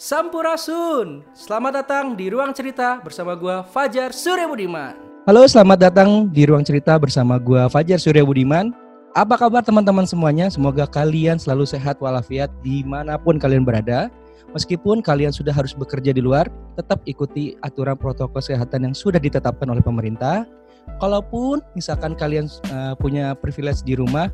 Sampurasun. 0.00 1.28
Selamat 1.36 1.84
datang 1.84 2.16
di 2.16 2.32
Ruang 2.32 2.56
Cerita 2.56 2.96
bersama 3.04 3.36
gua 3.36 3.60
Fajar 3.60 4.16
Surya 4.16 4.48
Budiman. 4.48 4.96
Halo, 5.28 5.44
selamat 5.44 5.76
datang 5.76 6.24
di 6.32 6.48
Ruang 6.48 6.64
Cerita 6.64 6.96
bersama 6.96 7.36
gua 7.36 7.68
Fajar 7.68 8.00
Surya 8.00 8.24
Budiman. 8.24 8.72
Apa 9.12 9.36
kabar 9.36 9.60
teman-teman 9.60 10.08
semuanya? 10.08 10.48
Semoga 10.48 10.88
kalian 10.88 11.36
selalu 11.36 11.68
sehat 11.68 12.00
walafiat 12.00 12.48
di 12.64 12.80
mana 12.80 13.20
pun 13.20 13.36
kalian 13.36 13.60
berada. 13.60 14.08
Meskipun 14.56 15.04
kalian 15.04 15.36
sudah 15.36 15.52
harus 15.52 15.76
bekerja 15.76 16.16
di 16.16 16.24
luar, 16.24 16.48
tetap 16.80 17.04
ikuti 17.04 17.60
aturan 17.60 18.00
protokol 18.00 18.40
kesehatan 18.40 18.88
yang 18.88 18.96
sudah 18.96 19.20
ditetapkan 19.20 19.68
oleh 19.68 19.84
pemerintah. 19.84 20.48
Kalaupun 20.96 21.60
misalkan 21.76 22.16
kalian 22.16 22.48
uh, 22.72 22.96
punya 22.96 23.36
privilege 23.36 23.84
di 23.84 24.00
rumah, 24.00 24.32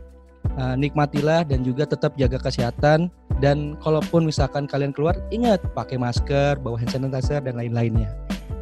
uh, 0.55 0.75
nikmatilah 0.79 1.43
dan 1.43 1.67
juga 1.67 1.87
tetap 1.89 2.15
jaga 2.15 2.39
kesehatan 2.39 3.11
dan 3.43 3.77
kalaupun 3.85 4.25
misalkan 4.25 4.65
kalian 4.65 4.95
keluar, 4.97 5.19
ingat 5.29 5.61
pakai 5.77 6.01
masker, 6.01 6.57
bawa 6.61 6.81
hand 6.81 6.93
sanitizer 6.93 7.45
dan 7.45 7.59
lain-lainnya. 7.59 8.09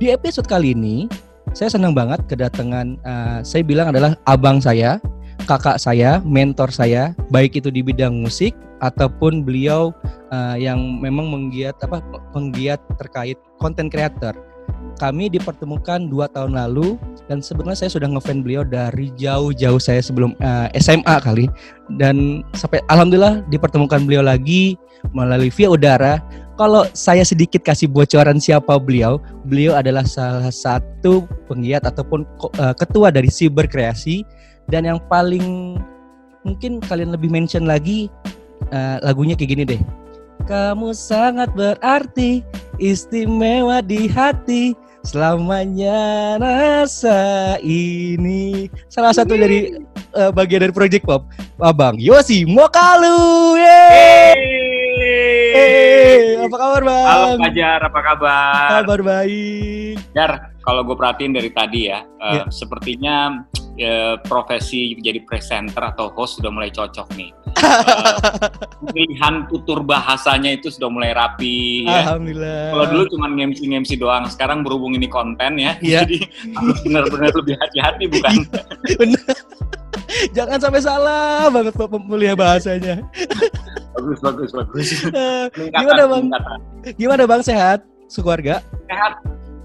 Di 0.02 0.10
episode 0.10 0.50
kali 0.50 0.74
ini, 0.74 1.06
saya 1.54 1.70
senang 1.70 1.94
banget 1.94 2.26
kedatangan 2.26 2.98
uh, 3.06 3.38
saya 3.46 3.62
bilang 3.62 3.94
adalah 3.94 4.18
abang 4.26 4.58
saya, 4.58 4.98
kakak 5.46 5.78
saya, 5.78 6.18
mentor 6.26 6.74
saya, 6.74 7.14
baik 7.30 7.54
itu 7.54 7.70
di 7.70 7.84
bidang 7.84 8.26
musik 8.26 8.56
ataupun 8.82 9.46
beliau 9.46 9.94
uh, 10.34 10.58
yang 10.58 10.98
memang 10.98 11.30
menggiat 11.30 11.78
apa 11.86 12.02
penggiat 12.34 12.82
terkait 12.98 13.38
konten 13.62 13.86
creator 13.86 14.34
kami 14.96 15.30
dipertemukan 15.30 16.06
dua 16.06 16.30
tahun 16.30 16.54
lalu 16.54 16.94
dan 17.26 17.42
sebenarnya 17.42 17.86
saya 17.86 17.92
sudah 17.94 18.08
ngefan 18.10 18.44
beliau 18.44 18.62
dari 18.62 19.10
jauh-jauh 19.18 19.80
saya 19.80 20.00
sebelum 20.00 20.36
uh, 20.40 20.70
eh, 20.70 20.80
SMA 20.80 21.16
kali 21.22 21.46
dan 21.98 22.46
sampai 22.54 22.80
alhamdulillah 22.88 23.42
dipertemukan 23.50 24.06
beliau 24.06 24.24
lagi 24.24 24.78
melalui 25.12 25.52
via 25.52 25.68
udara. 25.68 26.14
Kalau 26.54 26.86
saya 26.94 27.26
sedikit 27.26 27.66
kasih 27.66 27.90
bocoran 27.90 28.38
siapa 28.38 28.78
beliau, 28.78 29.18
beliau 29.42 29.74
adalah 29.74 30.06
salah 30.06 30.54
satu 30.54 31.26
penggiat 31.50 31.82
ataupun 31.82 32.22
uh, 32.62 32.70
ketua 32.78 33.10
dari 33.10 33.26
Cyber 33.26 33.66
Kreasi 33.66 34.22
dan 34.70 34.86
yang 34.86 35.02
paling 35.10 35.76
mungkin 36.46 36.78
kalian 36.78 37.10
lebih 37.10 37.26
mention 37.32 37.66
lagi 37.66 38.06
uh, 38.70 39.02
lagunya 39.02 39.34
kayak 39.34 39.50
gini 39.50 39.64
deh. 39.66 39.82
Kamu 40.44 40.92
sangat 40.92 41.50
berarti, 41.56 42.44
istimewa 42.76 43.80
di 43.80 44.06
hati, 44.06 44.76
selamanya 45.04 46.40
rasa 46.40 47.54
ini. 47.60 48.72
Salah 48.88 49.12
satu 49.12 49.36
dari 49.36 49.76
uh, 50.16 50.32
bagian 50.32 50.64
dari 50.64 50.72
Project 50.72 51.04
Pop, 51.04 51.28
Abang 51.60 52.00
Yosi 52.00 52.48
Mokalu. 52.48 53.60
Yeay! 53.60 54.34
Hey, 55.54 56.40
apa 56.40 56.56
kabar 56.56 56.82
bang? 56.82 57.06
Halo 57.06 57.28
Fajar, 57.38 57.80
apa 57.84 58.00
kabar? 58.02 58.68
Kabar 58.82 59.00
baik. 59.04 59.94
Jar, 60.16 60.32
kalau 60.64 60.82
gue 60.82 60.96
perhatiin 60.96 61.32
dari 61.36 61.52
tadi 61.52 61.92
ya, 61.92 62.02
yeah. 62.24 62.42
uh, 62.42 62.50
sepertinya 62.50 63.46
uh, 63.78 64.16
profesi 64.24 64.98
jadi 64.98 65.22
presenter 65.22 65.94
atau 65.94 66.10
host 66.16 66.40
sudah 66.42 66.50
mulai 66.50 66.72
cocok 66.74 67.06
nih 67.14 67.30
pilihan 68.94 69.34
tutur 69.50 69.82
bahasanya 69.82 70.54
itu 70.54 70.68
sudah 70.70 70.90
mulai 70.90 71.10
rapi. 71.14 71.86
Ya. 71.86 72.06
Alhamdulillah. 72.06 72.62
Kalau 72.74 72.84
dulu 72.90 73.04
cuma 73.16 73.26
ngemsi-ngemsi 73.32 73.94
doang, 73.98 74.24
sekarang 74.30 74.62
berhubung 74.62 74.94
ini 74.94 75.08
konten 75.08 75.58
ya, 75.58 75.78
ya. 75.80 76.02
jadi 76.06 76.18
harus 76.54 76.78
benar-benar 76.84 77.30
lebih 77.34 77.54
hati-hati 77.58 78.04
bukan? 78.10 78.34
Benar. 78.98 79.34
Jangan 80.36 80.58
sampai 80.60 80.80
salah 80.82 81.50
banget 81.50 81.74
pemilihan 81.74 82.36
bahasanya. 82.38 83.02
bagus, 83.94 84.18
bagus, 84.22 84.50
bagus. 84.52 84.88
Uh, 85.10 85.46
gimana 85.54 86.02
bang? 86.06 86.24
Gimana 86.98 87.22
bang 87.26 87.42
sehat? 87.42 87.82
Sekeluarga? 88.10 88.60
Sehat, 88.90 89.22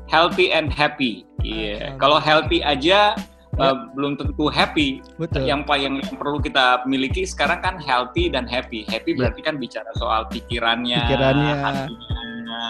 healthy 0.09 0.49
and 0.53 0.73
happy. 0.73 1.25
Iya. 1.45 1.75
Yeah. 1.75 1.89
Kalau 2.01 2.17
healthy 2.17 2.65
aja 2.65 3.13
uh, 3.59 3.75
belum 3.93 4.15
tentu 4.15 4.47
happy. 4.47 5.03
Betul. 5.19 5.45
Yang 5.45 5.67
yang 5.79 5.95
perlu 6.15 6.39
kita 6.39 6.87
miliki 6.87 7.27
sekarang 7.27 7.59
kan 7.59 7.75
healthy 7.77 8.31
dan 8.31 8.47
happy. 8.47 8.87
Happy 8.87 9.13
yeah. 9.13 9.27
berarti 9.27 9.41
kan 9.43 9.55
bicara 9.59 9.91
soal 9.99 10.25
pikirannya, 10.31 11.03
pikirannya, 11.05 11.53
hatinya, 11.59 12.63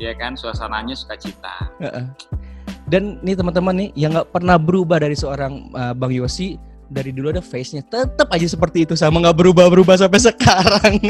ya 0.00 0.12
kan, 0.16 0.34
suasananya 0.34 0.96
sukacita. 0.96 1.70
Uh 1.78 1.86
-uh. 1.86 2.06
Dan 2.84 3.16
nih 3.24 3.36
teman-teman 3.36 3.74
nih 3.80 3.88
yang 3.96 4.12
nggak 4.12 4.28
pernah 4.32 4.60
berubah 4.60 5.00
dari 5.00 5.16
seorang 5.16 5.72
uh, 5.72 5.96
Bang 5.96 6.12
Yosi 6.12 6.60
dari 6.92 7.16
dulu 7.16 7.32
ada 7.32 7.40
face-nya 7.40 7.80
tetap 7.80 8.28
aja 8.28 8.44
seperti 8.44 8.84
itu 8.84 8.92
sama 8.92 9.24
nggak 9.24 9.40
berubah-berubah 9.40 9.96
sampai 9.96 10.20
sekarang. 10.20 10.94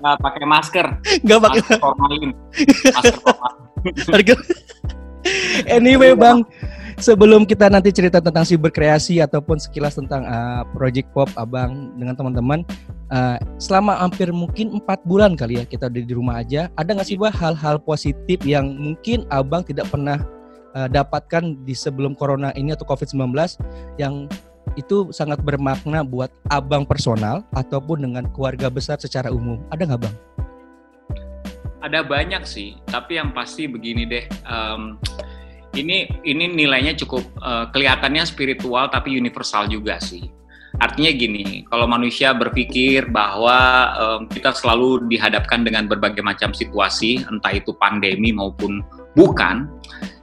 Nggak 0.00 0.16
pakai 0.24 0.44
masker. 0.48 0.86
Nggak 1.28 1.40
pakai 1.44 1.60
masker 1.60 1.78
formalin. 1.84 2.30
Masker 2.96 3.16
formalin. 3.20 3.94
anyway 5.68 6.16
bang, 6.16 6.40
sebelum 7.00 7.48
kita 7.48 7.72
nanti 7.72 7.90
cerita 7.90 8.20
tentang 8.20 8.44
si 8.44 8.54
berkreasi 8.54 9.24
ataupun 9.24 9.56
sekilas 9.56 9.96
tentang 9.96 10.28
uh, 10.28 10.62
Project 10.76 11.08
Pop 11.16 11.32
Abang 11.34 11.96
dengan 11.96 12.14
teman-teman, 12.14 12.60
uh, 13.10 13.40
selama 13.56 13.96
hampir 13.98 14.28
mungkin 14.30 14.76
empat 14.78 15.02
bulan 15.08 15.34
kali 15.34 15.58
ya 15.58 15.64
kita 15.64 15.88
di 15.88 16.04
rumah 16.12 16.44
aja, 16.44 16.68
ada 16.76 16.92
nggak 16.92 17.08
sih 17.08 17.16
bah 17.16 17.32
hal-hal 17.32 17.80
positif 17.80 18.38
yang 18.44 18.76
mungkin 18.76 19.24
Abang 19.32 19.64
tidak 19.64 19.88
pernah 19.88 20.20
uh, 20.76 20.86
dapatkan 20.86 21.64
di 21.64 21.72
sebelum 21.72 22.12
Corona 22.14 22.52
ini 22.54 22.76
atau 22.76 22.86
COVID-19 22.86 23.34
yang 23.96 24.28
itu 24.78 25.10
sangat 25.10 25.42
bermakna 25.42 26.06
buat 26.06 26.30
abang 26.46 26.86
personal 26.86 27.42
ataupun 27.58 28.06
dengan 28.06 28.30
keluarga 28.30 28.70
besar 28.70 29.02
secara 29.02 29.26
umum. 29.34 29.58
Ada 29.74 29.82
nggak 29.82 30.02
bang? 30.06 30.16
Ada 31.80 32.04
banyak 32.04 32.44
sih, 32.44 32.76
tapi 32.86 33.16
yang 33.18 33.32
pasti 33.32 33.66
begini 33.66 34.04
deh. 34.06 34.24
Um, 34.46 35.00
ini 35.74 36.10
ini 36.26 36.44
nilainya 36.50 36.98
cukup 36.98 37.22
uh, 37.42 37.70
kelihatannya 37.70 38.26
spiritual 38.26 38.90
tapi 38.90 39.14
universal 39.14 39.70
juga 39.70 40.02
sih. 40.02 40.26
Artinya 40.80 41.10
gini, 41.12 41.66
kalau 41.66 41.84
manusia 41.90 42.30
berpikir 42.30 43.10
bahwa 43.10 43.90
um, 43.98 44.20
kita 44.30 44.54
selalu 44.54 45.02
dihadapkan 45.10 45.66
dengan 45.66 45.90
berbagai 45.90 46.22
macam 46.22 46.54
situasi, 46.54 47.26
entah 47.26 47.52
itu 47.52 47.74
pandemi 47.74 48.30
maupun 48.30 48.80
bukan, 49.18 49.66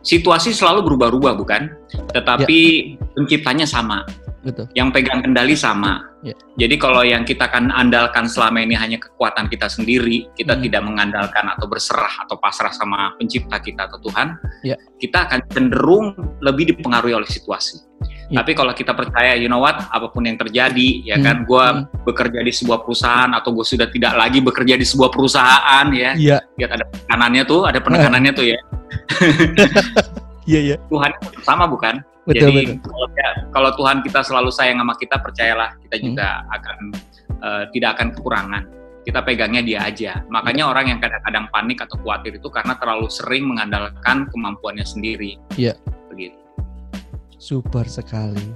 situasi 0.07 0.55
selalu 0.55 0.87
berubah-ubah 0.87 1.33
bukan? 1.35 1.67
Tetapi 2.15 2.59
ya. 2.95 3.03
penciptanya 3.11 3.67
sama. 3.67 4.07
Betul. 4.47 4.71
Yang 4.71 4.95
pegang 4.95 5.19
kendali 5.19 5.59
sama. 5.59 6.07
Ya. 6.23 6.31
Jadi 6.55 6.79
kalau 6.79 7.03
yang 7.03 7.27
kita 7.27 7.51
akan 7.51 7.67
andalkan 7.67 8.31
selama 8.31 8.63
ini 8.63 8.79
hanya 8.79 8.95
kekuatan 8.95 9.51
kita 9.51 9.67
sendiri, 9.67 10.31
kita 10.39 10.55
hmm. 10.55 10.63
tidak 10.63 10.81
mengandalkan 10.87 11.45
atau 11.51 11.67
berserah 11.67 12.23
atau 12.23 12.39
pasrah 12.39 12.71
sama 12.71 13.11
pencipta 13.19 13.59
kita 13.59 13.91
atau 13.91 13.99
Tuhan, 14.07 14.39
ya. 14.63 14.79
kita 15.03 15.27
akan 15.27 15.39
cenderung 15.51 16.15
lebih 16.39 16.71
dipengaruhi 16.71 17.19
oleh 17.19 17.27
situasi. 17.27 17.86
Ya. 18.27 18.43
Tapi 18.43 18.59
kalau 18.59 18.75
kita 18.75 18.91
percaya, 18.91 19.39
you 19.39 19.47
know 19.47 19.63
what, 19.63 19.79
apa 19.87 20.11
pun 20.11 20.27
yang 20.27 20.35
terjadi, 20.35 20.89
ya 20.99 21.15
hmm. 21.15 21.23
kan, 21.23 21.37
gue 21.47 21.65
hmm. 21.79 22.03
bekerja 22.03 22.43
di 22.43 22.51
sebuah 22.51 22.83
perusahaan 22.83 23.31
atau 23.31 23.55
gue 23.55 23.63
sudah 23.63 23.87
tidak 23.87 24.19
lagi 24.19 24.43
bekerja 24.43 24.75
di 24.75 24.83
sebuah 24.83 25.07
perusahaan, 25.15 25.85
ya, 25.95 26.11
ya. 26.19 26.43
lihat 26.59 26.71
ada 26.75 26.85
penekanannya 26.91 27.43
tuh, 27.47 27.61
ada 27.63 27.79
penekanannya 27.79 28.31
tuh 28.35 28.45
ya. 28.51 28.59
Iya, 30.47 30.59
iya. 30.63 30.75
Tuhan 30.87 31.11
sama 31.43 31.67
bukan? 31.67 31.99
Betul, 32.23 32.55
Jadi 32.55 32.79
betul. 32.79 32.87
Kalau, 32.87 33.07
ya, 33.19 33.29
kalau 33.51 33.71
Tuhan 33.75 33.97
kita 33.99 34.19
selalu 34.23 34.49
sayang 34.51 34.79
sama 34.79 34.95
kita, 34.95 35.19
percayalah 35.19 35.75
kita 35.83 35.95
hmm. 35.99 36.03
juga 36.07 36.27
hmm. 36.27 36.55
akan 36.55 36.77
uh, 37.43 37.63
tidak 37.75 37.89
akan 37.99 38.07
kekurangan. 38.15 38.63
Kita 39.03 39.19
pegangnya 39.23 39.63
dia 39.63 39.79
aja. 39.83 40.23
Makanya 40.31 40.67
hmm. 40.67 40.71
orang 40.71 40.85
yang 40.91 40.99
kadang-kadang 41.03 41.45
panik 41.51 41.79
atau 41.83 41.95
khawatir 41.99 42.39
itu 42.39 42.47
karena 42.47 42.79
terlalu 42.79 43.07
sering 43.11 43.43
mengandalkan 43.47 44.27
kemampuannya 44.31 44.87
sendiri. 44.87 45.35
Iya. 45.59 45.75
Begitu. 45.75 45.96
Super 47.37 47.85
sekali. 47.85 48.49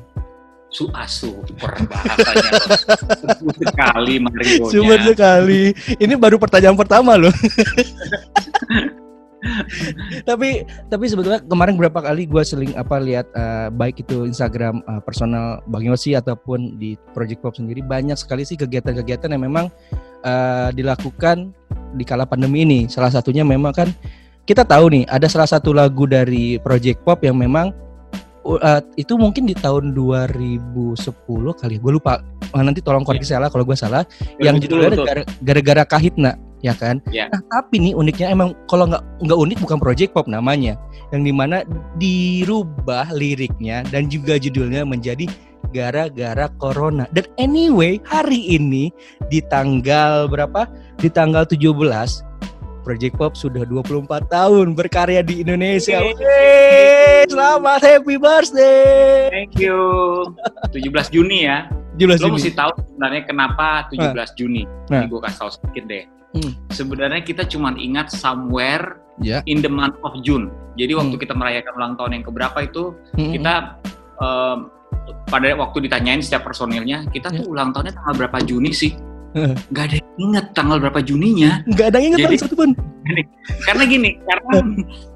Su 0.71 0.87
super 1.11 1.75
bahasanya 1.83 2.51
super 3.37 3.55
sekali 3.59 4.23
Mario. 4.23 4.71
Super 4.71 4.99
sekali. 5.03 5.75
Ini 5.99 6.15
baru 6.15 6.39
pertanyaan 6.39 6.79
pertama 6.79 7.19
loh. 7.19 7.35
tapi 10.29 10.63
tapi 10.87 11.05
sebetulnya 11.09 11.41
kemarin 11.43 11.75
berapa 11.75 11.97
kali 11.97 12.29
gue 12.29 12.43
seling 12.45 12.77
apa 12.77 13.01
lihat 13.01 13.27
uh, 13.33 13.73
baik 13.73 14.05
itu 14.05 14.29
Instagram 14.29 14.85
uh, 14.85 15.01
personal 15.01 15.65
Bang 15.67 15.83
Yosi 15.83 16.13
ataupun 16.13 16.77
di 16.77 16.93
Project 17.11 17.41
Pop 17.41 17.57
sendiri 17.57 17.81
banyak 17.81 18.15
sekali 18.15 18.45
sih 18.45 18.55
kegiatan-kegiatan 18.55 19.33
yang 19.33 19.43
memang 19.43 19.65
uh, 20.23 20.69
dilakukan 20.71 21.51
di 21.99 22.07
kala 22.07 22.23
pandemi 22.23 22.63
ini. 22.63 22.79
Salah 22.87 23.11
satunya 23.11 23.43
memang 23.43 23.75
kan 23.75 23.91
kita 24.47 24.63
tahu 24.63 24.87
nih 24.93 25.03
ada 25.11 25.27
salah 25.27 25.49
satu 25.51 25.75
lagu 25.75 26.07
dari 26.07 26.55
Project 26.63 27.03
Pop 27.03 27.19
yang 27.27 27.35
memang 27.35 27.75
uh, 28.45 28.81
itu 28.97 29.13
mungkin 29.17 29.45
di 29.45 29.55
tahun 29.57 29.93
2010 29.93 30.97
kali 31.57 31.75
ya. 31.77 31.79
Gue 31.81 31.93
lupa. 31.95 32.21
nanti 32.51 32.83
tolong 32.83 33.07
koreksi 33.07 33.31
salah 33.31 33.47
kalau 33.47 33.63
gue 33.63 33.77
salah. 33.79 34.03
yang 34.43 34.59
judulnya 34.59 35.23
gara-gara 35.41 35.83
kahitna 35.87 36.35
ya 36.61 36.77
kan? 36.77 37.01
Yeah. 37.09 37.27
Nah 37.33 37.41
tapi 37.49 37.81
nih 37.81 37.93
uniknya 37.97 38.31
emang 38.31 38.53
kalau 38.69 38.87
nggak 38.89 39.03
nggak 39.25 39.39
unik 39.39 39.57
bukan 39.65 39.77
project 39.81 40.11
pop 40.13 40.29
namanya, 40.29 40.77
yang 41.09 41.25
di 41.25 41.33
mana 41.33 41.65
dirubah 41.97 43.09
liriknya 43.11 43.83
dan 43.89 44.07
juga 44.07 44.37
judulnya 44.37 44.85
menjadi 44.85 45.25
gara-gara 45.73 46.47
corona. 46.61 47.09
Dan 47.11 47.25
anyway 47.41 47.97
hari 48.05 48.57
ini 48.57 48.93
di 49.27 49.41
tanggal 49.49 50.29
berapa? 50.29 50.69
Di 51.01 51.09
tanggal 51.09 51.47
17 51.49 52.30
Project 52.81 53.13
Pop 53.15 53.33
sudah 53.33 53.61
24 53.63 54.09
tahun 54.27 54.73
berkarya 54.73 55.21
di 55.21 55.45
Indonesia. 55.45 56.01
Yeay, 56.01 57.29
selamat 57.29 57.79
happy 57.79 58.17
birthday. 58.17 59.29
Thank 59.29 59.57
you. 59.57 59.77
17 60.73 60.81
Juni 61.09 61.45
ya. 61.45 61.69
17 61.95 62.17
Lo 62.17 62.27
Juni. 62.27 62.35
mesti 62.39 62.51
tahu 62.51 62.71
sebenarnya 62.81 63.21
kenapa 63.23 63.85
17 63.93 64.33
Juni. 64.33 64.63
Nah. 64.89 65.05
Ini 65.05 65.07
gue 65.07 65.19
kasih 65.21 65.37
tahu 65.39 65.49
sedikit 65.53 65.83
deh. 65.85 66.03
Hmm. 66.31 66.51
Sebenarnya 66.69 67.21
kita 67.21 67.43
cuma 67.45 67.75
ingat 67.75 68.09
somewhere 68.09 68.97
Ya. 69.19 69.45
in 69.45 69.61
the 69.61 69.69
month 69.69 69.99
of 70.01 70.17
June. 70.23 70.49
Jadi 70.73 70.97
waktu 70.97 71.13
Hmm. 71.13 71.21
kita 71.21 71.33
merayakan 71.35 71.73
ulang 71.75 71.93
tahun 71.93 72.11
yang 72.17 72.25
keberapa 72.25 72.57
itu 72.63 72.95
Mm-mm. 73.13 73.35
kita 73.35 73.53
em, 74.17 74.57
pada 75.27 75.47
waktu 75.53 75.77
ditanyain 75.85 76.23
setiap 76.23 76.41
personilnya, 76.43 77.05
kita 77.07 77.29
Ya. 77.29 77.43
tuh 77.43 77.51
ulang 77.51 77.69
tahunnya 77.69 77.93
tanggal 77.93 78.15
berapa 78.17 78.37
Juni 78.41 78.71
sih? 78.71 78.95
Heeh. 79.31 79.55
Gak 79.71 79.83
ada 79.87 79.95
yang 79.95 80.11
inget 80.19 80.45
tanggal 80.51 80.77
berapa 80.77 80.99
Juninya. 80.99 81.63
nggak 81.65 81.87
ada 81.91 81.97
yang 82.03 82.09
ingat 82.13 82.19
Jadi- 82.27 82.41
satu 82.43 82.55
pun. 82.55 82.69
Karena 83.65 83.83
gini, 83.89 84.19
karena 84.21 84.61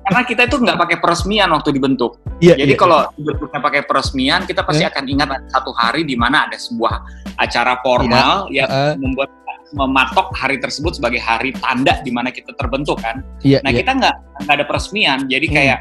karena 0.01 0.21
kita 0.25 0.41
itu 0.49 0.57
nggak 0.57 0.77
pakai 0.79 0.97
peresmian 1.03 1.49
waktu 1.53 1.69
dibentuk. 1.75 2.17
Iya. 2.41 2.55
Jadi 2.57 2.73
iya. 2.73 2.79
kalau 2.79 3.05
bentuknya 3.13 3.59
pakai 3.61 3.81
peresmian, 3.85 4.41
kita 4.47 4.65
pasti 4.65 4.83
Ya. 4.83 4.89
akan 4.89 5.03
ingat 5.05 5.29
satu 5.51 5.71
hari 5.75 6.01
di 6.03 6.15
mana 6.17 6.49
ada 6.49 6.57
sebuah 6.57 7.03
acara 7.37 7.77
formal 7.83 8.47
yang 8.49 8.67
Heeh. 8.67 8.93
membuat 8.97 9.29
mematok 9.75 10.31
hari 10.37 10.61
tersebut 10.61 10.95
sebagai 10.95 11.19
hari 11.19 11.51
tanda 11.57 11.99
di 11.99 12.13
mana 12.13 12.31
kita 12.31 12.53
terbentuk 12.55 13.01
kan. 13.01 13.19
Iya, 13.43 13.59
Nah 13.65 13.73
iya. 13.73 13.81
kita 13.83 13.91
nggak 13.97 14.15
nggak 14.47 14.55
ada 14.61 14.65
peresmian, 14.65 15.19
jadi 15.27 15.45
Hmm. 15.49 15.55
kayak 15.57 15.79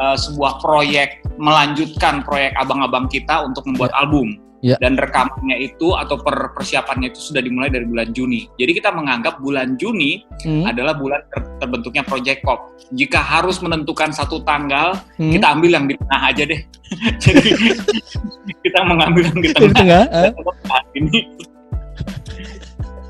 uh, 0.00 0.16
sebuah 0.18 0.58
proyek 0.58 1.22
melanjutkan 1.38 2.22
proyek 2.26 2.52
abang-abang 2.58 3.06
kita 3.06 3.42
untuk 3.46 3.62
membuat 3.68 3.94
album. 3.94 4.34
Ya. 4.58 4.74
Dan 4.82 4.98
rekamannya 4.98 5.54
itu 5.62 5.94
atau 5.94 6.18
per- 6.18 6.50
persiapannya 6.50 7.14
itu 7.14 7.30
sudah 7.30 7.38
dimulai 7.38 7.70
dari 7.70 7.86
bulan 7.86 8.10
Juni. 8.10 8.50
Jadi 8.58 8.74
kita 8.74 8.90
menganggap 8.90 9.38
bulan 9.38 9.78
Juni 9.78 10.26
Hmm, 10.42 10.66
adalah 10.66 10.98
bulan 10.98 11.22
ter- 11.30 11.46
terbentuknya 11.58 12.02
Project 12.02 12.42
Pop. 12.42 12.74
Jika 12.90 13.22
harus 13.22 13.58
menentukan 13.58 14.10
satu 14.10 14.42
tanggal, 14.42 14.98
hmm. 15.14 15.30
kita 15.30 15.46
ambil 15.54 15.70
yang 15.78 15.86
di 15.86 15.94
tengah 15.94 16.20
aja 16.26 16.42
deh. 16.42 16.60
Jadi 17.22 17.50
kita 18.62 18.80
mengambil 18.82 19.30
yang 19.30 19.38
di 19.38 19.48
di 19.48 19.54
tengah. 19.54 19.74
tengah. 19.78 20.04
eh. 20.26 20.30
Saat 20.66 20.86
ini 20.94 21.18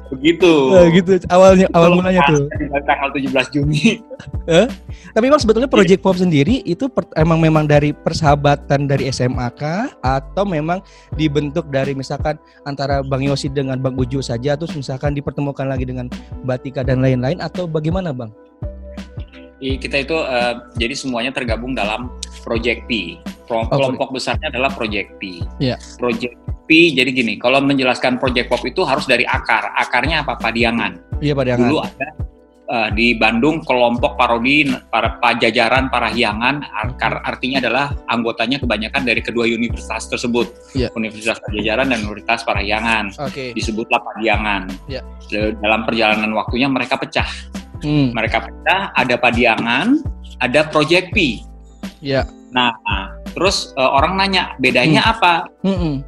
begitu. 0.08 0.52
Eh, 0.74 0.86
gitu 1.00 1.10
awalnya 1.28 1.66
awal 1.76 1.98
mulanya 1.98 2.22
tuh. 2.28 2.48
Tanggal 2.84 3.08
17 3.12 3.54
Juni. 3.54 4.00
Tapi 5.14 5.24
memang 5.24 5.40
sebetulnya 5.40 5.70
Project 5.70 6.00
Pop 6.00 6.16
sendiri 6.16 6.64
itu 6.64 6.88
per- 6.88 7.12
emang 7.16 7.38
memang 7.38 7.64
dari 7.68 7.92
persahabatan 7.92 8.88
dari 8.88 9.08
SMA 9.12 9.48
kah 9.54 9.92
atau 10.00 10.48
memang 10.48 10.80
dibentuk 11.14 11.68
dari 11.68 11.92
misalkan 11.92 12.40
antara 12.64 13.04
Bang 13.04 13.22
Yosi 13.22 13.52
dengan 13.52 13.78
Bang 13.78 13.94
Uju 13.96 14.24
saja 14.24 14.56
terus 14.56 14.74
misalkan 14.74 15.12
dipertemukan 15.12 15.68
lagi 15.68 15.84
dengan 15.84 16.08
Batika 16.44 16.80
dan 16.82 17.04
lain-lain 17.04 17.38
atau 17.40 17.68
bagaimana 17.68 18.10
Bang? 18.10 18.32
Kita 19.58 19.96
itu 19.98 20.14
eh, 20.14 20.54
jadi 20.78 20.94
semuanya 20.94 21.34
tergabung 21.34 21.74
dalam 21.74 22.14
Project 22.46 22.86
P. 22.86 23.18
Oh, 23.48 23.64
Kelompok 23.66 24.12
besarnya 24.14 24.52
adalah 24.52 24.70
Project 24.70 25.18
P. 25.18 25.42
Iya. 25.58 25.74
Project 25.98 26.36
P 26.68 26.92
jadi 26.92 27.08
gini, 27.10 27.40
kalau 27.40 27.64
menjelaskan 27.64 28.20
Project 28.20 28.52
Pop 28.52 28.60
itu 28.62 28.84
harus 28.84 29.08
dari 29.08 29.24
akar. 29.24 29.72
Akarnya 29.74 30.20
apa? 30.22 30.36
Padiangan. 30.36 31.00
Iya 31.18 31.32
pada 31.34 31.56
yang 31.56 31.64
Dulu 31.66 31.80
ada 31.80 32.08
eh, 32.68 32.88
di 32.92 33.16
Bandung 33.16 33.64
kelompok 33.64 34.14
parodi 34.14 34.68
para 34.92 35.16
pajajaran 35.18 35.88
parahyangan 35.88 36.60
akar 36.62 37.24
artinya 37.24 37.58
adalah 37.58 37.96
anggotanya 38.12 38.60
kebanyakan 38.60 39.02
dari 39.08 39.24
kedua 39.24 39.48
universitas 39.48 40.06
tersebut. 40.06 40.46
Iya. 40.76 40.92
Universitas 40.94 41.40
Pajajaran 41.42 41.88
dan 41.90 42.04
Universitas 42.04 42.44
Parahyangan. 42.44 43.16
Oke. 43.26 43.56
Disebutlah 43.56 43.98
Padiangan. 44.04 44.68
Iya. 44.86 45.00
De- 45.32 45.56
Dalam 45.58 45.82
perjalanan 45.88 46.30
waktunya 46.36 46.68
mereka 46.70 46.94
pecah. 47.00 47.26
Hmm. 47.80 48.10
Mereka 48.10 48.42
pecah, 48.42 48.90
ada 48.92 49.14
Padiangan, 49.14 50.02
ada 50.38 50.66
Project 50.66 51.12
P. 51.12 51.42
Ya. 51.98 52.26
Nah, 52.48 52.72
terus 53.28 53.70
eh, 53.72 53.84
orang 53.84 54.16
nanya 54.16 54.54
bedanya 54.56 55.04
apa? 55.08 55.46
Mm-mm. 55.62 56.02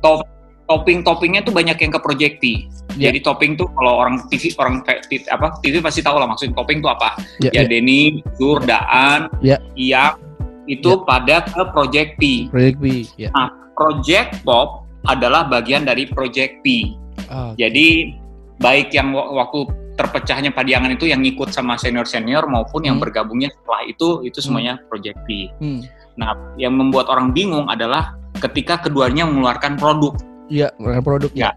Topping-toppingnya 0.67 1.43
tuh 1.43 1.51
banyak 1.51 1.75
yang 1.77 1.91
ke 1.91 1.99
Project 1.99 2.39
P. 2.39 2.71
Ya. 2.95 3.11
Jadi 3.11 3.23
topping 3.23 3.55
tuh 3.55 3.67
kalau 3.71 3.99
orang 3.99 4.23
TV 4.27 4.51
orang 4.57 4.83
ti- 5.05 5.27
apa 5.27 5.59
TV 5.59 5.79
pasti 5.79 5.99
tahu 5.99 6.15
lah 6.15 6.27
maksud 6.27 6.51
topping 6.53 6.79
tuh 6.79 6.91
apa. 6.91 7.19
Ya, 7.41 7.51
Ya 7.53 7.63
ya. 7.63 7.69
Denny, 7.69 8.23
Zur, 8.35 8.63
Daan, 8.63 9.27
Ya. 9.41 9.59
Iyak 9.75 10.19
itu 10.67 11.03
pada 11.03 11.43
ke 11.43 11.63
Project 11.69 12.15
P. 12.17 12.47
Project 12.47 12.79
B. 12.79 12.87
Ya. 13.17 13.31
Project 13.75 14.43
Pop 14.43 14.87
adalah 15.05 15.43
bagian 15.45 15.83
dari 15.83 16.07
Project 16.07 16.63
P. 16.63 16.95
Ah, 17.27 17.51
Jadi 17.57 18.15
baik 18.59 18.91
yang 18.91 19.11
wa- 19.11 19.33
waktu 19.37 19.67
terpecahnya 19.97 20.51
Padiangan 20.55 20.95
itu 20.95 21.09
yang 21.11 21.23
ikut 21.23 21.51
sama 21.55 21.75
senior-senior 21.77 22.47
maupun 22.47 22.87
yang 22.87 22.97
Hmm. 22.99 23.05
bergabungnya 23.09 23.51
setelah 23.51 23.83
itu 23.87 24.09
itu 24.27 24.39
semuanya 24.43 24.79
Project 24.89 25.19
P. 25.27 25.51
hmm. 25.61 25.81
Nah, 26.19 26.37
yang 26.61 26.77
membuat 26.77 27.09
orang 27.09 27.33
bingung 27.33 27.71
adalah 27.71 28.19
ketika 28.37 28.77
keduanya 28.85 29.25
mengeluarkan 29.25 29.81
produk. 29.81 30.13
Iya, 30.51 30.69
produk 31.01 31.31
ya. 31.33 31.55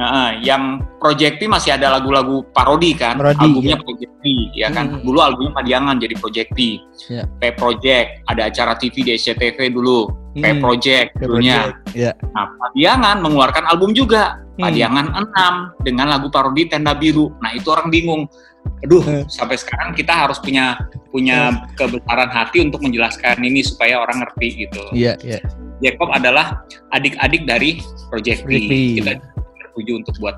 Nah, 0.00 0.32
yang 0.40 0.80
Project 0.96 1.36
P 1.36 1.44
masih 1.44 1.76
ada 1.76 1.92
lagu-lagu 1.92 2.40
parodi 2.56 2.96
kan, 2.96 3.20
Parodi, 3.20 3.36
albumnya 3.36 3.76
iya. 3.76 3.84
Project 3.84 4.12
P, 4.20 4.24
ya 4.56 4.68
kan. 4.72 4.84
Hmm. 4.96 5.04
Dulu 5.04 5.18
albumnya 5.20 5.52
Padiangan 5.52 6.00
jadi 6.00 6.14
Project 6.16 6.48
P. 6.56 6.80
Iya. 7.12 7.28
P 7.28 7.42
Project, 7.52 8.08
ada 8.24 8.48
acara 8.48 8.72
TV 8.80 9.04
di 9.04 9.12
SCTV 9.20 9.68
dulu, 9.68 10.08
P 10.30 10.44
Hmm. 10.46 10.62
Project 10.62 11.08
Kayak 11.18 11.26
dulunya. 11.26 11.58
Ya. 11.90 12.12
Nah, 12.30 12.54
Padiangan 12.54 13.16
mengeluarkan 13.18 13.64
album 13.66 13.90
juga, 13.92 14.38
Hmm. 14.54 14.68
Padiangan 14.68 15.06
6 15.16 15.52
dengan 15.82 16.06
lagu 16.06 16.30
parodi 16.30 16.68
Tenda 16.68 16.94
Biru. 16.94 17.34
Nah, 17.42 17.50
itu 17.50 17.66
orang 17.72 17.90
bingung. 17.90 18.30
Aduh, 18.84 19.00
Hmm. 19.00 19.24
sampai 19.26 19.56
sekarang 19.56 19.96
kita 19.96 20.12
harus 20.12 20.36
punya 20.38 20.76
punya 21.10 21.50
kebesaran 21.74 22.30
hati 22.30 22.62
untuk 22.62 22.84
menjelaskan 22.84 23.40
ini 23.40 23.64
supaya 23.64 23.98
orang 23.98 24.22
ngerti 24.22 24.68
gitu. 24.68 24.82
Iya, 24.92 25.16
iya. 25.24 25.40
Jacob 25.80 26.12
adalah 26.12 26.62
adik-adik 26.92 27.48
dari 27.48 27.80
Project 28.12 28.44
P. 28.46 28.50
Kita 29.00 29.16
bertujuh 29.58 30.04
untuk 30.04 30.14
buat 30.20 30.36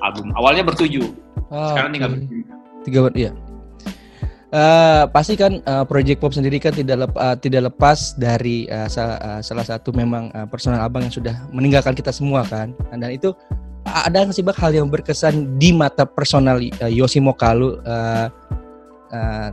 album. 0.00 0.30
Awalnya 0.38 0.64
bertujuh, 0.64 1.02
Ah, 1.50 1.74
sekarang 1.74 1.90
tinggal 1.92 2.10
oke. 2.14 2.16
bertiga. 2.24 2.54
Tiga 2.84 3.00
iya. 3.16 3.30
Eh, 4.54 5.02
pasti 5.10 5.34
kan 5.34 5.58
eh, 5.58 5.84
Project 5.90 6.22
Pop 6.22 6.30
sendiri 6.30 6.62
kan 6.62 6.70
tidak 6.70 7.10
lep- 7.10 7.18
eh, 7.18 7.36
tidak 7.42 7.74
lepas 7.74 8.14
dari 8.14 8.70
eh, 8.70 8.86
sa- 8.86 9.18
eh, 9.18 9.40
salah 9.42 9.66
satu 9.66 9.90
memang 9.90 10.30
eh, 10.30 10.46
personal 10.46 10.78
abang 10.78 11.02
yang 11.02 11.10
sudah 11.10 11.34
meninggalkan 11.50 11.90
kita 11.90 12.14
semua 12.14 12.46
kan. 12.46 12.70
Dan 12.94 13.10
itu 13.10 13.34
ada 13.82 14.14
nggak 14.14 14.30
sih 14.30 14.46
bang 14.46 14.54
hal 14.54 14.70
yang 14.70 14.86
berkesan 14.86 15.58
di 15.58 15.74
mata 15.74 16.06
personal 16.06 16.62
eh, 16.62 16.70
Yosi 16.86 17.18
Mokalu 17.18 17.82
eh, 17.82 18.26
eh, 19.10 19.48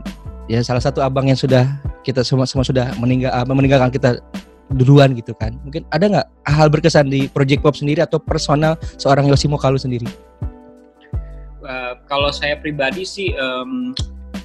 ya 0.46 0.62
salah 0.62 0.78
satu 0.78 1.02
abang 1.02 1.26
yang 1.26 1.34
sudah 1.34 1.66
kita 2.06 2.22
semua 2.22 2.46
semua 2.46 2.62
sudah 2.62 2.94
meninggal 2.94 3.34
eh, 3.34 3.46
meninggalkan 3.50 3.90
kita 3.90 4.22
duluan 4.70 5.18
gitu 5.18 5.34
kan? 5.34 5.58
Mungkin 5.66 5.82
ada 5.90 6.06
nggak 6.06 6.26
hal 6.46 6.70
berkesan 6.70 7.10
di 7.10 7.26
Project 7.26 7.66
Pop 7.66 7.74
sendiri 7.74 8.06
atau 8.06 8.22
personal 8.22 8.78
seorang 9.02 9.26
Yosi 9.26 9.50
Mokalu 9.50 9.82
sendiri? 9.82 10.06
Eh, 11.58 11.92
kalau 12.06 12.30
saya 12.30 12.54
pribadi 12.54 13.02
sih 13.02 13.34
em, 13.34 13.90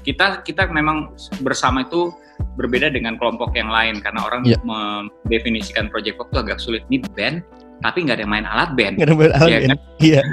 kita 0.08 0.40
kita 0.42 0.72
memang 0.72 1.12
bersama 1.44 1.84
itu 1.84 2.16
berbeda 2.56 2.88
dengan 2.88 3.20
kelompok 3.20 3.52
yang 3.52 3.68
lain 3.68 4.00
karena 4.00 4.24
orang 4.24 4.42
Iya. 4.42 4.56
mendefinisikan 4.64 5.92
Project 5.92 6.16
Pop 6.16 6.32
itu 6.32 6.40
agak 6.40 6.58
sulit. 6.58 6.88
Ini 6.88 7.04
band 7.12 7.44
tapi 7.78 8.02
nggak 8.02 8.18
ada 8.18 8.24
yang 8.26 8.34
main 8.34 8.48
alat 8.48 8.70
band. 8.74 8.96
nggak 8.96 9.10
ada 9.12 9.36
hal 9.36 9.48
Iya 9.48 9.60
kan? 9.68 9.78
iya 10.00 10.22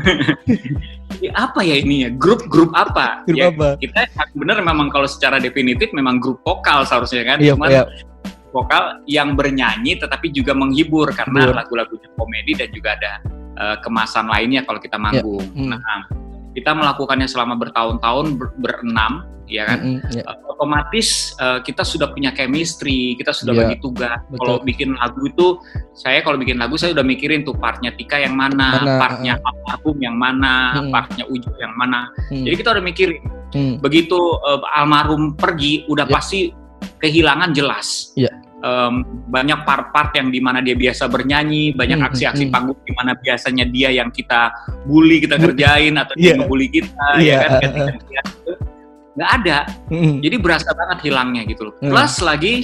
Ini 1.14 1.30
apa 1.30 1.60
ya 1.60 1.76
ini 1.76 2.04
ya? 2.04 2.10
Grup-grup 2.10 2.74
apa? 2.74 3.22
Grup 3.24 3.38
Ya, 3.38 3.48
apa? 3.48 3.68
Kita 3.76 4.00
bener 4.34 4.60
memang 4.60 4.90
kalau 4.90 5.06
secara 5.06 5.38
definitif 5.38 5.90
memang 5.90 6.18
grup 6.18 6.42
vokal 6.42 6.82
seharusnya 6.84 7.22
kan. 7.24 7.38
iya 7.38 7.52
Cuman 7.54 7.68
iya 7.70 7.82
vokal 8.50 9.02
yang 9.04 9.34
bernyanyi 9.34 9.98
tetapi 9.98 10.30
juga 10.30 10.54
menghibur 10.54 11.10
karena 11.10 11.50
Hibur. 11.50 11.54
lagu-lagunya 11.58 12.08
komedi 12.14 12.52
dan 12.54 12.68
juga 12.70 12.94
ada 12.94 13.12
eh, 13.54 13.76
kemasan 13.80 14.26
lainnya 14.26 14.62
kalau 14.62 14.78
kita 14.78 14.94
manggung. 14.96 15.42
Hmm. 15.54 15.74
Nah, 15.74 16.00
kita 16.54 16.70
melakukannya 16.70 17.26
selama 17.26 17.58
bertahun-tahun 17.58 18.38
ber- 18.38 18.54
berenam, 18.56 19.26
ya 19.44 19.66
kan? 19.66 19.78
Mm-mm, 19.82 20.14
iya. 20.14 20.22
Eh, 20.24 20.36
otomatis 20.48 21.08
eh, 21.36 21.58
kita 21.60 21.82
sudah 21.82 22.08
punya 22.08 22.30
chemistry, 22.30 23.18
kita 23.18 23.34
sudah 23.34 23.52
Iya, 23.52 23.60
bagi 23.66 23.76
tugas. 23.78 24.18
Kalau 24.32 24.62
bikin 24.62 24.94
lagu 24.94 25.20
itu, 25.26 25.58
saya 25.92 26.22
kalau 26.22 26.38
bikin 26.38 26.56
lagu 26.56 26.78
saya 26.78 26.94
udah 26.94 27.02
mikirin 27.02 27.42
tuh 27.42 27.52
partnya 27.52 27.90
Tika 27.90 28.16
yang 28.16 28.38
mana, 28.38 28.80
Mana, 28.80 28.96
partnya 28.96 29.34
almarhum 29.36 29.96
yang 29.98 30.14
mana, 30.14 30.54
Hmm. 30.78 30.90
partnya 30.90 31.26
Ujo 31.26 31.50
yang 31.58 31.74
mana. 31.74 32.06
Hmm, 32.30 32.46
Jadi 32.46 32.54
kita 32.54 32.70
udah 32.70 32.84
mikirin. 32.84 33.22
hmm. 33.50 33.74
Begitu 33.82 34.18
eh, 34.46 34.60
almarhum 34.72 35.34
pergi, 35.34 35.84
udah 35.86 36.06
Iya. 36.06 36.14
pasti 36.14 36.40
kehilangan 37.00 37.50
jelas. 37.50 38.14
Iya. 38.14 38.30
Em, 38.64 39.04
banyak 39.28 39.60
part-part 39.68 40.16
yang 40.16 40.32
di 40.32 40.40
mana 40.40 40.64
dia 40.64 40.72
biasa 40.72 41.04
bernyanyi, 41.04 41.76
banyak 41.76 42.00
Hmm, 42.00 42.08
aksi-aksi 42.08 42.48
hmm. 42.48 42.52
panggung 42.54 42.80
di 42.80 42.96
mana 42.96 43.12
biasanya 43.12 43.68
dia 43.68 43.92
yang 43.92 44.08
kita 44.08 44.48
bully, 44.88 45.20
kita 45.20 45.36
Bu- 45.36 45.52
kerjain 45.52 45.92
atau 46.00 46.16
Iya. 46.16 46.22
dia 46.24 46.32
ngebully 46.40 46.68
kita, 46.72 47.06
Iya, 47.20 47.28
ya 47.28 47.36
kan? 47.36 47.50
eh, 47.52 47.60
Ganti-gantian 47.60 48.24
gitu. 48.24 48.52
Nggak 49.14 49.30
ada. 49.36 49.58
Hmm. 49.92 50.14
Jadi 50.24 50.36
berasa 50.40 50.70
banget 50.72 50.98
hilangnya 51.04 51.42
gitu 51.44 51.62
loh. 51.68 51.74
Hmm. 51.76 51.92
Plus 51.92 52.14
lagi 52.18 52.54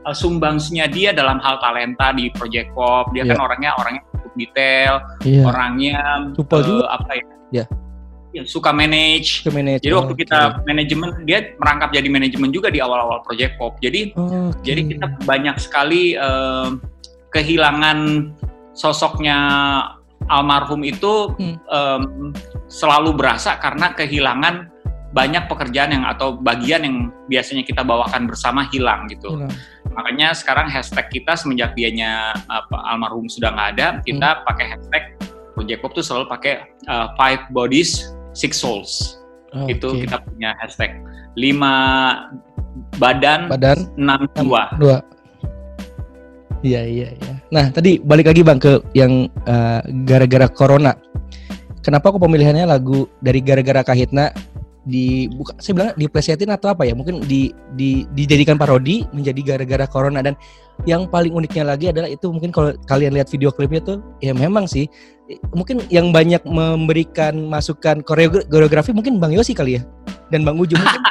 uh, 0.00 0.16
sumbangsnya 0.16 0.88
dia 0.88 1.12
dalam 1.12 1.36
hal 1.38 1.60
talenta 1.60 2.08
di 2.10 2.32
Project 2.32 2.72
Pop. 2.72 3.12
Dia 3.12 3.28
Iya. 3.28 3.36
kan 3.36 3.38
orangnya 3.44 3.70
orangnya 3.76 4.02
cukup 4.16 4.32
detail, 4.34 4.92
Iya. 5.20 5.42
orangnya 5.44 5.96
Supel 6.32 6.56
uh, 6.56 6.64
juga. 6.64 6.84
apa 6.88 7.10
ya? 7.12 7.24
Iya. 7.52 7.64
Ya, 8.30 8.42
suka 8.46 8.70
manage. 8.70 9.42
Ke 9.44 9.50
manage. 9.50 9.82
Jadi 9.84 9.94
waktu 9.94 10.14
kita 10.26 10.64
manajemen 10.66 11.10
dia 11.26 11.54
merangkap 11.58 11.90
jadi 11.94 12.08
manajemen 12.08 12.50
juga 12.50 12.70
di 12.70 12.78
awal-awal 12.82 13.22
Project 13.26 13.58
Pop. 13.58 13.78
Jadi 13.82 14.14
Oke. 14.14 14.60
jadi 14.62 14.80
kita 14.86 15.06
banyak 15.26 15.56
sekali 15.58 16.14
eh, 16.14 16.68
kehilangan 17.30 18.30
sosoknya 18.74 19.38
almarhum 20.30 20.82
itu 20.86 21.32
Hmm. 21.38 21.56
em, 21.70 22.02
selalu 22.70 23.16
berasa 23.16 23.58
karena 23.58 23.90
kehilangan 23.96 24.70
banyak 25.10 25.50
pekerjaan 25.50 25.90
yang 25.90 26.04
atau 26.06 26.38
bagian 26.38 26.86
yang 26.86 26.96
biasanya 27.26 27.66
kita 27.66 27.82
bawakan 27.82 28.30
bersama 28.30 28.70
hilang 28.70 29.10
gitu. 29.10 29.34
Hilang. 29.34 29.50
Makanya 29.90 30.30
sekarang 30.38 30.70
hashtag 30.70 31.10
kita 31.10 31.34
semenjak 31.34 31.74
dianya 31.74 32.30
apa, 32.46 32.78
almarhum 32.94 33.26
sudah 33.26 33.50
nggak 33.50 33.68
ada, 33.74 33.86
kita 34.06 34.46
pakai 34.46 34.66
hashtag 34.70 35.02
Project 35.58 35.80
Pop 35.82 35.92
tuh 35.98 36.04
selalu 36.06 36.30
pakai 36.30 36.54
uh, 36.86 37.10
five 37.18 37.42
bodies, 37.50 38.14
six 38.32 38.60
souls. 38.60 39.18
Itu 39.66 39.94
Oke. 39.94 40.06
kita 40.06 40.22
punya 40.22 40.54
hashtag. 40.62 40.94
Lima 41.34 41.74
badan, 43.02 43.50
badan 43.50 43.90
enam 43.98 44.26
jiwa. 44.38 44.70
dua. 44.78 44.98
Iya 46.60 46.84
iya 46.84 47.08
iya. 47.16 47.34
Nah 47.50 47.72
tadi 47.72 47.98
balik 47.98 48.28
lagi 48.30 48.44
bang 48.44 48.60
ke 48.60 48.78
yang 48.94 49.26
eh, 49.48 49.80
gara-gara 50.04 50.46
corona. 50.46 50.92
Kenapa 51.80 52.12
kok 52.12 52.20
pemilihannya 52.20 52.68
lagu 52.68 53.08
dari 53.24 53.40
gara-gara 53.40 53.80
kahitna 53.80 54.28
di 54.84 55.32
buka, 55.32 55.56
saya 55.56 55.72
bilang 55.76 55.90
diplesetin 55.96 56.52
atau 56.52 56.72
apa 56.76 56.84
ya? 56.84 56.92
Mungkin 56.92 57.24
di, 57.24 57.48
di 57.72 58.04
dijadikan 58.12 58.60
parodi 58.60 59.08
menjadi 59.16 59.56
gara-gara 59.56 59.88
corona 59.88 60.20
dan 60.20 60.36
yang 60.84 61.08
paling 61.08 61.32
uniknya 61.32 61.64
lagi 61.64 61.88
adalah 61.88 62.08
itu 62.08 62.28
mungkin 62.28 62.52
kalau 62.52 62.76
kalian 62.84 63.16
lihat 63.16 63.32
video 63.32 63.48
klipnya 63.52 63.80
tuh 63.80 63.98
ya 64.20 64.32
memang 64.36 64.68
sih 64.68 64.88
mungkin 65.50 65.82
yang 65.86 66.10
banyak 66.10 66.42
memberikan 66.42 67.36
masukan 67.44 68.00
koreogra- 68.00 68.42
koreografi 68.44 68.90
mungkin 68.90 69.16
Bang 69.16 69.30
Yosi 69.30 69.52
kali 69.52 69.76
ya 69.76 69.82
dan 70.28 70.42
Bang 70.42 70.56
Uju 70.56 70.74
mungkin 70.74 71.00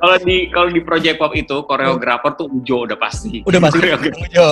Kalau 0.00 0.16
di 0.18 0.48
kalau 0.48 0.68
di 0.68 0.80
Project 0.80 1.20
Pop 1.20 1.36
itu 1.36 1.60
koreografer 1.62 2.32
tuh 2.34 2.48
Ujo 2.50 2.88
udah 2.88 2.96
pasti. 2.96 3.44
udah 3.44 3.60
pasti 3.60 3.84
Ujo. 3.84 4.48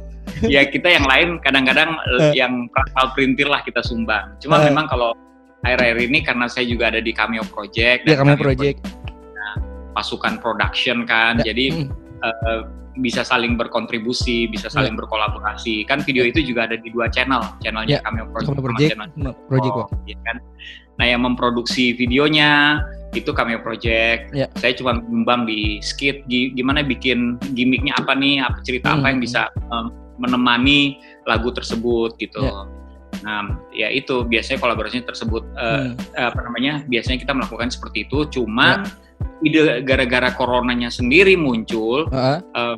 ya 0.46 0.62
kita 0.62 0.88
yang 0.90 1.04
lain 1.04 1.40
kadang-kadang 1.40 1.96
eh, 1.96 2.20
Eh. 2.22 2.32
yang 2.36 2.68
prakal 2.68 3.08
printil 3.14 3.48
lah 3.48 3.64
kita 3.64 3.80
sumbang. 3.80 4.36
Cuma 4.38 4.60
Eh. 4.60 4.68
memang 4.68 4.86
kalau 4.86 5.16
akhir-akhir 5.60 5.96
ini 6.04 6.20
karena 6.20 6.46
saya 6.46 6.68
juga 6.68 6.92
ada 6.92 7.00
di 7.00 7.10
Cameo 7.10 7.44
Project 7.46 8.04
Ya 8.04 8.14
kami 8.14 8.36
Cameo 8.36 8.44
project. 8.44 8.78
pasukan 9.90 10.38
production 10.38 11.02
kan, 11.02 11.42
Ya, 11.42 11.50
jadi 11.50 11.82
mm. 11.82 11.86
eh, 12.22 12.60
bisa 12.96 13.22
saling 13.22 13.54
berkontribusi, 13.54 14.50
bisa 14.50 14.66
saling 14.66 14.98
berkolaborasi. 14.98 15.86
Kan 15.86 16.02
video 16.02 16.26
itu 16.26 16.42
juga 16.42 16.66
ada 16.66 16.74
di 16.74 16.90
dua 16.90 17.06
channel, 17.06 17.38
channelnya 17.62 17.98
Ya, 17.98 18.02
Cameo 18.02 18.26
Project, 18.26 18.50
Kami 18.50 18.58
sama 18.58 18.66
project, 18.66 18.90
channel 18.90 19.08
no, 19.14 19.30
project 19.46 19.74
Oh, 19.76 19.86
iya 20.04 20.16
kan. 20.26 20.36
Nah, 20.98 21.06
yang 21.06 21.22
memproduksi 21.22 21.94
videonya 21.94 22.82
itu 23.12 23.30
Cameo 23.30 23.62
Project. 23.62 24.34
Ya. 24.34 24.46
Saya 24.58 24.74
cuma 24.74 24.98
nyumbang 24.98 25.46
di 25.46 25.78
skit 25.80 26.26
gi- 26.26 26.52
gimana 26.52 26.82
bikin 26.82 27.38
gimmicknya 27.54 27.94
apa 27.96 28.12
nih, 28.12 28.42
apa 28.42 28.58
cerita 28.60 28.94
apa 28.94 29.06
Hmm. 29.06 29.10
yang 29.16 29.20
bisa 29.22 29.40
em, 29.70 29.86
menemani 30.20 30.98
lagu 31.24 31.48
tersebut 31.50 32.18
gitu. 32.18 32.42
Ya. 32.42 32.52
Nah, 33.20 33.42
ya 33.70 33.88
itu 33.88 34.24
biasanya 34.24 34.58
kolaborasinya 34.58 35.04
tersebut 35.06 35.44
eh, 35.54 35.92
Hmm. 35.92 35.94
apa 36.16 36.40
namanya? 36.40 36.84
Biasanya 36.84 37.18
kita 37.18 37.32
melakukan 37.32 37.68
seperti 37.68 38.04
itu. 38.04 38.24
Ya. 38.24 38.28
Cuman 38.32 38.76
ide 39.40 39.84
gara-gara 39.84 40.32
coronanya 40.32 40.88
sendiri 40.88 41.36
muncul 41.36 42.08
Heeh. 42.08 42.38
eh, 42.56 42.76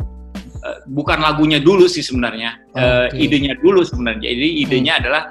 bukan 0.87 1.19
lagunya 1.19 1.59
dulu 1.59 1.87
sih 1.87 2.03
sebenarnya, 2.03 2.59
Eh, 2.75 3.11
Oke. 3.11 3.19
idenya 3.19 3.55
dulu 3.59 3.83
sebenarnya. 3.83 4.31
Jadi 4.31 4.49
idenya 4.63 4.99
adalah 4.99 5.23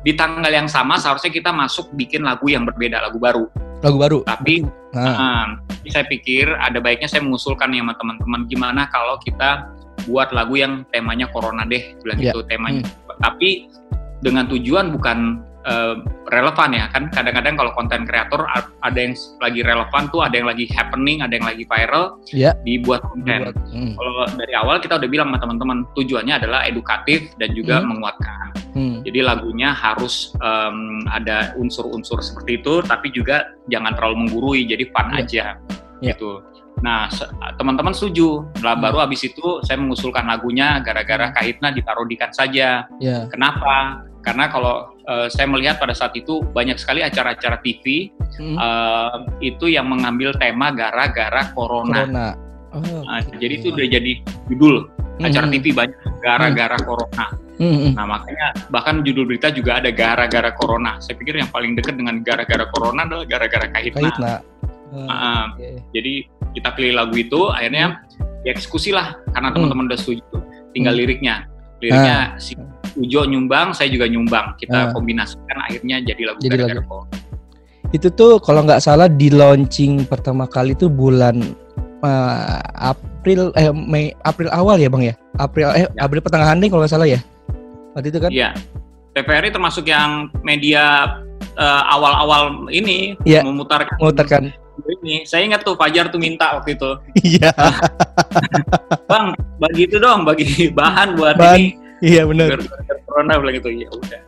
di 0.00 0.14
tanggal 0.14 0.48
yang 0.48 0.66
sama 0.66 0.94
seharusnya 0.96 1.30
kita 1.30 1.50
masuk 1.50 1.90
bikin 1.92 2.22
lagu 2.22 2.46
yang 2.46 2.62
berbeda, 2.62 3.02
lagu 3.02 3.18
baru. 3.18 3.46
lagu 3.78 3.94
baru. 3.94 4.18
Tapi 4.26 4.66
Nah, 4.90 5.14
ah, 5.14 5.46
jadi 5.78 5.90
saya 5.92 6.04
pikir 6.08 6.50
ada 6.50 6.80
baiknya 6.80 7.06
saya 7.06 7.22
mengusulkan 7.22 7.70
nih 7.70 7.78
sama 7.78 7.94
teman-teman 7.94 8.40
gimana 8.48 8.88
kalau 8.88 9.20
kita 9.20 9.68
buat 10.08 10.32
lagu 10.32 10.56
yang 10.56 10.82
temanya 10.88 11.28
corona 11.28 11.62
deh, 11.62 11.92
bilang 12.00 12.18
Iya. 12.18 12.32
gitu 12.32 12.40
temanya. 12.48 12.82
Tapi 13.20 13.68
dengan 14.20 14.44
tujuan 14.46 14.90
bukan 14.92 15.18
eh, 15.64 15.96
relevan 16.28 16.70
ya 16.72 16.88
kan 16.88 17.10
kadang-kadang 17.10 17.54
kalau 17.54 17.72
konten 17.72 18.02
kreator 18.02 18.46
ada 18.80 18.98
yang 18.98 19.12
lagi 19.38 19.60
relevan 19.60 20.02
tuh 20.08 20.20
ada 20.22 20.34
yang 20.34 20.48
lagi 20.48 20.64
happening 20.70 21.20
ada 21.20 21.34
yang 21.34 21.44
lagi 21.44 21.64
viral 21.64 22.16
Iya. 22.30 22.56
dibuat 22.62 23.04
konten 23.04 23.52
hmm, 23.52 23.92
kalau 23.94 24.12
dari 24.34 24.54
awal 24.54 24.78
kita 24.78 24.96
udah 24.96 25.08
bilang 25.08 25.28
sama 25.28 25.38
teman-teman 25.38 25.78
tujuannya 25.92 26.34
adalah 26.40 26.64
edukatif 26.64 27.28
dan 27.36 27.52
juga 27.52 27.80
Hmm. 27.80 27.88
menguatkan. 27.94 28.46
hmm. 28.72 28.96
Jadi 29.04 29.20
lagunya 29.20 29.70
harus 29.72 30.32
em, 30.38 31.02
ada 31.08 31.52
unsur-unsur 31.56 32.20
seperti 32.20 32.60
itu, 32.60 32.80
tapi 32.82 33.08
juga 33.10 33.48
jangan 33.66 33.92
terlalu 33.92 34.24
menggurui, 34.26 34.60
jadi 34.64 34.84
fun 34.92 35.08
Iya. 35.10 35.18
aja 35.18 35.44
Iya. 36.00 36.12
gitu. 36.14 36.40
Nah 36.78 37.10
teman-teman 37.56 37.90
setuju. 37.90 38.46
Lah 38.62 38.74
Hmm. 38.74 38.84
baru 38.84 38.98
habis 39.02 39.24
itu 39.24 39.60
saya 39.62 39.78
mengusulkan 39.78 40.24
lagunya 40.24 40.78
gara-gara 40.80 41.32
Kahitna 41.32 41.70
diparodikan 41.70 42.30
saja. 42.30 42.86
Ya. 42.98 43.26
Kenapa? 43.28 44.04
Karena 44.22 44.46
kalau 44.48 44.94
eh, 45.08 45.26
saya 45.32 45.48
melihat 45.48 45.80
pada 45.80 45.96
saat 45.96 46.12
itu 46.14 46.44
banyak 46.44 46.76
sekali 46.76 47.00
acara-acara 47.00 47.58
TV 47.64 48.12
Hmm. 48.36 48.56
eh, 48.56 49.16
itu 49.42 49.66
yang 49.66 49.88
mengambil 49.88 50.36
tema 50.36 50.68
gara-gara 50.70 51.48
corona. 51.56 52.04
Corona. 52.04 52.28
Oh, 52.68 53.00
Nah, 53.08 53.24
jadi 53.40 53.54
itu 53.56 53.72
udah 53.72 53.86
jadi 53.88 54.12
judul 54.52 54.84
acara 55.18 55.48
Hmm. 55.48 55.54
TV 55.56 55.72
banyak 55.72 55.96
gara-gara 56.20 56.76
corona. 56.84 57.26
Hmm, 57.58 57.74
hmm. 57.74 57.92
Nah 57.98 58.06
makanya 58.06 58.46
bahkan 58.70 59.02
judul 59.02 59.26
berita 59.26 59.50
juga 59.50 59.82
ada 59.82 59.90
gara-gara 59.90 60.54
corona. 60.54 61.00
Saya 61.02 61.18
pikir 61.18 61.42
yang 61.42 61.50
paling 61.50 61.74
dekat 61.74 61.98
dengan 61.98 62.22
gara-gara 62.22 62.68
corona 62.70 63.02
adalah 63.02 63.26
gara-gara 63.26 63.66
kahitna. 63.66 64.12
Kahitna. 64.14 64.32
Oh, 64.88 65.04
Ah, 65.06 65.52
oke. 65.52 65.84
Jadi 65.92 66.24
kita 66.56 66.72
pilih 66.72 66.96
lagu 66.96 67.14
itu, 67.14 67.40
akhirnya 67.48 68.00
dieksekusi 68.42 68.90
lah 68.90 69.16
karena 69.30 69.52
Hmm. 69.52 69.68
teman-teman 69.68 69.84
udah 69.92 69.98
setuju. 69.98 70.24
Tinggal 70.72 70.94
Hmm. 70.96 71.00
liriknya. 71.04 71.34
Liriknya 71.78 72.16
si 72.40 72.56
Ujo 72.98 73.22
nyumbang, 73.28 73.70
saya 73.76 73.86
juga 73.92 74.10
nyumbang. 74.10 74.52
Ah. 74.52 74.56
Kita 74.58 74.78
kombinasikan 74.90 75.58
akhirnya 75.62 76.02
jadi 76.02 76.22
lagu 76.34 76.40
Jadi 76.40 76.56
lagu. 76.56 77.06
Itu 77.88 78.08
tuh 78.10 78.36
kalau 78.42 78.66
nggak 78.66 78.82
salah 78.82 79.08
di 79.08 79.30
launching 79.30 80.04
pertama 80.04 80.44
kali 80.44 80.74
tuh 80.74 80.90
bulan 80.90 81.40
eh, 81.98 82.58
April 82.76 83.50
eh 83.54 83.70
Mei 83.74 84.14
April 84.22 84.50
awal 84.54 84.78
ya 84.78 84.86
bang 84.86 85.10
ya 85.10 85.14
April 85.34 85.66
eh 85.74 85.86
Ya. 85.86 86.06
April 86.06 86.22
pertengahan 86.22 86.58
deh 86.58 86.70
kalau 86.70 86.86
nggak 86.86 86.94
salah 86.94 87.08
ya 87.10 87.18
waktu 87.94 88.14
itu 88.14 88.18
kan 88.22 88.30
Iya. 88.30 88.50
TVRI 89.14 89.50
termasuk 89.50 89.88
yang 89.88 90.30
media 90.42 91.16
eh, 91.58 91.82
awal-awal 91.90 92.70
ini 92.70 93.18
Iya. 93.26 93.42
memutarkan 93.42 93.98
memutarkan 93.98 94.42
ini. 95.08 95.24
Saya 95.24 95.48
ingat 95.48 95.64
tuh 95.64 95.72
Fajar 95.80 96.12
tuh 96.12 96.20
minta 96.20 96.60
waktu 96.60 96.76
itu. 96.76 96.90
iya 97.24 97.48
Bang, 99.10 99.32
bagi 99.56 99.88
itu 99.88 99.96
dong, 99.96 100.28
bagi 100.28 100.68
bahan 100.78 101.16
buat 101.16 101.40
Bahan. 101.40 101.56
ini. 101.56 101.68
iya 102.04 102.28
benar 102.28 102.60
corona 103.18 103.40
bilang 103.42 103.56
gitu. 103.58 103.68
Ya 103.72 103.88
udah. 103.90 104.20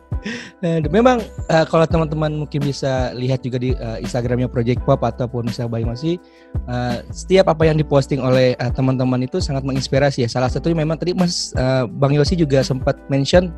Nah, 0.61 0.77
memang 0.93 1.17
eh, 1.49 1.65
kalau 1.65 1.85
teman-teman 1.89 2.45
mungkin 2.45 2.61
bisa 2.61 3.09
lihat 3.17 3.41
juga 3.41 3.57
di 3.57 3.73
eh, 3.73 3.97
Instagramnya 4.05 4.45
Project 4.51 4.85
Pop 4.85 5.01
ataupun 5.01 5.49
bisa 5.49 5.65
Bayi 5.65 5.87
Masih 5.87 6.21
eh, 6.69 6.97
setiap 7.09 7.49
apa 7.49 7.65
yang 7.65 7.79
diposting 7.79 8.21
oleh 8.21 8.53
eh, 8.53 8.71
teman-teman 8.75 9.23
itu 9.25 9.41
sangat 9.41 9.65
menginspirasi 9.65 10.27
ya. 10.27 10.29
Salah 10.29 10.51
satunya 10.51 10.83
memang 10.83 10.99
tadi 11.01 11.17
Mas 11.17 11.55
eh, 11.57 11.85
Bang 11.89 12.13
Yosi 12.13 12.37
juga 12.37 12.61
sempat 12.61 12.99
mention 13.09 13.49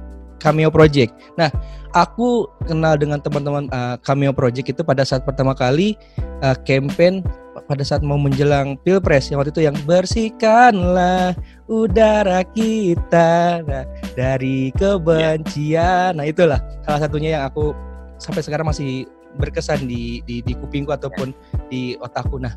Cameo 0.44 0.68
Project. 0.68 1.16
Nah, 1.40 1.48
aku 1.96 2.52
kenal 2.68 3.00
dengan 3.00 3.24
teman-teman 3.24 3.72
eh, 3.72 3.96
Cameo 4.04 4.36
Project 4.36 4.76
itu 4.76 4.82
pada 4.84 5.08
saat 5.08 5.24
pertama 5.24 5.56
kali 5.56 5.96
eh, 6.44 6.58
campaign 6.68 7.24
pada 7.64 7.84
saat 7.86 8.04
mau 8.04 8.20
menjelang 8.20 8.76
Pilpres 8.84 9.32
yang 9.32 9.40
waktu 9.40 9.56
itu 9.56 9.64
yang 9.64 9.78
bersihkanlah 9.88 11.32
udara 11.72 12.44
kita 12.52 13.64
nah, 13.64 13.88
dari 14.20 14.76
kebencian. 14.76 16.20
Nah, 16.20 16.28
itulah 16.28 16.60
salah 16.84 17.08
satunya 17.08 17.40
yang 17.40 17.44
aku 17.48 17.72
sampai 18.20 18.44
sekarang 18.44 18.68
masih 18.68 19.08
berkesan 19.40 19.88
di 19.88 20.22
di, 20.28 20.44
di 20.44 20.54
kupingku 20.54 20.92
ataupun 20.92 21.32
di 21.72 21.96
otakku. 22.04 22.38
Nah, 22.38 22.54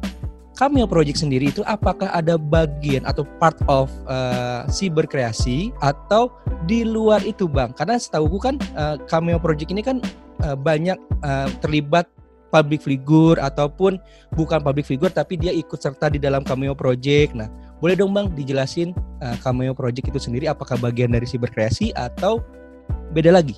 Cameo 0.56 0.88
Project 0.88 1.20
sendiri 1.20 1.52
itu 1.52 1.60
apakah 1.68 2.08
ada 2.16 2.40
bagian 2.40 3.04
atau 3.04 3.28
part 3.36 3.60
of 3.68 3.92
uh, 4.08 4.64
si 4.72 4.88
berkreasi 4.88 5.68
atau 5.84 6.32
di 6.64 6.80
luar 6.80 7.20
itu, 7.28 7.44
Bang? 7.44 7.76
Karena 7.76 8.00
setahuku 8.00 8.40
kan 8.40 8.56
uh, 8.72 8.96
Cameo 9.04 9.36
Project 9.36 9.68
ini 9.68 9.84
kan 9.84 10.00
uh, 10.40 10.56
banyak 10.56 10.96
uh, 11.20 11.52
terlibat 11.60 12.08
public 12.48 12.80
figure 12.80 13.36
ataupun 13.36 14.00
bukan 14.32 14.64
public 14.64 14.88
figure 14.88 15.12
tapi 15.12 15.36
dia 15.36 15.52
ikut 15.52 15.76
serta 15.76 16.08
di 16.08 16.16
dalam 16.16 16.40
Cameo 16.40 16.72
Project. 16.72 17.36
Nah, 17.36 17.52
boleh 17.84 17.92
dong 17.92 18.16
Bang 18.16 18.32
dijelasin 18.32 18.96
uh, 19.20 19.36
Cameo 19.44 19.76
Project 19.76 20.08
itu 20.08 20.16
sendiri 20.16 20.48
apakah 20.48 20.80
bagian 20.80 21.12
dari 21.12 21.28
si 21.28 21.36
berkreasi 21.36 21.92
atau 21.92 22.40
beda 23.12 23.28
lagi? 23.28 23.52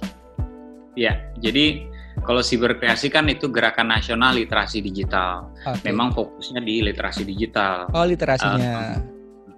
Ya, 0.98 1.14
jadi 1.38 1.86
kalau 2.24 2.42
siberkreasi 2.42 3.08
kan 3.12 3.26
itu 3.30 3.50
gerakan 3.50 3.92
nasional 3.92 4.34
literasi 4.34 4.82
digital. 4.82 5.50
Oke. 5.66 5.84
Memang 5.86 6.14
fokusnya 6.14 6.60
di 6.62 6.82
literasi 6.84 7.22
digital. 7.26 7.90
Oh 7.92 8.04
literasinya. 8.06 8.98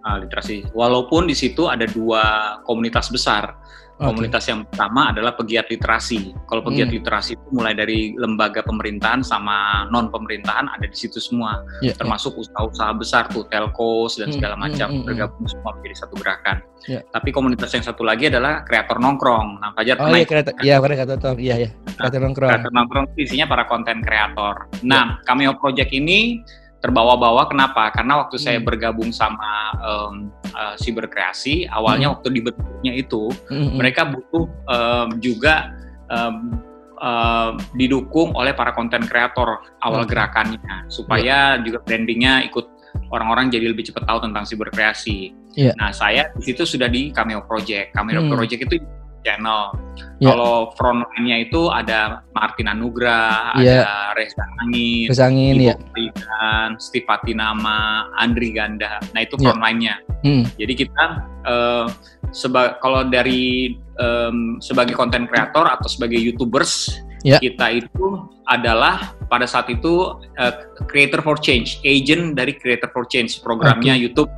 Ah, 0.01 0.17
literasi. 0.17 0.65
Walaupun 0.73 1.29
di 1.29 1.37
situ 1.37 1.69
ada 1.69 1.85
dua 1.85 2.57
komunitas 2.65 3.13
besar. 3.13 3.53
Komunitas 4.01 4.49
yang 4.49 4.65
pertama 4.65 5.13
adalah 5.13 5.37
pegiat 5.37 5.69
literasi. 5.69 6.33
Kalau 6.49 6.65
pegiat 6.65 6.89
Hmm. 6.89 6.97
literasi 6.97 7.37
itu 7.37 7.47
mulai 7.53 7.77
dari 7.77 8.17
lembaga 8.17 8.65
pemerintahan 8.65 9.21
sama 9.21 9.85
non 9.93 10.09
pemerintahan 10.09 10.73
ada 10.73 10.89
di 10.89 10.97
situ 10.97 11.21
semua, 11.21 11.61
Ya, 11.85 11.93
termasuk 11.93 12.33
usaha-usaha 12.41 12.97
besar 12.97 13.29
tuh 13.29 13.45
telcos 13.53 14.17
dan 14.17 14.33
Hmm, 14.33 14.37
segala 14.41 14.55
hmm, 14.57 14.65
macam 14.65 14.89
hmm, 14.89 14.97
hmm. 14.97 15.07
bergabung 15.07 15.47
semua 15.53 15.71
menjadi 15.77 15.97
satu 16.01 16.15
gerakan. 16.17 16.57
Ya. 16.89 17.01
Tapi 17.13 17.29
komunitas 17.29 17.71
yang 17.77 17.85
satu 17.85 18.01
lagi 18.01 18.33
adalah 18.33 18.65
kreator 18.65 18.97
nongkrong. 18.97 19.61
Nah, 19.61 19.77
Fajar 19.77 20.01
Oh 20.01 20.09
iya 20.17 20.25
kereta, 20.25 20.51
iya 20.65 20.81
tahu, 21.21 21.37
iya 21.37 21.55
iya. 21.61 21.71
Kereta 22.01 22.17
nongkrong. 22.25 22.49
Kreator 22.57 22.73
nongkrong 22.73 23.07
isinya 23.21 23.47
para 23.53 23.69
konten 23.69 24.01
kreator. 24.01 24.65
Nah, 24.81 25.21
Cameo 25.29 25.53
Project 25.61 25.93
ini 25.93 26.41
terbawa-bawa 26.81 27.45
kenapa? 27.47 27.93
Karena 27.93 28.25
waktu 28.25 28.41
saya 28.41 28.57
Hmm. 28.59 28.67
bergabung 28.67 29.13
sama 29.13 29.77
em, 29.77 30.33
eh, 30.49 30.75
Siberkreasi, 30.81 31.69
awalnya 31.69 32.09
Hmm. 32.09 32.17
waktu 32.19 32.29
dibentuknya 32.33 32.93
itu 32.97 33.29
Mm-mm. 33.53 33.77
mereka 33.77 34.09
butuh 34.09 34.49
em, 34.67 35.09
juga 35.21 35.77
em, 36.09 36.57
em, 37.01 37.53
didukung 37.77 38.33
oleh 38.33 38.57
para 38.57 38.73
konten 38.73 39.05
kreator 39.05 39.61
awal 39.81 40.05
Oke. 40.05 40.17
gerakannya 40.17 40.89
supaya 40.89 41.61
juga 41.61 41.85
brandingnya 41.85 42.45
ikut 42.49 42.67
orang-orang 43.15 43.53
jadi 43.53 43.71
lebih 43.71 43.87
cepat 43.87 44.03
tahu 44.09 44.19
tentang 44.27 44.43
siberkreasi. 44.43 45.31
Iya. 45.55 45.73
Nah 45.79 45.93
saya 45.95 46.33
di 46.35 46.43
situ 46.43 46.67
sudah 46.67 46.91
di 46.91 47.13
Cameo 47.15 47.45
Project. 47.47 47.95
Cameo 47.95 48.25
Hmm. 48.25 48.33
Project 48.33 48.67
itu 48.67 48.77
channel. 49.23 49.73
Iya. 50.21 50.33
Kalau 50.33 50.73
frontline-nya 50.77 51.37
itu 51.49 51.69
ada 51.69 52.21
Martin 52.33 52.69
Anugrah, 52.69 53.57
Iya. 53.57 53.85
ada 53.85 53.95
Reza 54.17 54.45
Angin, 54.61 55.09
Terus 55.09 55.21
angin 55.21 55.55
Ibu 55.57 55.65
ya. 55.65 55.75
Pridan, 55.93 56.69
Steve 56.77 57.07
Patinama, 57.09 58.09
Andri 58.17 58.53
Ganda. 58.53 59.01
Nah 59.13 59.21
itu 59.21 59.37
Iya. 59.37 59.45
frontline-nya. 59.53 59.95
Hmm. 60.21 60.45
Jadi 60.57 60.73
kita 60.77 61.05
eh, 61.41 61.87
seba 62.31 62.77
kalau 62.79 63.03
dari 63.03 63.73
em, 63.97 64.61
sebagai 64.61 64.93
konten 64.93 65.25
kreator 65.25 65.65
atau 65.67 65.89
sebagai 65.89 66.21
youtubers 66.21 67.01
Ya. 67.21 67.37
kita 67.37 67.69
itu 67.77 68.25
adalah 68.49 69.13
pada 69.29 69.45
saat 69.45 69.69
itu 69.69 70.17
eh, 70.41 70.53
creator 70.89 71.21
for 71.21 71.37
change, 71.37 71.77
agent 71.85 72.33
dari 72.33 72.57
creator 72.57 72.89
for 72.93 73.05
change 73.05 73.45
programnya 73.45 73.93
YouTube 73.93 74.29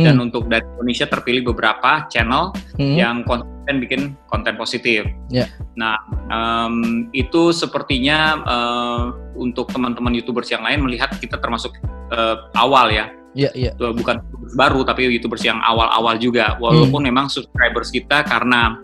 dan 0.00 0.16
Hmm. 0.16 0.24
untuk 0.26 0.46
dari 0.46 0.64
Indonesia 0.64 1.06
terpilih 1.06 1.42
beberapa 1.46 2.06
channel 2.08 2.50
Hmm. 2.76 2.96
yang 2.96 3.16
konten 3.22 3.48
bikin 3.78 4.16
konten 4.26 4.56
positif. 4.56 5.06
Ya. 5.28 5.46
Nah 5.74 5.94
em, 6.28 6.74
itu 7.12 7.50
sepertinya 7.50 8.18
eh, 8.42 9.02
untuk 9.34 9.70
teman-teman 9.70 10.12
youtubers 10.12 10.48
yang 10.48 10.62
lain 10.62 10.82
melihat 10.82 11.10
kita 11.16 11.38
termasuk 11.38 11.74
eh, 12.10 12.36
awal 12.54 12.90
ya 12.90 13.06
Iya 13.30 13.50
iya. 13.54 13.70
Tuh, 13.78 13.94
bukan 13.94 14.18
YouTubers 14.18 14.54
baru 14.58 14.80
tapi 14.82 15.06
youtubers 15.06 15.46
yang 15.46 15.62
awal-awal 15.62 16.18
juga 16.18 16.58
walaupun 16.58 16.98
Hmm. 16.98 17.08
memang 17.14 17.26
subscribers 17.30 17.94
kita 17.94 18.26
karena 18.26 18.74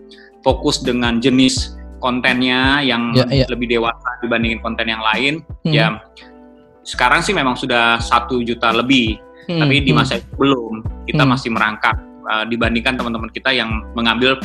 fokus 0.47 0.79
dengan 0.79 1.19
jenis 1.19 1.75
kontennya 1.99 2.79
yang 2.79 3.11
Ya, 3.11 3.27
ya. 3.27 3.47
lebih 3.51 3.67
dewasa 3.67 4.07
dibandingin 4.23 4.63
konten 4.63 4.87
yang 4.87 5.03
lain 5.03 5.43
Hmm. 5.67 5.75
ya 5.75 5.87
sekarang 6.87 7.19
sih 7.19 7.35
memang 7.35 7.59
sudah 7.59 7.99
satu 7.99 8.39
juta 8.47 8.71
lebih 8.71 9.19
Hmm, 9.47 9.61
tapi 9.63 9.81
di 9.81 9.91
hmm. 9.95 9.99
masa 9.99 10.19
itu 10.19 10.31
belum 10.35 10.73
kita 11.07 11.23
Hmm. 11.23 11.31
masih 11.33 11.51
merangkak 11.55 11.97
uh, 12.27 12.45
dibandingkan 12.47 12.99
teman-teman 12.99 13.31
kita 13.31 13.55
yang 13.55 13.83
mengambil 13.95 14.37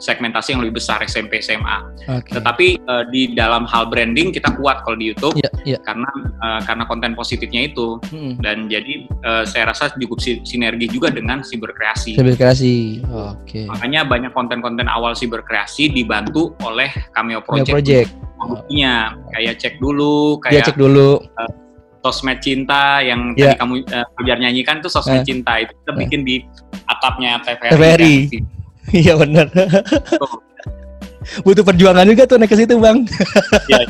segmentasi 0.00 0.56
yang 0.56 0.64
lebih 0.64 0.80
besar 0.80 1.04
SMP 1.04 1.44
SMA 1.44 1.76
Oke. 2.08 2.32
tetapi 2.32 2.80
uh, 2.88 3.04
di 3.12 3.36
dalam 3.36 3.68
hal 3.68 3.84
branding 3.86 4.32
kita 4.32 4.48
kuat 4.56 4.80
kalau 4.80 4.96
di 4.96 5.12
YouTube 5.12 5.36
Iya 5.36 5.52
iya. 5.62 5.78
karena 5.84 6.08
uh, 6.40 6.60
karena 6.64 6.88
konten 6.88 7.12
positifnya 7.12 7.68
itu 7.68 8.00
Hmm. 8.08 8.34
dan 8.40 8.66
jadi 8.66 9.06
eh, 9.06 9.44
saya 9.44 9.70
rasa 9.70 9.92
cukup 9.94 10.18
si- 10.18 10.40
sinergi 10.42 10.88
juga 10.90 11.12
dengan 11.12 11.44
siberkreasi. 11.44 12.16
Siberkreasi. 12.16 13.04
Oke. 13.06 13.68
Makanya 13.68 14.08
banyak 14.08 14.32
konten-konten 14.32 14.88
awal 14.90 15.12
siberkreasi 15.14 15.92
dibantu 15.92 16.56
oleh 16.64 16.88
Cameo 17.14 17.44
Cameo 17.44 17.46
Project. 17.46 17.70
Project. 17.76 18.10
Buktinya 18.40 19.14
kayak 19.36 19.60
cek 19.60 19.74
dulu, 19.78 20.40
Dia 20.40 20.64
kayak 20.64 20.64
cek 20.72 20.78
dulu. 20.80 21.20
Sosmed 22.00 22.40
cinta 22.40 23.00
yang 23.00 23.32
Iya. 23.32 23.52
tadi 23.52 23.56
kamu 23.58 23.74
eh, 23.84 24.06
Fajar 24.10 24.36
nyanyikan 24.38 24.76
itu 24.78 24.88
sosmed 24.88 25.20
Eh. 25.20 25.26
cinta 25.26 25.52
itu 25.56 25.72
kita 25.74 25.92
Eh. 25.92 25.98
bikin 26.00 26.20
di 26.22 26.36
atapnya 26.84 27.40
TVRI. 27.40 27.70
TVRI. 27.70 28.14
kan. 28.26 28.44
Iya 28.90 29.14
benar. 29.14 29.46
Butuh 31.40 31.62
perjuangan 31.62 32.02
juga 32.04 32.24
tuh 32.24 32.36
naik 32.36 32.48
ke 32.48 32.56
situ 32.56 32.74
bang. 32.76 33.04
Iya. 33.68 33.84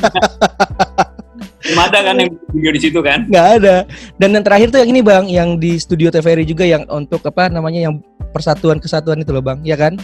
Belum 1.61 1.79
ada 1.79 1.99
kan 2.01 2.15
yang 2.17 2.29
video 2.51 2.71
di 2.73 2.81
situ 2.81 2.99
kan? 2.99 3.25
Nggak 3.25 3.47
ada. 3.57 3.75
Dan 4.17 4.29
yang 4.33 4.43
terakhir 4.43 4.67
tuh 4.67 4.79
yang 4.81 4.91
ini 4.91 5.01
bang, 5.01 5.25
yang 5.25 5.49
di 5.55 5.77
studio 5.77 6.09
TVRI 6.09 6.43
juga 6.43 6.65
yang 6.65 6.83
untuk 6.87 7.21
apa 7.23 7.47
namanya 7.47 7.87
yang 7.87 8.01
persatuan 8.29 8.77
kesatuan 8.77 9.21
itu 9.21 9.31
loh 9.31 9.41
bang, 9.41 9.61
ya 9.61 9.73
kan? 9.73 9.95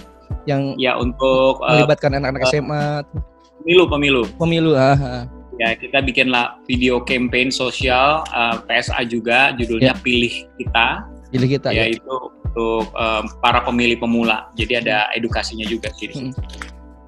Yang 0.45 0.79
Ya 0.79 0.95
untuk 0.95 1.59
eh, 1.61 1.69
melibatkan 1.75 2.15
anak-anak 2.15 2.41
SMA, 2.47 3.03
pemilu 3.59 3.83
pemilu. 3.85 4.21
pemilu. 4.37 4.71
Ah, 4.73 4.95
ah. 4.95 5.23
Ya 5.57 5.73
kita 5.73 6.05
bikinlah 6.05 6.61
video 6.69 7.01
campaign 7.01 7.49
sosial 7.49 8.21
eh, 8.29 8.55
PSA 8.69 9.01
juga 9.09 9.53
judulnya 9.57 9.97
Pilih 10.01 10.45
Kita. 10.57 11.05
Jadi 11.33 11.45
kita 11.59 11.69
ya. 11.75 11.89
yaitu 11.89 12.15
untuk 12.57 12.89
em, 12.95 13.23
para 13.43 13.61
pemilih 13.61 13.99
pemula. 14.01 14.49
Jadi 14.55 14.81
ada 14.81 15.11
edukasinya 15.13 15.67
juga 15.67 15.91
sih. 15.93 16.09
di 16.09 16.15
situ. 16.31 16.39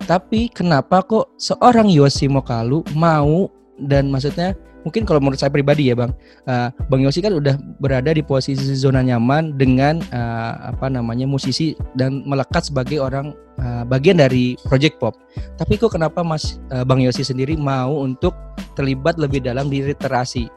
Tapi 0.03 0.49
kenapa 0.49 1.05
kok 1.05 1.33
seorang 1.38 1.88
Yosi 1.88 2.25
Mokalu 2.27 2.81
mau 2.97 3.47
dan 3.77 4.09
maksudnya 4.12 4.57
mungkin 4.83 5.03
kalau 5.03 5.19
menurut 5.19 5.39
saya 5.39 5.51
pribadi 5.51 5.91
ya 5.91 5.95
bang, 5.95 6.11
eh, 6.47 6.69
bang 6.87 7.01
Yosi 7.03 7.19
kan 7.19 7.35
udah 7.35 7.55
berada 7.79 8.11
di 8.15 8.23
posisi 8.23 8.75
zona 8.75 9.03
nyaman 9.03 9.55
dengan 9.59 9.99
eh, 10.11 10.53
apa 10.71 10.87
namanya 10.87 11.27
musisi 11.27 11.75
dan 11.95 12.23
melekat 12.23 12.67
sebagai 12.71 12.99
orang 13.03 13.35
eh, 13.59 13.83
bagian 13.87 14.19
dari 14.19 14.55
Project 14.67 14.99
Pop. 14.99 15.15
Tapi 15.59 15.75
kok 15.79 15.95
kenapa 15.95 16.23
Mas 16.23 16.59
eh, 16.71 16.83
Bang 16.87 17.03
Yosi 17.03 17.23
sendiri 17.25 17.55
mau 17.59 18.03
untuk 18.03 18.35
terlibat 18.75 19.19
lebih 19.19 19.43
dalam 19.43 19.67
di 19.67 19.83
literasi? 19.83 20.47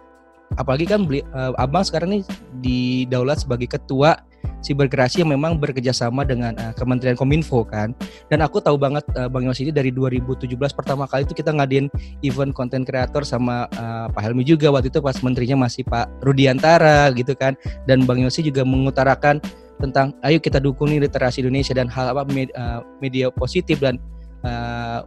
Apalagi 0.61 0.85
kan 0.85 1.09
beli, 1.09 1.25
eh, 1.25 1.53
abang 1.57 1.83
sekarang 1.83 2.13
ini 2.13 2.21
didaulat 2.61 3.43
sebagai 3.43 3.73
ketua 3.73 4.21
siberkreasi 4.63 5.23
yang 5.25 5.35
memang 5.35 5.59
bekerjasama 5.59 6.23
dengan 6.23 6.55
eh, 6.57 6.73
Kementerian 6.79 7.19
Kominfo 7.19 7.67
kan. 7.67 7.93
Dan 8.31 8.41
aku 8.41 8.63
tahu 8.63 8.79
banget 8.79 9.05
uh, 9.19 9.29
Bang 9.29 9.45
Yos 9.45 9.61
ini 9.61 9.75
dari 9.75 9.93
2017 9.93 10.57
pertama 10.73 11.05
kali 11.05 11.27
itu 11.27 11.37
kita 11.37 11.53
ngadain 11.53 11.93
event 12.25 12.53
konten 12.55 12.87
kreator 12.87 13.27
sama 13.27 13.69
uh, 13.77 14.07
Pak 14.09 14.23
Helmi 14.23 14.47
juga 14.47 14.73
waktu 14.73 14.89
itu 14.89 15.03
pas 15.05 15.17
menterinya 15.21 15.67
masih 15.69 15.85
Pak 15.85 16.25
Rudiantara 16.25 17.13
gitu 17.13 17.37
kan. 17.37 17.59
Dan 17.85 18.09
Bang 18.09 18.23
Yosi 18.23 18.47
juga 18.47 18.65
mengutarakan 18.65 19.43
tentang 19.83 20.15
ayo 20.23 20.39
kita 20.39 20.63
dukung 20.63 20.95
nih 20.95 21.03
literasi 21.03 21.43
Indonesia 21.43 21.75
dan 21.75 21.91
hal 21.91 22.15
apa 22.15 22.23
med- 22.31 22.55
uh, 22.55 22.87
media 23.03 23.29
positif 23.35 23.83
dan 23.83 23.99
uh, 24.47 25.03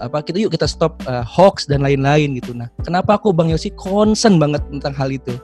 apa 0.00 0.26
kita 0.26 0.42
yuk 0.42 0.50
kita 0.50 0.66
stop 0.66 0.98
uh, 1.06 1.22
hoax 1.22 1.70
dan 1.70 1.84
lain-lain 1.84 2.34
gitu. 2.40 2.50
Nah, 2.56 2.66
kenapa 2.82 3.20
aku 3.20 3.30
Bang 3.30 3.52
Yosi 3.52 3.70
concern 3.76 4.40
banget 4.42 4.64
tentang 4.72 4.94
hal 4.96 5.12
itu? 5.12 5.34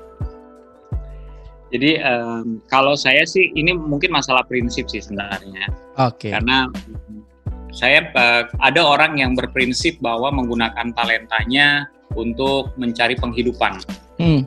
Jadi 1.70 2.02
em, 2.02 2.58
kalau 2.66 2.98
saya 2.98 3.22
sih 3.22 3.54
ini 3.54 3.70
mungkin 3.74 4.10
masalah 4.10 4.42
prinsip 4.46 4.90
sih 4.90 4.98
sebenarnya. 4.98 5.70
Oke. 6.02 6.34
Karena 6.34 6.66
mm, 6.66 7.22
saya 7.70 8.10
eh, 8.10 8.42
ada 8.58 8.82
orang 8.82 9.22
yang 9.22 9.38
berprinsip 9.38 10.02
bahwa 10.02 10.34
menggunakan 10.34 10.90
talentanya 10.94 11.86
untuk 12.18 12.74
mencari 12.74 13.14
penghidupan. 13.14 13.78
Hmm. 14.18 14.42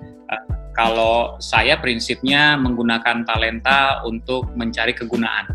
Kalau 0.74 1.38
saya 1.38 1.78
prinsipnya 1.78 2.58
menggunakan 2.58 3.24
talenta 3.30 4.02
untuk 4.10 4.50
mencari 4.58 4.92
kegunaan. 4.98 5.54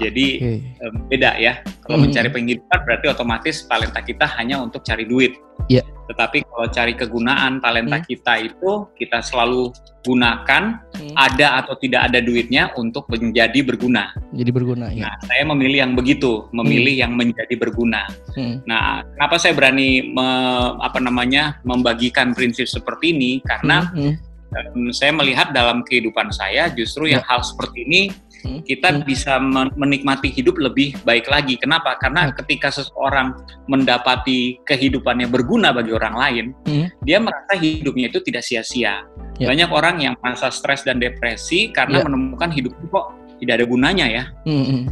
Jadi 0.00 0.26
Oke. 0.40 0.52
em, 0.80 0.94
beda 1.06 1.36
ya. 1.38 1.60
Kalau 1.86 2.00
Hmm. 2.00 2.08
mencari 2.08 2.28
penghidupan 2.32 2.78
berarti 2.82 3.06
otomatis 3.12 3.68
talenta 3.68 4.00
kita 4.02 4.26
hanya 4.40 4.58
untuk 4.58 4.82
cari 4.82 5.04
duit. 5.06 5.36
Iya. 5.68 5.84
Tetapi 6.10 6.42
kalau 6.42 6.66
cari 6.66 6.98
kegunaan 6.98 7.62
talenta 7.62 8.02
Hmm. 8.02 8.06
kita 8.06 8.34
itu 8.42 8.90
kita 8.98 9.22
selalu 9.22 9.70
gunakan 10.02 10.82
Hmm. 10.90 11.14
ada 11.14 11.62
atau 11.62 11.78
tidak 11.78 12.10
ada 12.10 12.18
duitnya 12.18 12.74
untuk 12.74 13.06
menjadi 13.06 13.62
berguna. 13.62 14.10
Jadi 14.34 14.50
berguna 14.50 14.90
ya. 14.90 15.06
Nah, 15.06 15.16
saya 15.22 15.46
memilih 15.46 15.86
yang 15.86 15.92
begitu, 15.94 16.50
memilih 16.50 16.94
yang 16.98 17.14
menjadi 17.14 17.54
berguna. 17.54 18.10
Hmm. 18.34 18.58
Nah, 18.66 19.06
kenapa 19.14 19.38
saya 19.38 19.54
berani 19.54 20.10
me- 20.10 20.74
apa 20.82 20.98
namanya 20.98 21.62
membagikan 21.62 22.34
prinsip 22.34 22.66
seperti 22.66 23.14
ini? 23.14 23.32
Karena 23.46 23.86
Hmm. 23.94 24.18
em, 24.50 24.90
saya 24.90 25.14
melihat 25.14 25.54
dalam 25.54 25.86
kehidupan 25.86 26.34
saya 26.34 26.66
justru 26.74 27.06
yang 27.06 27.22
hal 27.22 27.38
seperti 27.46 27.86
ini 27.86 28.02
Hmm. 28.40 28.60
kita 28.64 28.88
Hmm. 28.90 29.02
bisa 29.04 29.36
men- 29.36 29.72
menikmati 29.76 30.32
hidup 30.32 30.56
lebih 30.56 30.96
baik 31.04 31.28
lagi. 31.28 31.60
Kenapa? 31.60 31.96
Karena 32.00 32.28
Hmm. 32.28 32.36
ketika 32.40 32.72
seseorang 32.72 33.36
mendapati 33.68 34.60
kehidupannya 34.64 35.28
berguna 35.28 35.72
bagi 35.76 35.92
orang 35.92 36.14
lain, 36.16 36.44
Hmm. 36.64 36.86
dia 37.04 37.20
merasa 37.20 37.56
hidupnya 37.56 38.08
itu 38.08 38.20
tidak 38.24 38.44
sia-sia. 38.44 39.04
Ya. 39.40 39.46
Banyak 39.48 39.70
orang 39.72 39.96
yang 40.00 40.14
merasa 40.20 40.48
stres 40.52 40.84
dan 40.84 41.00
depresi 41.00 41.72
karena 41.72 42.00
Ya. 42.00 42.04
menemukan 42.04 42.50
hidup 42.52 42.72
itu 42.76 42.86
kok 42.88 43.06
tidak 43.40 43.60
ada 43.60 43.64
gunanya 43.64 44.06
ya. 44.08 44.24
Hmm. 44.44 44.84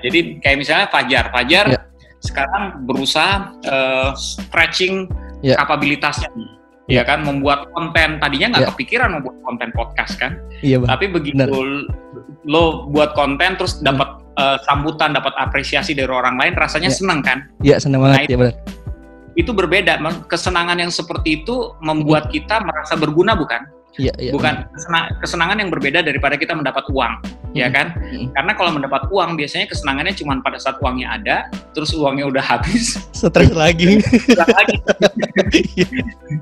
Jadi 0.00 0.40
kayak 0.40 0.56
misalnya 0.60 0.86
Fajar, 0.88 1.28
Fajar 1.28 1.64
Ya. 1.76 1.80
sekarang 2.24 2.88
berusaha 2.88 3.52
eh, 3.64 4.10
stretching 4.16 5.08
Ya. 5.44 5.58
kapabilitasnya, 5.60 6.30
Ya. 6.90 7.00
ya 7.00 7.02
kan, 7.06 7.22
membuat 7.22 7.70
konten. 7.70 8.18
Tadinya 8.18 8.58
nggak 8.58 8.64
Ya. 8.64 8.68
kepikiran 8.74 9.08
membuat 9.14 9.36
konten 9.46 9.68
podcast 9.70 10.18
kan, 10.18 10.34
Iya 10.60 10.82
bang. 10.82 10.88
tapi 10.90 11.04
begitu 11.08 11.38
lo 12.42 12.90
buat 12.90 13.14
konten 13.14 13.54
terus 13.54 13.78
dapat 13.78 14.18
uh, 14.34 14.58
sambutan, 14.66 15.14
dapat 15.14 15.30
apresiasi 15.38 15.94
dari 15.94 16.10
orang 16.10 16.34
lain, 16.34 16.58
rasanya 16.58 16.90
Ya. 16.90 16.96
senang 16.98 17.20
kan? 17.22 17.38
Iya, 17.62 17.76
senang 17.78 18.02
banget 18.02 18.18
Nah, 18.18 18.26
ya 18.26 18.36
benar. 18.38 18.54
Itu 19.32 19.54
berbeda. 19.54 19.96
Kesenangan 20.26 20.76
yang 20.76 20.90
seperti 20.90 21.40
itu 21.40 21.70
membuat 21.78 22.28
kita 22.28 22.60
merasa 22.60 22.98
berguna, 22.98 23.32
bukan? 23.32 23.62
Iya, 24.00 24.08
iya. 24.16 24.32
bukan 24.32 24.64
kesena- 24.72 25.12
kesenangan 25.20 25.60
yang 25.60 25.68
berbeda 25.68 26.00
daripada 26.00 26.40
kita 26.40 26.56
mendapat 26.56 26.80
uang, 26.88 27.12
ya 27.52 27.68
Mm. 27.68 27.74
kan? 27.76 27.86
Mm. 28.00 28.26
Karena 28.32 28.52
kalau 28.56 28.70
mendapat 28.72 29.04
uang 29.12 29.36
biasanya 29.36 29.68
kesenangannya 29.68 30.16
cuma 30.16 30.40
pada 30.40 30.56
saat 30.56 30.80
uangnya 30.80 31.12
ada, 31.12 31.36
terus 31.76 31.92
uangnya 31.92 32.24
udah 32.24 32.40
habis, 32.40 32.96
Stres 33.12 33.52
lagi. 33.62 34.00
lagi, 34.32 34.76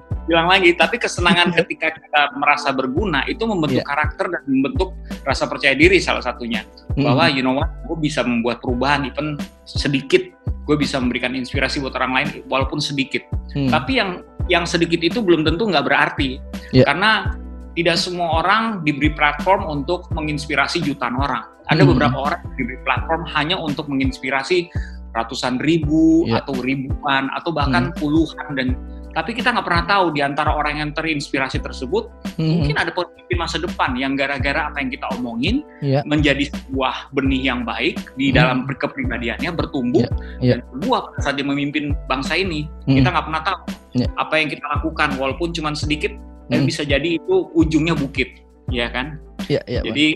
hilang 0.31 0.47
lagi. 0.47 0.71
Tapi 0.73 0.97
kesenangan 0.97 1.51
ketika 1.59 1.91
kita 1.91 2.21
merasa 2.39 2.71
berguna 2.71 3.27
itu 3.27 3.43
membentuk 3.45 3.83
Iya. 3.83 3.87
karakter 3.91 4.27
dan 4.31 4.43
membentuk 4.47 4.95
rasa 5.27 5.51
percaya 5.51 5.75
diri 5.75 5.99
salah 5.99 6.23
satunya. 6.23 6.63
Bahwa 6.95 7.27
you 7.27 7.43
know 7.43 7.59
what, 7.59 7.71
gue 7.85 7.99
bisa 7.99 8.23
membuat 8.23 8.63
perubahan, 8.63 9.11
even 9.11 9.35
sedikit, 9.67 10.23
gue 10.65 10.77
bisa 10.79 11.03
memberikan 11.03 11.35
inspirasi 11.35 11.83
buat 11.83 11.99
orang 11.99 12.13
lain 12.15 12.29
walaupun 12.47 12.79
sedikit. 12.79 13.27
Hmm. 13.53 13.67
Tapi 13.69 13.99
yang 13.99 14.11
yang 14.47 14.65
sedikit 14.67 14.99
itu 14.99 15.19
belum 15.23 15.43
tentu 15.43 15.67
nggak 15.67 15.87
berarti, 15.87 16.39
Iya. 16.71 16.87
karena 16.87 17.35
tidak 17.75 17.97
semua 18.03 18.43
orang 18.43 18.83
diberi 18.83 19.15
platform 19.15 19.67
untuk 19.67 20.11
menginspirasi 20.11 20.83
jutaan 20.83 21.15
orang. 21.15 21.47
Ada 21.71 21.87
Hmm. 21.87 21.95
beberapa 21.95 22.19
orang 22.19 22.41
yang 22.43 22.57
diberi 22.59 22.79
platform 22.83 23.23
hanya 23.31 23.57
untuk 23.57 23.87
menginspirasi 23.87 24.67
ratusan 25.11 25.63
ribu 25.63 26.27
Iya. 26.27 26.43
atau 26.43 26.55
ribuan 26.59 27.31
atau 27.31 27.51
bahkan 27.51 27.95
puluhan 27.95 28.59
dan 28.59 28.75
tapi 29.11 29.35
kita 29.35 29.51
nggak 29.51 29.67
pernah 29.67 29.85
tahu 29.87 30.05
di 30.15 30.21
antara 30.23 30.55
orang 30.55 30.79
yang 30.79 30.91
terinspirasi 30.95 31.59
tersebut 31.59 32.09
Hmm. 32.39 32.63
mungkin 32.63 32.77
ada 32.79 32.91
pemimpin 32.95 33.37
masa 33.37 33.61
depan 33.61 33.93
yang 33.99 34.17
gara-gara 34.17 34.71
apa 34.71 34.81
yang 34.81 34.91
kita 34.91 35.07
omongin 35.19 35.61
Iya. 35.85 36.01
menjadi 36.09 36.49
sebuah 36.49 37.13
benih 37.13 37.43
yang 37.53 37.67
baik 37.67 38.01
di 38.17 38.31
Hmm. 38.33 38.37
dalam 38.39 38.59
kepribadiannya 38.65 39.51
bertumbuh 39.53 40.07
Iya. 40.41 40.57
dan 40.57 40.59
berbuah 40.73 41.21
saat 41.21 41.37
dia 41.37 41.45
memimpin 41.45 41.93
bangsa 42.07 42.39
ini 42.39 42.65
Hmm. 42.87 42.97
kita 42.97 43.09
nggak 43.13 43.27
pernah 43.29 43.43
tahu 43.45 43.61
Iya. 43.99 44.07
apa 44.17 44.35
yang 44.39 44.49
kita 44.49 44.65
lakukan 44.71 45.09
walaupun 45.19 45.49
cuma 45.53 45.75
sedikit 45.75 46.15
Hmm. 46.51 46.67
bisa 46.67 46.83
jadi 46.83 47.19
itu 47.19 47.35
ujungnya 47.55 47.95
bukit 47.95 48.41
ya 48.71 48.91
kan 48.91 49.19
iya. 49.47 49.61
Bang. 49.67 49.91
jadi 49.91 50.07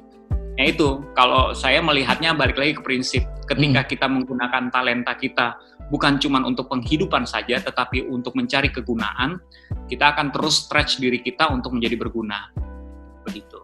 ya 0.54 0.64
itu 0.70 0.88
kalau 1.14 1.50
saya 1.50 1.82
melihatnya 1.82 2.30
balik 2.34 2.54
lagi 2.54 2.78
ke 2.78 2.82
prinsip 2.82 3.22
ketika 3.44 3.80
Hmm. 3.84 3.90
kita 3.90 4.06
menggunakan 4.08 4.70
talenta 4.70 5.12
kita 5.14 5.58
bukan 5.94 6.18
cuma 6.18 6.42
untuk 6.42 6.66
penghidupan 6.66 7.22
saja 7.22 7.62
tetapi 7.62 8.10
untuk 8.10 8.34
mencari 8.34 8.74
kegunaan 8.74 9.38
kita 9.86 10.10
akan 10.10 10.34
terus 10.34 10.66
stretch 10.66 10.98
diri 10.98 11.22
kita 11.22 11.46
untuk 11.54 11.70
menjadi 11.78 11.94
berguna 11.94 12.50
begitu 13.22 13.62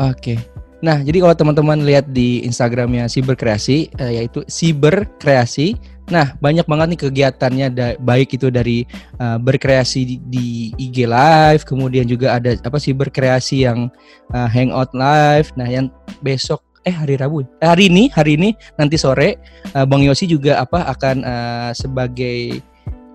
Oke. 0.00 0.40
Nah, 0.80 1.04
jadi 1.04 1.20
kalau 1.20 1.36
teman-teman 1.36 1.84
lihat 1.84 2.08
di 2.08 2.40
Instagramnya 2.40 3.04
Siberkreasi, 3.04 3.92
eh, 4.00 4.12
yaitu 4.16 4.40
Siberkreasi. 4.48 5.76
Nah, 6.08 6.32
banyak 6.40 6.64
banget 6.64 6.86
nih 6.96 7.00
kegiatannya, 7.04 7.66
da- 7.68 7.98
baik 8.00 8.40
itu 8.40 8.48
dari 8.48 8.88
eh, 9.20 9.38
berkreasi 9.38 10.08
di, 10.08 10.16
di 10.24 10.46
IG 10.80 11.04
Live, 11.04 11.68
kemudian 11.68 12.08
juga 12.08 12.40
ada 12.40 12.56
apa 12.56 12.80
Siberkreasi 12.80 13.68
yang 13.68 13.92
eh, 14.32 14.48
Hangout 14.48 14.96
Live. 14.96 15.52
Nah, 15.60 15.68
yang 15.68 15.92
besok 16.24 16.64
eh 16.84 16.94
hari 16.94 17.20
Rabu, 17.20 17.44
eh, 17.44 17.68
hari 17.68 17.92
ini, 17.92 18.08
hari 18.12 18.40
ini 18.40 18.56
nanti 18.80 18.96
sore 18.96 19.36
eh, 19.76 19.86
Bang 19.86 20.00
Yosi 20.00 20.24
juga 20.24 20.60
apa 20.60 20.88
akan 20.96 21.16
eh, 21.24 21.70
sebagai 21.76 22.60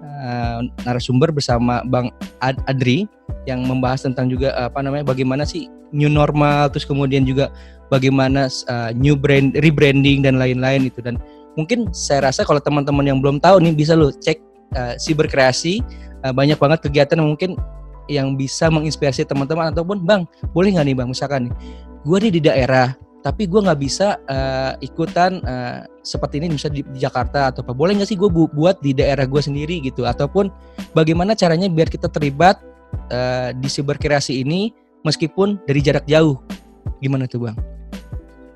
eh, 0.01 0.59
narasumber 0.85 1.33
bersama 1.33 1.81
Bang 1.89 2.13
Ad- 2.45 2.61
Adri 2.69 3.09
yang 3.49 3.65
membahas 3.65 4.05
tentang 4.05 4.29
juga 4.29 4.53
apa 4.57 4.81
namanya 4.81 5.05
bagaimana 5.05 5.45
sih 5.45 5.69
new 5.93 6.09
normal 6.09 6.69
terus 6.73 6.85
kemudian 6.85 7.25
juga 7.25 7.53
bagaimana 7.93 8.49
uh, 8.49 8.89
new 8.97 9.13
brand 9.13 9.53
rebranding 9.61 10.25
dan 10.25 10.41
lain-lain 10.41 10.89
itu 10.89 10.97
dan 11.05 11.21
mungkin 11.53 11.93
saya 11.93 12.25
rasa 12.25 12.41
kalau 12.41 12.57
teman-teman 12.57 13.05
yang 13.05 13.21
belum 13.21 13.37
tahu 13.37 13.61
nih 13.61 13.73
bisa 13.77 13.93
lo 13.93 14.09
cek 14.09 14.41
uh, 14.73 14.97
siberkreasi 14.97 15.85
uh, 16.25 16.33
banyak 16.33 16.57
banget 16.57 16.79
kegiatan 16.89 17.21
yang 17.21 17.29
mungkin 17.37 17.51
yang 18.05 18.37
bisa 18.37 18.69
menginspirasi 18.69 19.25
teman-teman. 19.25 19.73
Ataupun 19.73 20.05
bang 20.05 20.25
boleh 20.53 20.77
nggak 20.77 20.85
nih 20.85 20.95
bang 20.97 21.09
misalkan 21.09 21.49
nih 21.49 21.53
gue 22.05 22.17
nih 22.21 22.33
di 22.37 22.41
daerah 22.45 22.93
tapi 23.25 23.49
gue 23.49 23.57
nggak 23.57 23.81
bisa 23.81 24.21
uh, 24.29 24.77
ikutan 24.85 25.41
uh, 25.41 25.81
seperti 26.05 26.37
ini 26.37 26.53
misalnya 26.53 26.77
di, 26.77 26.81
di 26.93 26.99
Jakarta 27.01 27.49
atau 27.49 27.65
apa 27.65 27.73
boleh 27.73 27.97
nggak 27.97 28.13
sih 28.13 28.17
gue 28.21 28.29
bu- 28.29 28.53
buat 28.53 28.77
di 28.85 28.93
daerah 28.93 29.25
gue 29.25 29.41
sendiri 29.41 29.81
gitu 29.81 30.05
ataupun 30.05 30.53
bagaimana 30.93 31.33
caranya 31.33 31.65
biar 31.65 31.89
kita 31.89 32.05
terlibat 32.05 32.61
uh, 33.09 33.49
di 33.57 33.65
siberkreasi 33.65 34.45
ini 34.45 34.69
meskipun 35.01 35.57
dari 35.65 35.81
jarak 35.81 36.05
jauh. 36.05 36.37
Gimana 37.01 37.25
tuh 37.25 37.49
bang? 37.49 37.57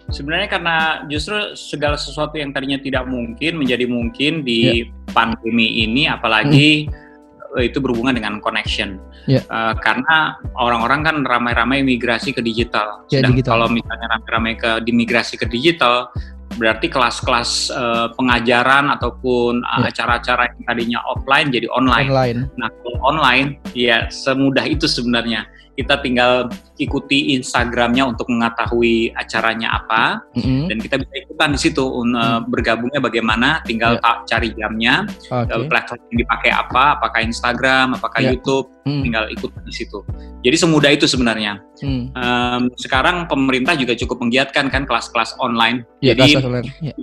Sebenarnya 0.09 0.49
karena 0.49 0.77
justru 1.05 1.37
segala 1.53 1.93
sesuatu 1.93 2.33
yang 2.37 2.49
tadinya 2.49 2.81
tidak 2.81 3.05
mungkin 3.05 3.61
menjadi 3.61 3.85
mungkin 3.85 4.41
di 4.41 4.89
pandemi 5.13 5.85
ini, 5.85 6.09
apalagi 6.09 6.89
eh, 6.89 7.08
itu 7.57 7.81
berhubungan 7.81 8.13
dengan 8.13 8.37
connection. 8.37 9.01
Ya. 9.25 9.41
Eh, 9.41 9.73
karena 9.81 10.37
orang-orang 10.53 11.01
kan 11.01 11.15
ramai-ramai 11.25 11.81
migrasi 11.81 12.29
ke 12.29 12.45
digital. 12.45 13.01
Ya, 13.09 13.25
Sedang 13.25 13.33
digital. 13.33 13.57
kalau 13.57 13.67
misalnya 13.73 14.07
ramai-ramai 14.13 14.53
ke 14.53 14.71
dimigrasi 14.85 15.33
ke 15.41 15.49
digital, 15.49 16.13
berarti 16.61 16.91
kelas-kelas 16.91 17.73
eh, 17.73 18.07
pengajaran 18.13 18.93
ataupun 18.93 19.65
eh, 19.65 19.79
Ya. 19.81 19.89
acara-acara 19.89 20.53
yang 20.53 20.63
tadinya 20.67 20.99
offline 21.09 21.49
jadi 21.49 21.65
online. 21.73 22.09
Online. 22.13 22.39
Nah, 22.59 22.69
kalau 22.69 22.99
online, 23.01 23.57
ya 23.73 24.05
semudah 24.13 24.69
itu 24.69 24.85
sebenarnya. 24.85 25.49
Kita 25.79 26.03
tinggal 26.03 26.51
ikuti 26.75 27.39
Instagramnya 27.39 28.03
untuk 28.03 28.27
mengetahui 28.27 29.15
acaranya 29.15 29.79
apa, 29.79 30.19
Mm-mm. 30.35 30.67
dan 30.67 30.77
kita 30.83 30.99
bisa 30.99 31.15
ikutan 31.23 31.55
di 31.55 31.59
situ. 31.59 31.85
un- 31.87 32.11
Hmm. 32.11 32.43
Bergabungnya 32.51 32.99
bagaimana, 32.99 33.63
tinggal 33.63 33.95
ta- 34.03 34.27
cari 34.27 34.51
jamnya, 34.59 35.07
Oke. 35.31 35.47
eh, 35.47 35.63
platform 35.71 35.99
yang 36.11 36.19
dipakai 36.27 36.51
apa, 36.51 36.99
apakah 36.99 37.19
Instagram, 37.23 37.95
apakah 37.95 38.19
Ya. 38.19 38.35
YouTube, 38.35 38.67
Mm. 38.83 39.01
tinggal 39.07 39.25
ikut 39.31 39.51
di 39.63 39.71
situ. 39.71 40.03
Jadi 40.43 40.55
semudah 40.59 40.91
itu 40.91 41.05
sebenarnya. 41.07 41.63
Mm. 41.79 42.03
Em, 42.11 42.61
sekarang 42.75 43.29
pemerintah 43.29 43.77
juga 43.79 43.95
cukup 43.95 44.19
menggiatkan 44.19 44.67
kan 44.67 44.83
kelas-kelas 44.83 45.39
online. 45.39 45.87
Ya, 46.03 46.11
Jadi 46.11 46.35
kelas 46.35 46.43
online. 46.43 46.67
Ya. 46.83 46.93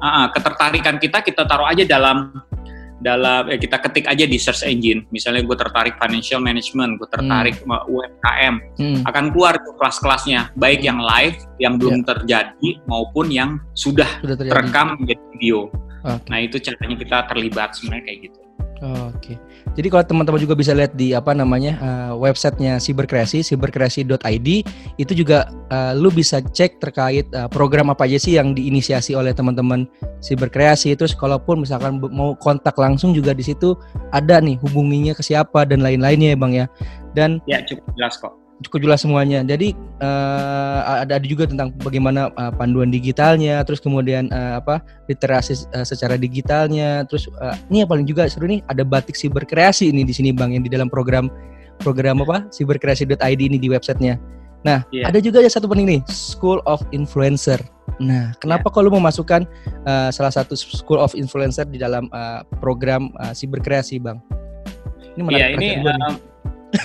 Ah, 0.00 0.06
ah, 0.06 0.26
ketertarikan 0.32 0.98
kita 0.98 1.22
kita 1.22 1.46
taruh 1.46 1.68
aja 1.68 1.86
dalam 1.86 2.32
dalam 3.02 3.46
eh, 3.46 3.58
kita 3.58 3.76
ketik 3.78 4.06
aja 4.06 4.22
di 4.22 4.38
search 4.38 4.62
engine 4.62 5.02
misalnya 5.10 5.42
gue 5.42 5.52
tertarik 5.52 5.98
financial 5.98 6.38
management 6.38 6.96
gue 6.96 7.08
tertarik 7.10 7.58
sama 7.58 7.82
UMKM 7.84 8.54
Mm. 8.72 9.02
akan 9.04 9.24
keluar 9.30 9.54
tuh 9.58 9.74
kelas-kelasnya 9.76 10.54
baik 10.54 10.80
yang 10.80 10.98
live 10.98 11.36
yang 11.58 11.76
belum 11.76 12.02
terjadi 12.02 12.68
maupun 12.84 13.28
yang 13.28 13.60
sudah 13.72 14.08
Sudah 14.18 14.34
terjadi. 14.34 14.52
terekam 14.54 14.86
menjadi 14.96 15.22
video 15.30 15.58
Oke. 16.02 16.26
nah 16.26 16.38
itu 16.38 16.56
caranya 16.56 16.96
kita 16.96 17.16
terlibat 17.26 17.68
sebenarnya 17.74 18.04
kayak 18.04 18.18
gitu 18.26 18.41
Oke. 18.82 19.38
Jadi 19.78 19.86
kalau 19.86 20.02
teman-teman 20.02 20.42
juga 20.42 20.58
bisa 20.58 20.74
lihat 20.74 20.98
di 20.98 21.14
apa 21.14 21.30
namanya 21.30 21.78
eh, 21.78 22.12
websitenya 22.18 22.82
Siberkreasi, 22.82 23.46
siberkreasi.id 23.46 24.48
itu 24.98 25.12
juga 25.14 25.46
eh, 25.70 25.94
lu 25.94 26.10
bisa 26.10 26.42
cek 26.42 26.82
terkait 26.82 27.30
eh, 27.30 27.46
program 27.46 27.94
apa 27.94 28.10
aja 28.10 28.18
sih 28.18 28.34
yang 28.34 28.58
diinisiasi 28.58 29.14
oleh 29.14 29.30
teman-teman 29.30 29.86
Siberkreasi. 30.18 30.98
Terus 30.98 31.14
kalaupun 31.14 31.62
misalkan 31.62 32.02
mau 32.10 32.34
kontak 32.34 32.74
langsung 32.74 33.14
juga 33.14 33.30
di 33.30 33.46
situ 33.46 33.78
ada 34.10 34.42
nih 34.42 34.58
hubunginya 34.66 35.14
ke 35.14 35.22
siapa 35.22 35.62
dan 35.62 35.78
lain-lainnya 35.78 36.34
ya 36.34 36.38
bang 36.42 36.52
ya. 36.52 36.66
Dan 37.14 37.38
ya 37.46 37.62
cukup 37.62 37.86
jelas 37.94 38.18
kok 38.18 38.41
cukup 38.62 38.86
jelas 38.88 39.02
semuanya. 39.02 39.42
Jadi 39.42 39.74
eh, 40.00 40.80
ada 41.04 41.18
ada 41.18 41.26
juga 41.26 41.44
tentang 41.50 41.74
bagaimana 41.82 42.30
eh, 42.32 42.52
panduan 42.56 42.88
digitalnya, 42.88 43.60
terus 43.66 43.82
kemudian 43.82 44.30
eh, 44.30 44.54
apa 44.58 44.80
literasi 45.10 45.66
eh, 45.74 45.86
secara 45.86 46.14
digitalnya, 46.16 47.04
terus 47.06 47.26
eh, 47.28 47.56
ini 47.68 47.82
yang 47.84 47.90
paling 47.90 48.06
juga 48.06 48.30
seru 48.30 48.46
nih 48.48 48.62
ada 48.70 48.86
batik 48.86 49.18
siberkreasi 49.18 49.90
ini 49.90 50.06
di 50.06 50.14
sini 50.14 50.30
bang 50.32 50.54
yang 50.56 50.64
di 50.64 50.70
dalam 50.72 50.86
program 50.88 51.26
program 51.82 52.22
apa 52.22 52.46
siberkreasi.id 52.54 53.40
ini 53.42 53.58
di 53.58 53.68
websitenya. 53.68 54.16
Nah 54.62 54.86
Iya. 54.94 55.10
ada 55.10 55.18
juga 55.18 55.42
ya 55.42 55.50
satu 55.50 55.66
penting 55.66 55.98
nih 55.98 56.00
School 56.06 56.62
of 56.70 56.78
Influencer. 56.94 57.58
Nah 57.98 58.30
kenapa 58.38 58.70
kalau 58.70 58.94
memasukkan 58.94 59.42
eh, 59.86 60.10
salah 60.14 60.30
satu 60.30 60.54
School 60.54 61.02
of 61.02 61.18
Influencer 61.18 61.66
di 61.66 61.82
dalam 61.82 62.06
eh, 62.14 62.40
program 62.62 63.10
eh, 63.26 63.34
siberkreasi 63.34 63.98
bang? 63.98 64.22
Ini 65.18 65.22
menarik 65.26 65.44
Iya 65.44 65.48
ini 65.58 65.68
gua 65.82 65.92
nih. 65.98 66.31
Eh, 66.72 66.84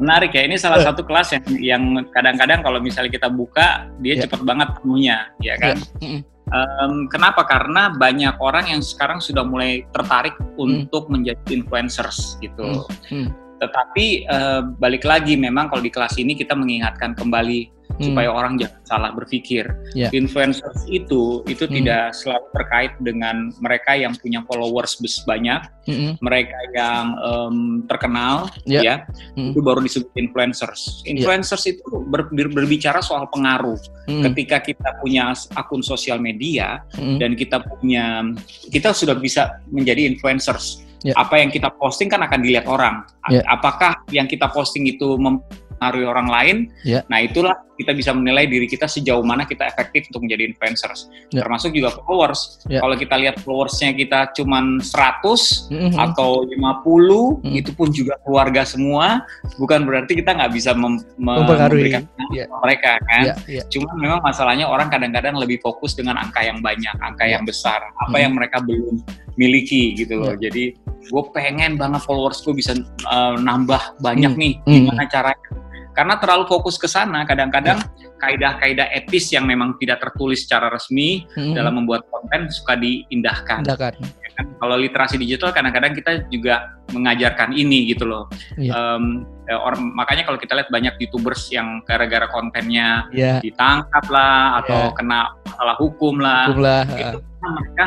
menarik 0.00 0.32
ya 0.36 0.44
ini 0.44 0.56
salah 0.60 0.80
satu 0.84 1.02
kelas 1.04 1.32
yang 1.32 1.44
yang 1.60 1.82
kadang-kadang 2.12 2.60
kalau 2.60 2.78
misalnya 2.78 3.10
kita 3.12 3.28
buka 3.32 3.88
dia 4.04 4.14
Ya. 4.20 4.28
cepat 4.28 4.44
banget 4.44 4.68
penuhnya 4.78 5.32
ya 5.40 5.54
kan 5.58 5.76
Mm-mm. 6.00 6.22
Em, 6.44 7.08
kenapa? 7.08 7.48
Karena 7.48 7.88
banyak 7.88 8.36
orang 8.36 8.68
yang 8.68 8.84
sekarang 8.84 9.16
sudah 9.18 9.42
mulai 9.48 9.80
tertarik 9.96 10.36
untuk 10.60 11.08
menjadi 11.08 11.40
influencers 11.56 12.36
gitu. 12.44 12.84
Hmm. 13.08 13.32
Tetapi 13.64 14.28
eh, 14.28 14.60
balik 14.76 15.08
lagi, 15.08 15.40
memang 15.40 15.72
kalau 15.72 15.80
di 15.80 15.88
kelas 15.88 16.20
ini 16.20 16.36
kita 16.36 16.52
mengingatkan 16.52 17.16
kembali 17.16 17.83
hmm. 17.98 18.12
supaya 18.12 18.28
orang 18.30 18.58
jangan 18.58 18.80
salah 18.84 19.10
berpikir. 19.14 19.64
Yeah. 19.96 20.10
Influencers 20.14 20.86
itu 20.86 21.42
itu 21.46 21.64
hmm. 21.66 21.74
tidak 21.80 22.04
selalu 22.14 22.46
terkait 22.54 22.92
dengan 23.00 23.50
mereka 23.58 23.96
yang 23.98 24.14
punya 24.18 24.42
followers 24.46 24.98
banyak, 25.26 25.60
hmm. 25.88 26.20
mereka 26.20 26.58
yang 26.74 27.16
um, 27.20 27.58
terkenal, 27.86 28.50
yeah. 28.66 28.82
ya 28.82 28.96
hmm. 29.34 29.54
itu 29.54 29.60
baru 29.60 29.80
disebut 29.82 30.12
influencers. 30.18 31.02
Influencers 31.08 31.62
yeah. 31.66 31.78
itu 31.78 31.82
ber, 32.10 32.30
ber, 32.30 32.48
berbicara 32.52 33.00
soal 33.00 33.26
pengaruh. 33.30 33.78
Hmm. 34.06 34.22
Ketika 34.30 34.60
kita 34.60 35.00
punya 35.00 35.32
akun 35.56 35.82
sosial 35.82 36.20
media 36.20 36.84
hmm. 36.96 37.18
dan 37.18 37.34
kita 37.34 37.62
punya, 37.62 38.22
kita 38.68 38.92
sudah 38.92 39.16
bisa 39.16 39.62
menjadi 39.72 40.06
influencers 40.08 40.84
yeah. 41.04 41.14
apa 41.20 41.38
yang 41.38 41.52
kita 41.52 41.68
posting 41.76 42.08
kan 42.08 42.24
akan 42.24 42.40
dilihat 42.40 42.66
orang. 42.66 43.04
Yeah. 43.28 43.44
Apakah 43.46 44.00
yang 44.10 44.26
kita 44.26 44.48
posting 44.50 44.88
itu 44.88 45.20
mempengaruhi 45.20 46.08
orang 46.08 46.28
lain? 46.32 46.56
Yeah. 46.82 47.04
Nah 47.12 47.22
itulah 47.22 47.54
kita 47.74 47.92
bisa 47.92 48.10
menilai 48.14 48.46
diri 48.46 48.70
kita 48.70 48.86
sejauh 48.86 49.22
mana 49.26 49.42
kita 49.44 49.66
efektif 49.66 50.06
untuk 50.10 50.26
menjadi 50.26 50.54
influencers. 50.54 51.10
Yeah. 51.34 51.42
Termasuk 51.42 51.74
juga 51.74 51.94
followers. 52.02 52.62
Yeah. 52.70 52.82
Kalau 52.82 52.94
kita 52.94 53.14
lihat 53.18 53.36
followersnya 53.42 53.90
kita 53.98 54.30
cuma 54.38 54.62
100 54.78 54.84
mm-hmm. 54.84 55.98
atau 55.98 56.46
50, 56.46 56.54
mm-hmm. 56.54 57.54
itu 57.58 57.70
pun 57.74 57.88
juga 57.90 58.14
keluarga 58.22 58.62
semua, 58.62 59.26
bukan 59.58 59.82
berarti 59.84 60.18
kita 60.18 60.34
nggak 60.38 60.52
bisa 60.54 60.70
mem- 60.74 61.02
memberikan 61.18 62.06
yeah. 62.30 62.46
mereka 62.62 62.98
kan. 63.10 63.34
Yeah. 63.34 63.62
Yeah. 63.62 63.64
Cuma 63.70 63.90
memang 63.98 64.22
masalahnya 64.22 64.70
orang 64.70 64.88
kadang-kadang 64.88 65.34
lebih 65.38 65.58
fokus 65.58 65.98
dengan 65.98 66.18
angka 66.18 66.46
yang 66.46 66.62
banyak, 66.62 66.94
angka 67.02 67.26
yeah. 67.26 67.38
yang 67.38 67.42
besar, 67.42 67.82
apa 67.82 68.06
mm-hmm. 68.06 68.22
yang 68.22 68.32
mereka 68.38 68.56
belum 68.62 68.94
miliki 69.34 69.98
gitu 69.98 70.22
loh. 70.22 70.38
Yeah. 70.38 70.50
Jadi 70.50 70.64
gue 71.04 71.22
pengen 71.36 71.76
banget 71.76 72.00
followers 72.04 72.40
gue 72.40 72.54
bisa 72.56 72.72
uh, 73.08 73.36
nambah 73.36 74.00
banyak 74.00 74.32
hmm. 74.32 74.40
nih 74.40 74.52
hmm. 74.64 74.72
gimana 74.72 75.04
hmm. 75.04 75.12
caranya 75.12 75.48
karena 75.94 76.18
terlalu 76.18 76.44
fokus 76.50 76.74
ke 76.74 76.90
sana 76.90 77.22
kadang-kadang 77.22 77.78
kaidah-kaidah 78.18 78.90
etis 78.90 79.30
yang 79.30 79.46
memang 79.46 79.78
tidak 79.78 80.02
tertulis 80.02 80.42
secara 80.42 80.68
resmi 80.68 81.24
hmm. 81.38 81.54
dalam 81.54 81.78
membuat 81.78 82.04
konten 82.10 82.50
suka 82.50 82.74
diindahkan. 82.74 83.62
Indahkan. 83.62 83.94
Ya 84.02 84.28
kan? 84.34 84.46
Kalau 84.58 84.76
literasi 84.76 85.16
digital 85.16 85.54
kadang-kadang 85.54 85.94
kita 85.94 86.26
juga 86.28 86.74
mengajarkan 86.90 87.54
ini 87.54 87.94
gitu 87.94 88.10
loh. 88.10 88.26
Yeah. 88.58 88.74
Um, 88.74 89.24
ya, 89.46 89.56
orang 89.60 89.94
makanya 89.94 90.26
kalau 90.26 90.38
kita 90.42 90.58
lihat 90.58 90.68
banyak 90.74 90.94
youtubers 90.98 91.46
yang 91.54 91.80
gara-gara 91.86 92.26
kontennya 92.28 93.06
yeah. 93.14 93.38
ditangkap 93.38 94.04
lah 94.10 94.64
atau 94.64 94.90
yeah. 94.90 94.94
kena 94.98 95.20
masalah 95.46 95.76
hukum 95.78 96.14
lah, 96.18 96.50
hukum 96.50 96.64
lah. 96.66 96.82
itu 96.90 97.18
mereka 97.44 97.86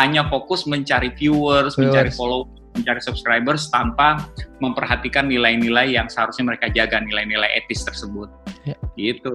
hanya 0.00 0.24
fokus 0.32 0.64
mencari 0.64 1.12
viewers, 1.12 1.76
viewers. 1.76 1.80
mencari 1.80 2.10
follow, 2.16 2.48
mencari 2.74 3.00
subscribers 3.04 3.70
tanpa 3.70 4.26
memperhatikan 4.58 5.28
nilai-nilai 5.28 5.94
yang 5.94 6.10
seharusnya 6.10 6.48
mereka 6.48 6.72
jaga, 6.72 6.98
nilai-nilai 6.98 7.62
etis 7.62 7.84
tersebut. 7.86 8.41
Ya. 8.62 8.78
Gitu. 8.94 9.34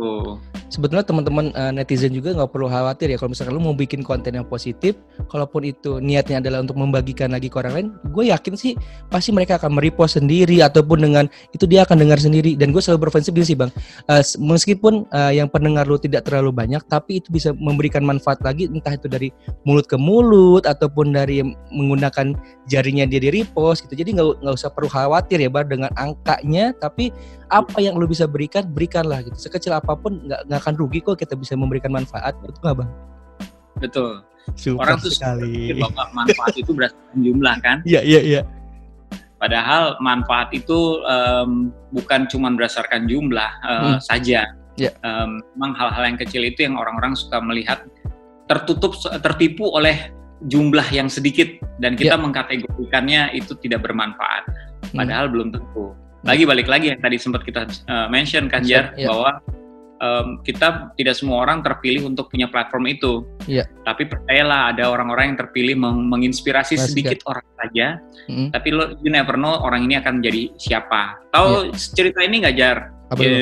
Sebetulnya 0.72 1.04
teman-teman 1.04 1.52
uh, 1.56 1.72
netizen 1.72 2.12
juga 2.16 2.32
nggak 2.36 2.52
perlu 2.52 2.68
khawatir 2.68 3.12
ya 3.12 3.20
kalau 3.20 3.32
misalkan 3.32 3.56
lu 3.56 3.64
mau 3.64 3.76
bikin 3.76 4.04
konten 4.04 4.36
yang 4.36 4.48
positif, 4.48 5.00
kalaupun 5.32 5.68
itu 5.68 6.00
niatnya 6.00 6.40
adalah 6.44 6.64
untuk 6.64 6.80
membagikan 6.80 7.32
lagi 7.32 7.52
ke 7.52 7.56
orang 7.60 7.74
lain, 7.76 7.88
gue 8.12 8.32
yakin 8.32 8.56
sih 8.56 8.74
pasti 9.12 9.36
mereka 9.36 9.60
akan 9.60 9.80
merepost 9.80 10.20
sendiri 10.20 10.64
ataupun 10.64 11.08
dengan 11.08 11.26
itu 11.52 11.68
dia 11.68 11.84
akan 11.84 12.04
dengar 12.04 12.20
sendiri. 12.20 12.56
Dan 12.56 12.72
gue 12.72 12.80
selalu 12.80 13.08
berprinsip 13.08 13.36
gini 13.36 13.48
sih 13.48 13.58
bang, 13.60 13.72
uh, 14.08 14.24
meskipun 14.40 15.08
uh, 15.12 15.32
yang 15.32 15.52
pendengar 15.52 15.88
lu 15.88 16.00
tidak 16.00 16.28
terlalu 16.28 16.52
banyak, 16.56 16.84
tapi 16.88 17.20
itu 17.20 17.32
bisa 17.32 17.52
memberikan 17.56 18.04
manfaat 18.04 18.40
lagi 18.44 18.68
entah 18.68 18.96
itu 18.96 19.08
dari 19.12 19.32
mulut 19.68 19.88
ke 19.88 20.00
mulut 20.00 20.64
ataupun 20.64 21.16
dari 21.16 21.44
menggunakan 21.72 22.36
jarinya 22.68 23.04
dia 23.08 23.20
di 23.24 23.32
repost 23.32 23.88
gitu. 23.88 23.96
Jadi 23.96 24.20
nggak 24.20 24.44
nggak 24.44 24.56
usah 24.56 24.72
perlu 24.72 24.88
khawatir 24.92 25.40
ya 25.40 25.52
bar 25.52 25.68
dengan 25.68 25.92
angkanya, 25.96 26.76
tapi 26.80 27.12
apa 27.48 27.78
yang 27.80 27.96
lu 27.96 28.08
bisa 28.08 28.28
berikan 28.28 28.68
berikanlah 28.68 29.24
gitu 29.24 29.38
sekecil 29.38 29.76
apa 29.76 29.96
pun 29.96 30.20
nggak 30.28 30.48
nggak 30.48 30.60
akan 30.60 30.76
rugi 30.76 31.00
kok 31.04 31.18
kita 31.20 31.34
bisa 31.36 31.56
memberikan 31.56 31.92
manfaat 31.92 32.36
betul 32.44 32.62
nggak 32.64 32.78
bang 32.84 32.90
betul 33.80 34.12
Super 34.56 34.88
orang 34.88 34.98
tuh 35.04 35.12
sekali 35.12 35.76
bahwa 35.76 36.04
manfaat 36.24 36.56
itu 36.56 36.72
berdasarkan 36.72 37.20
jumlah 37.20 37.56
kan 37.64 37.78
iya 37.84 38.02
iya 38.04 38.22
iya 38.24 38.42
padahal 39.38 40.00
manfaat 40.02 40.50
itu 40.52 41.02
um, 41.06 41.70
bukan 41.94 42.26
cuma 42.28 42.50
berdasarkan 42.52 43.06
jumlah 43.06 43.52
uh, 43.64 43.96
hmm. 43.96 44.00
saja 44.02 44.50
yeah. 44.76 44.94
um, 45.06 45.42
memang 45.56 45.78
hal-hal 45.78 46.04
yang 46.14 46.18
kecil 46.20 46.42
itu 46.42 46.66
yang 46.66 46.76
orang-orang 46.76 47.14
suka 47.14 47.38
melihat 47.40 47.86
tertutup 48.50 48.98
tertipu 49.22 49.70
oleh 49.76 50.10
jumlah 50.46 50.86
yang 50.94 51.10
sedikit 51.10 51.50
dan 51.82 51.98
kita 51.98 52.18
yeah. 52.18 52.22
mengkategorikannya 52.22 53.22
itu 53.38 53.54
tidak 53.62 53.86
bermanfaat 53.86 54.48
hmm. 54.48 54.98
padahal 54.98 55.30
hmm. 55.30 55.34
belum 55.34 55.48
tentu 55.54 55.94
lagi 56.26 56.44
balik 56.50 56.68
lagi 56.70 56.94
yang 56.94 57.02
tadi 57.02 57.18
sempat 57.22 57.46
kita 57.46 57.70
uh, 57.90 58.08
mention 58.10 58.50
kan 58.50 58.66
Jar 58.66 58.96
yeah. 58.98 59.12
bahwa 59.12 59.42
um, 60.02 60.28
kita 60.42 60.94
tidak 60.98 61.16
semua 61.18 61.46
orang 61.46 61.62
terpilih 61.62 62.10
untuk 62.10 62.30
punya 62.30 62.50
platform 62.50 62.90
itu. 62.90 63.26
Yeah. 63.46 63.66
Tapi 63.86 64.10
percayalah 64.10 64.74
ada 64.74 64.90
orang-orang 64.90 65.34
yang 65.34 65.38
terpilih 65.38 65.76
meng 65.78 66.10
menginspirasi 66.10 66.78
Mas 66.78 66.92
sedikit 66.92 67.22
kan. 67.26 67.38
orang 67.38 67.48
saja. 67.58 67.88
Mm. 68.30 68.48
Tapi 68.54 68.70
lo 68.74 68.84
you 69.02 69.12
never 69.12 69.36
know 69.38 69.54
orang 69.62 69.86
ini 69.86 70.00
akan 70.00 70.22
jadi 70.22 70.54
siapa. 70.58 71.22
Tahu 71.34 71.74
yeah. 71.74 71.94
cerita 71.94 72.20
ini 72.24 72.36
nggak 72.46 72.56
Jar? 72.58 72.78
Apa 73.08 73.22
e, 73.24 73.34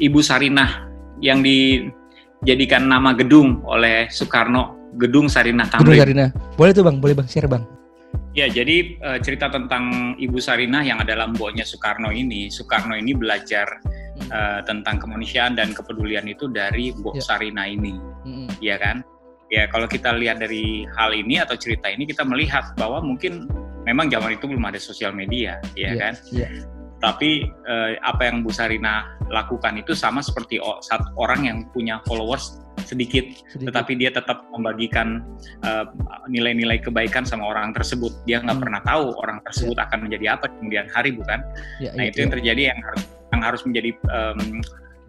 Ibu 0.00 0.20
Sarinah 0.24 0.88
yang 1.20 1.44
dijadikan 1.44 2.88
nama 2.88 3.12
gedung 3.12 3.60
oleh 3.68 4.08
Soekarno, 4.08 4.96
Gedung 4.96 5.28
Sarinah 5.28 5.68
Tamrin. 5.68 5.92
Gedung 5.92 6.00
Sarinah. 6.00 6.28
Boleh 6.56 6.72
tuh 6.72 6.84
Bang, 6.86 6.96
boleh 6.98 7.12
Bang, 7.12 7.28
share 7.28 7.50
Bang. 7.50 7.79
Ya, 8.30 8.46
jadi 8.46 8.94
uh, 9.02 9.18
cerita 9.18 9.50
tentang 9.50 10.14
Ibu 10.14 10.38
Sarinah 10.38 10.86
yang 10.86 11.02
adalah 11.02 11.26
mboknya 11.26 11.66
Soekarno 11.66 12.14
ini, 12.14 12.46
Soekarno 12.46 12.94
ini 12.94 13.10
belajar 13.10 13.66
uh, 14.30 14.62
tentang 14.62 15.02
kemanusiaan 15.02 15.58
dan 15.58 15.74
kepedulian 15.74 16.30
itu 16.30 16.46
dari 16.46 16.94
Mbok 16.94 17.18
ya. 17.18 17.22
Sarinah 17.26 17.66
ini, 17.66 17.98
hmm. 17.98 18.62
ya 18.62 18.78
kan? 18.78 19.02
Ya, 19.50 19.66
kalau 19.66 19.90
kita 19.90 20.14
lihat 20.14 20.38
dari 20.38 20.86
hal 20.94 21.10
ini 21.10 21.42
atau 21.42 21.58
cerita 21.58 21.90
ini, 21.90 22.06
kita 22.06 22.22
melihat 22.22 22.70
bahwa 22.78 23.02
mungkin 23.02 23.50
memang 23.82 24.06
zaman 24.06 24.38
itu 24.38 24.46
belum 24.46 24.62
ada 24.62 24.78
sosial 24.78 25.10
media, 25.10 25.58
ya, 25.74 25.90
ya 25.90 25.94
kan? 25.98 26.14
Ya. 26.30 26.46
Tapi 27.02 27.50
uh, 27.66 27.98
apa 28.06 28.30
yang 28.30 28.46
Bu 28.46 28.54
Sarinah 28.54 29.10
lakukan 29.26 29.74
itu 29.74 29.90
sama 29.98 30.22
seperti 30.22 30.62
orang 31.18 31.50
yang 31.50 31.58
punya 31.74 31.98
followers 32.06 32.62
sedikit, 32.90 33.22
sedikit. 33.46 33.70
tetapi 33.70 33.92
dia 33.94 34.10
tetap 34.10 34.42
membagikan 34.50 35.22
uh, 35.62 35.86
nilai-nilai 36.26 36.82
kebaikan 36.82 37.22
sama 37.22 37.46
orang 37.46 37.70
tersebut. 37.70 38.10
Dia 38.26 38.42
nggak 38.42 38.58
hmm. 38.58 38.64
pernah 38.66 38.80
tahu 38.82 39.14
orang 39.22 39.38
tersebut 39.46 39.78
ya. 39.78 39.86
akan 39.86 39.98
menjadi 40.10 40.26
apa 40.34 40.50
kemudian 40.50 40.86
hari, 40.90 41.14
bukan? 41.14 41.38
Ya, 41.78 41.94
nah 41.94 42.10
itu, 42.10 42.18
itu 42.18 42.26
yang 42.26 42.32
terjadi 42.34 42.62
yang 42.74 42.80
harus 42.82 43.02
yang 43.30 43.42
harus 43.46 43.62
menjadi 43.62 43.90
um, 44.10 44.42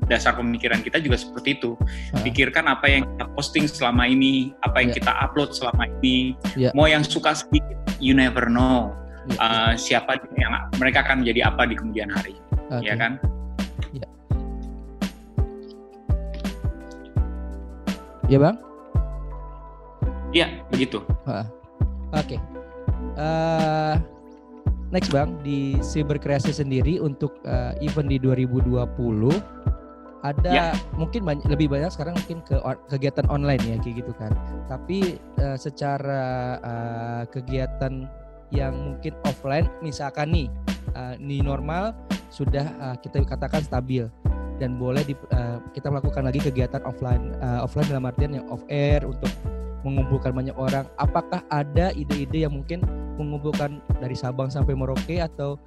dasar 0.05 0.33
pemikiran 0.37 0.81
kita 0.85 1.01
juga 1.01 1.17
seperti 1.17 1.57
itu. 1.57 1.73
Ah. 2.13 2.21
Pikirkan 2.21 2.65
apa 2.69 2.85
yang 2.85 3.03
kita 3.05 3.25
posting 3.33 3.65
selama 3.65 4.05
ini, 4.05 4.53
apa 4.61 4.85
yang 4.85 4.91
ya. 4.93 4.97
kita 5.01 5.11
upload 5.25 5.49
selama 5.53 5.89
ini. 6.01 6.37
Ya. 6.53 6.69
Mau 6.77 6.85
yang 6.85 7.01
suka 7.01 7.33
sedikit, 7.33 7.77
you 7.97 8.13
never 8.13 8.45
know 8.49 8.93
ya. 9.29 9.37
uh, 9.41 9.73
siapa 9.73 10.21
yang 10.37 10.53
mereka 10.77 11.01
akan 11.05 11.25
menjadi 11.25 11.49
apa 11.49 11.65
di 11.65 11.75
kemudian 11.77 12.09
hari, 12.13 12.37
okay. 12.69 12.93
ya 12.93 12.95
kan? 12.97 13.17
Ya 18.31 18.39
bang? 18.39 18.55
Iya 20.31 20.47
begitu. 20.71 21.03
Oke. 21.27 21.43
Okay. 22.15 22.39
Uh, 23.19 23.19
eh, 23.19 23.95
next 24.95 25.11
bang 25.11 25.35
di 25.43 25.75
Cyber 25.83 26.15
Kreasi 26.15 26.55
sendiri 26.55 27.03
untuk 27.03 27.35
uh, 27.43 27.75
event 27.83 28.07
di 28.07 28.15
2020 28.23 28.87
ada 30.21 30.47
ya. 30.47 30.71
mungkin 30.95 31.25
banyak, 31.27 31.43
lebih 31.49 31.67
banyak 31.67 31.91
sekarang 31.91 32.15
mungkin 32.15 32.39
ke 32.47 32.55
kegiatan 32.87 33.27
online 33.27 33.59
ya 33.67 33.75
kayak 33.83 33.99
gitu 33.99 34.13
kan. 34.15 34.31
Tapi 34.71 35.19
uh, 35.43 35.59
secara 35.59 36.55
uh, 36.63 37.23
kegiatan 37.27 38.07
yang 38.55 38.95
mungkin 38.95 39.11
offline 39.27 39.67
misalkan 39.83 40.31
nih 40.31 40.47
uh, 40.95 41.19
ini 41.19 41.43
normal 41.43 41.91
sudah 42.31 42.63
uh, 42.79 42.95
kita 42.95 43.27
katakan 43.27 43.59
stabil 43.59 44.07
dan 44.62 44.78
boleh 44.78 45.02
di, 45.02 45.17
uh, 45.34 45.58
kita 45.74 45.89
melakukan 45.89 46.30
lagi 46.30 46.38
kegiatan 46.38 46.86
offline 46.86 47.34
uh, 47.41 47.65
offline 47.65 47.89
dalam 47.89 48.06
artian 48.06 48.38
yang 48.38 48.45
off 48.54 48.62
air 48.69 49.02
untuk 49.02 49.34
mengumpulkan 49.82 50.30
banyak 50.30 50.54
orang. 50.54 50.86
Apakah 51.02 51.41
ada 51.50 51.89
ide-ide 51.97 52.45
yang 52.45 52.54
mungkin 52.54 52.86
mengumpulkan 53.17 53.82
dari 53.97 54.13
Sabang 54.13 54.54
sampai 54.54 54.78
Merauke 54.78 55.17
atau 55.17 55.58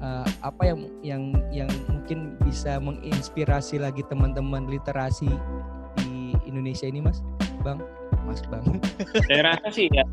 uh, 0.00 0.24
apa 0.40 0.72
yang 0.72 0.88
yang 1.04 1.36
yang 1.52 1.68
mungkin 1.92 2.40
bisa 2.40 2.80
menginspirasi 2.80 3.76
lagi 3.76 4.00
teman-teman 4.08 4.64
literasi 4.72 5.28
di 6.00 6.32
Indonesia 6.48 6.88
ini 6.88 7.04
Mas? 7.04 7.20
Bang? 7.60 7.84
Mas 8.24 8.40
Bang. 8.48 8.64
Saya 9.28 9.52
rasa 9.52 9.68
sih 9.68 9.92
ya. 9.92 10.08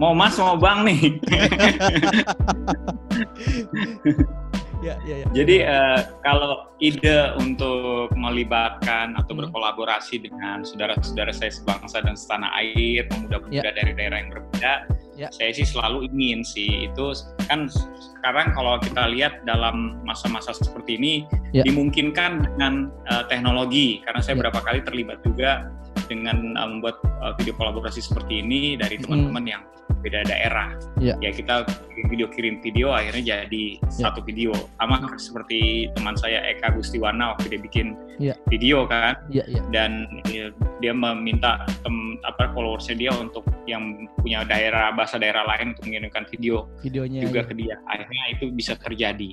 Mau 0.00 0.16
Mas 0.16 0.32
mau 0.40 0.56
Bang 0.56 0.88
nih 0.88 1.20
Ya, 4.84 5.00
ya, 5.08 5.24
ya. 5.24 5.26
Jadi 5.32 5.56
uh, 5.64 6.00
kalau 6.20 6.68
ide 6.76 7.32
untuk 7.40 8.12
melibatkan 8.12 9.16
atau 9.16 9.32
hmm. 9.32 9.48
berkolaborasi 9.48 10.20
dengan 10.20 10.60
saudara-saudara 10.60 11.32
saya 11.32 11.48
sebangsa 11.48 12.04
dan 12.04 12.12
setanah 12.12 12.52
air, 12.60 13.08
pemuda-pemuda 13.08 13.64
ya. 13.64 13.72
dari 13.72 13.96
daerah 13.96 14.20
yang 14.20 14.30
berbeda, 14.36 14.84
Ya. 15.14 15.30
Saya 15.30 15.54
sih 15.54 15.62
selalu 15.62 16.10
ingin 16.10 16.42
sih 16.42 16.90
itu 16.90 17.14
kan 17.46 17.70
sekarang 17.70 18.50
kalau 18.50 18.82
kita 18.82 19.06
lihat 19.14 19.46
dalam 19.46 20.02
masa-masa 20.02 20.50
seperti 20.50 20.98
ini 20.98 21.14
ya. 21.54 21.62
dimungkinkan 21.62 22.42
dengan 22.42 22.90
uh, 23.06 23.22
teknologi 23.30 24.02
karena 24.02 24.18
saya 24.18 24.34
ya. 24.34 24.40
berapa 24.46 24.58
kali 24.66 24.82
terlibat 24.82 25.22
juga 25.22 25.70
dengan 26.06 26.56
uh, 26.56 26.68
membuat 26.68 27.00
uh, 27.22 27.32
video 27.38 27.54
kolaborasi 27.56 28.00
seperti 28.04 28.40
ini 28.44 28.76
dari 28.76 29.00
teman-teman 29.00 29.44
hmm. 29.44 29.52
yang 29.52 29.62
beda 30.04 30.20
daerah. 30.28 30.76
Ya. 31.00 31.16
ya 31.24 31.32
kita 31.32 31.64
video 32.12 32.28
kirim 32.28 32.60
video 32.60 32.92
akhirnya 32.92 33.48
jadi 33.48 33.64
ya. 33.80 34.12
satu 34.12 34.20
video. 34.20 34.52
Sama 34.76 35.00
seperti 35.16 35.88
teman 35.96 36.12
saya 36.20 36.44
Eka 36.44 36.76
Gustiwana 36.76 37.32
waktu 37.34 37.56
dia 37.56 37.60
bikin 37.64 37.86
ya. 38.20 38.36
video 38.52 38.84
kan. 38.84 39.16
Ya, 39.32 39.48
ya. 39.48 39.64
Dan 39.72 40.20
ya, 40.28 40.52
dia 40.84 40.92
meminta 40.92 41.64
tem, 41.80 42.20
apa 42.28 42.52
followersnya 42.52 42.96
dia 43.00 43.12
untuk 43.16 43.48
yang 43.64 44.04
punya 44.20 44.44
daerah 44.44 44.92
bahasa 44.92 45.16
daerah 45.16 45.48
lain 45.48 45.72
untuk 45.72 45.88
mengirimkan 45.88 46.28
video 46.28 46.68
videonya 46.84 47.24
juga 47.24 47.40
ya. 47.40 47.48
ke 47.48 47.54
dia. 47.56 47.74
Akhirnya 47.88 48.22
itu 48.36 48.44
bisa 48.52 48.76
terjadi. 48.76 49.32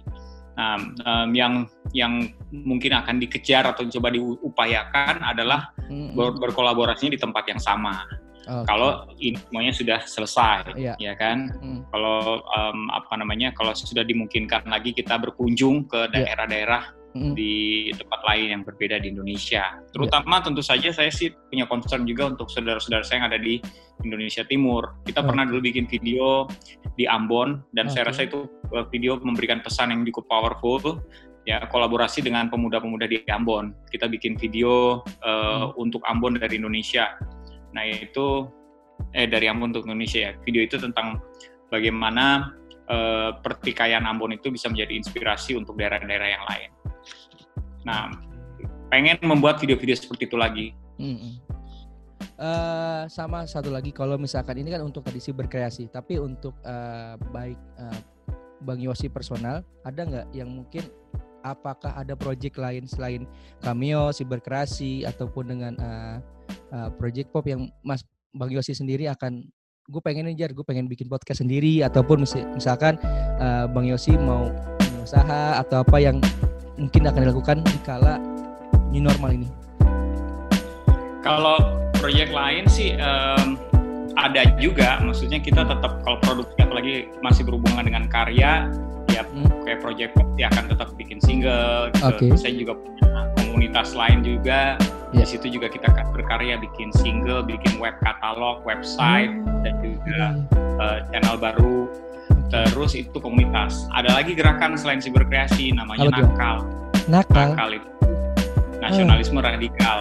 Nah, 0.51 0.77
um, 1.07 1.29
yang 1.31 1.65
yang 1.95 2.27
mungkin 2.51 2.91
akan 2.91 3.23
dikejar 3.23 3.63
atau 3.71 3.87
coba 3.87 4.11
diupayakan 4.11 5.23
adalah 5.23 5.71
mm 5.87 6.11
-hmm. 6.11 6.15
ber 6.15 6.27
berkolaborasinya 6.39 7.15
di 7.15 7.21
tempat 7.21 7.43
yang 7.47 7.61
sama. 7.61 8.03
Okay. 8.41 8.65
Kalau 8.67 9.05
ini 9.21 9.37
semuanya 9.37 9.73
sudah 9.73 9.99
selesai, 10.03 10.73
yeah. 10.73 10.97
ya 10.97 11.13
kan? 11.13 11.53
Mm. 11.61 11.85
Kalau 11.93 12.41
um, 12.41 12.89
apa 12.89 13.13
namanya, 13.21 13.53
kalau 13.53 13.71
sudah 13.77 14.01
dimungkinkan 14.01 14.65
lagi 14.65 14.97
kita 14.97 15.13
berkunjung 15.21 15.85
ke 15.85 16.09
iya. 16.09 16.25
daerah-daerah 16.25 17.00
di 17.11 17.91
tempat 17.91 18.23
lain 18.23 18.47
yang 18.55 18.63
berbeda 18.63 19.03
di 19.03 19.11
Indonesia. 19.11 19.79
Terutama 19.91 20.39
yeah. 20.39 20.45
tentu 20.47 20.61
saja 20.63 20.89
saya 20.95 21.11
sih 21.11 21.35
punya 21.51 21.67
concern 21.67 22.07
juga 22.07 22.31
untuk 22.31 22.47
saudara-saudara 22.47 23.03
saya 23.03 23.23
yang 23.23 23.27
ada 23.35 23.39
di 23.39 23.59
Indonesia 24.07 24.47
Timur. 24.47 24.95
Kita 25.03 25.19
okay. 25.19 25.27
pernah 25.27 25.43
dulu 25.43 25.59
bikin 25.59 25.91
video 25.91 26.47
di 26.95 27.03
Ambon 27.05 27.59
dan 27.75 27.91
okay. 27.91 27.99
saya 27.99 28.03
rasa 28.15 28.31
itu 28.31 28.47
eh, 28.71 28.85
video 28.89 29.19
memberikan 29.19 29.59
pesan 29.59 29.91
yang 29.91 30.07
cukup 30.07 30.31
powerful 30.31 31.03
ya 31.43 31.65
kolaborasi 31.67 32.21
dengan 32.23 32.47
pemuda-pemuda 32.47 33.09
di 33.11 33.19
Ambon. 33.27 33.75
Kita 33.89 34.05
bikin 34.05 34.37
video 34.37 35.01
uh, 35.25 35.73
hmm. 35.73 35.81
untuk 35.81 36.05
Ambon 36.05 36.37
dari 36.37 36.61
Indonesia 36.61 37.17
Nah 37.75 37.83
itu 37.87 38.47
eh 39.11 39.27
dari 39.27 39.47
Ambon 39.49 39.75
untuk 39.75 39.87
Indonesia 39.87 40.31
ya. 40.31 40.31
Video 40.43 40.61
itu 40.63 40.77
tentang 40.77 41.19
bagaimana 41.71 42.55
eh, 42.87 43.31
pertikaian 43.39 44.03
Ambon 44.03 44.35
itu 44.35 44.51
bisa 44.51 44.67
menjadi 44.67 44.93
inspirasi 44.95 45.57
untuk 45.57 45.75
daerah-daerah 45.79 46.29
yang 46.29 46.45
lain. 46.47 46.69
Nah, 47.87 48.13
pengen 48.91 49.17
membuat 49.23 49.57
video-video 49.57 49.95
seperti 49.97 50.29
itu 50.29 50.37
lagi. 50.37 50.67
Hmm. 51.01 51.39
Uh, 52.41 53.05
sama 53.05 53.45
satu 53.45 53.69
lagi 53.69 53.93
kalau 53.93 54.17
misalkan 54.17 54.57
ini 54.57 54.73
kan 54.73 54.81
untuk 54.81 55.05
tradisi 55.05 55.29
berkreasi, 55.29 55.89
tapi 55.93 56.17
untuk 56.17 56.57
uh, 56.65 57.17
baik 57.33 57.57
uh, 57.77 57.99
Bang 58.61 58.81
Yosi 58.81 59.09
personal, 59.09 59.65
ada 59.85 60.01
nggak 60.05 60.27
yang 60.33 60.49
mungkin 60.49 60.85
apakah 61.41 61.93
ada 61.97 62.13
proyek 62.13 62.57
lain 62.57 62.85
selain 62.85 63.25
cameo, 63.61 64.13
siberkreasi 64.13 65.05
ataupun 65.05 65.53
dengan 65.53 65.73
uh, 65.81 66.17
uh, 66.73 66.89
project 66.97 67.33
pop 67.33 67.45
yang 67.45 67.69
Mas 67.81 68.05
Bang 68.33 68.53
Yosi 68.53 68.77
sendiri 68.77 69.09
akan 69.09 69.45
gue 69.89 70.01
pengen 70.01 70.29
ngejar, 70.29 70.53
gue 70.53 70.65
pengen 70.65 70.85
bikin 70.85 71.09
podcast 71.09 71.41
sendiri 71.41 71.81
ataupun 71.81 72.23
misalkan 72.53 73.01
uh, 73.41 73.65
Bang 73.69 73.89
Yosi 73.89 74.13
mau 74.17 74.49
usaha 75.01 75.57
atau 75.57 75.81
apa 75.81 75.97
yang 75.97 76.21
mungkin 76.81 77.01
akan 77.05 77.19
dilakukan 77.21 77.57
di 77.61 77.77
kala 77.85 78.17
new 78.89 79.05
normal 79.05 79.29
ini? 79.37 79.47
Kalau 81.21 81.61
proyek 82.01 82.33
lain 82.33 82.65
sih 82.65 82.97
um, 82.97 83.61
ada 84.17 84.49
juga, 84.57 84.97
maksudnya 85.05 85.37
kita 85.37 85.61
tetap 85.69 86.01
kalau 86.01 86.17
produksi 86.25 86.57
apalagi 86.57 86.95
masih 87.21 87.45
berhubungan 87.45 87.85
dengan 87.85 88.09
karya, 88.09 88.65
ya 89.13 89.21
hmm. 89.21 89.61
kayak 89.63 89.79
proyek 89.85 90.09
pop 90.17 90.25
ya 90.35 90.49
akan 90.49 90.65
tetap 90.73 90.89
bikin 90.97 91.21
single. 91.21 91.93
Gitu. 91.93 92.05
Okay. 92.17 92.29
Saya 92.33 92.53
juga 92.57 92.73
punya 92.73 93.29
komunitas 93.37 93.93
lain 93.93 94.25
juga 94.25 94.81
yeah. 95.13 95.23
di 95.23 95.27
situ 95.27 95.47
juga 95.51 95.67
kita 95.69 95.91
berkarya 96.11 96.57
bikin 96.57 96.89
single 96.95 97.43
bikin 97.43 97.77
web 97.77 97.95
katalog 98.01 98.63
website 98.63 99.29
hmm. 99.29 99.61
dan 99.61 99.73
juga 99.83 100.21
uh, 100.79 100.97
channel 101.11 101.35
baru 101.37 101.91
terus 102.51 102.91
itu 102.93 103.17
komunitas 103.17 103.87
ada 103.95 104.19
lagi 104.19 104.35
gerakan 104.35 104.75
selain 104.75 104.99
siberkreasi 104.99 105.71
namanya 105.71 106.11
Halo, 106.11 106.19
nakal 106.27 106.55
nakal 107.07 107.47
nakal 107.55 107.69
itu 107.71 107.89
nasionalisme 108.83 109.39
hmm. 109.39 109.47
radikal 109.47 109.99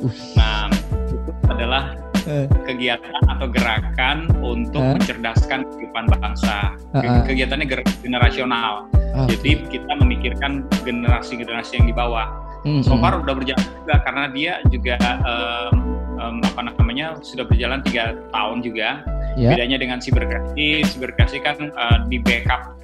uh. 0.00 0.12
nah 0.34 0.66
itu 1.12 1.30
adalah 1.52 1.94
uh. 2.24 2.46
kegiatan 2.64 3.22
atau 3.28 3.46
gerakan 3.52 4.32
untuk 4.40 4.80
uh. 4.80 4.96
mencerdaskan 4.96 5.68
kehidupan 5.68 6.08
bangsa 6.08 6.74
uh 6.96 6.98
-uh. 6.98 7.22
kegiatannya 7.28 7.68
generasional 8.00 8.88
uh. 9.12 9.28
jadi 9.28 9.68
kita 9.68 9.92
memikirkan 10.00 10.64
generasi-generasi 10.82 11.84
yang 11.84 11.86
di 11.86 11.94
bawah 11.94 12.50
Hmm. 12.60 12.84
So 12.84 13.00
far 13.00 13.24
udah 13.24 13.32
berjalan 13.32 13.64
juga 13.80 13.94
karena 14.04 14.24
dia 14.28 14.52
juga 14.68 14.96
um, 15.24 15.74
um, 16.20 16.36
apa 16.44 16.60
namanya 16.68 17.16
sudah 17.24 17.48
berjalan 17.48 17.80
tiga 17.80 18.12
tahun 18.32 18.60
juga. 18.60 19.00
Yeah. 19.38 19.54
Bedanya 19.54 19.78
dengan 19.78 19.98
siberkreasi, 20.02 20.82
siberkreasi 20.86 21.38
kan 21.42 21.70
uh, 21.74 21.98
di 22.10 22.18
backup 22.18 22.74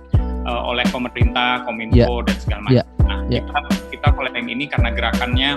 uh, 0.46 0.62
oleh 0.70 0.86
pemerintah, 0.94 1.66
kominfo 1.66 1.96
yeah. 1.96 2.24
dan 2.26 2.36
segala 2.38 2.60
macam. 2.62 2.74
Yeah. 2.76 3.06
Nah 3.06 3.18
yeah. 3.26 3.42
kita 3.90 4.06
kita 4.14 4.32
yang 4.36 4.48
ini 4.52 4.64
karena 4.68 4.90
gerakannya 4.94 5.50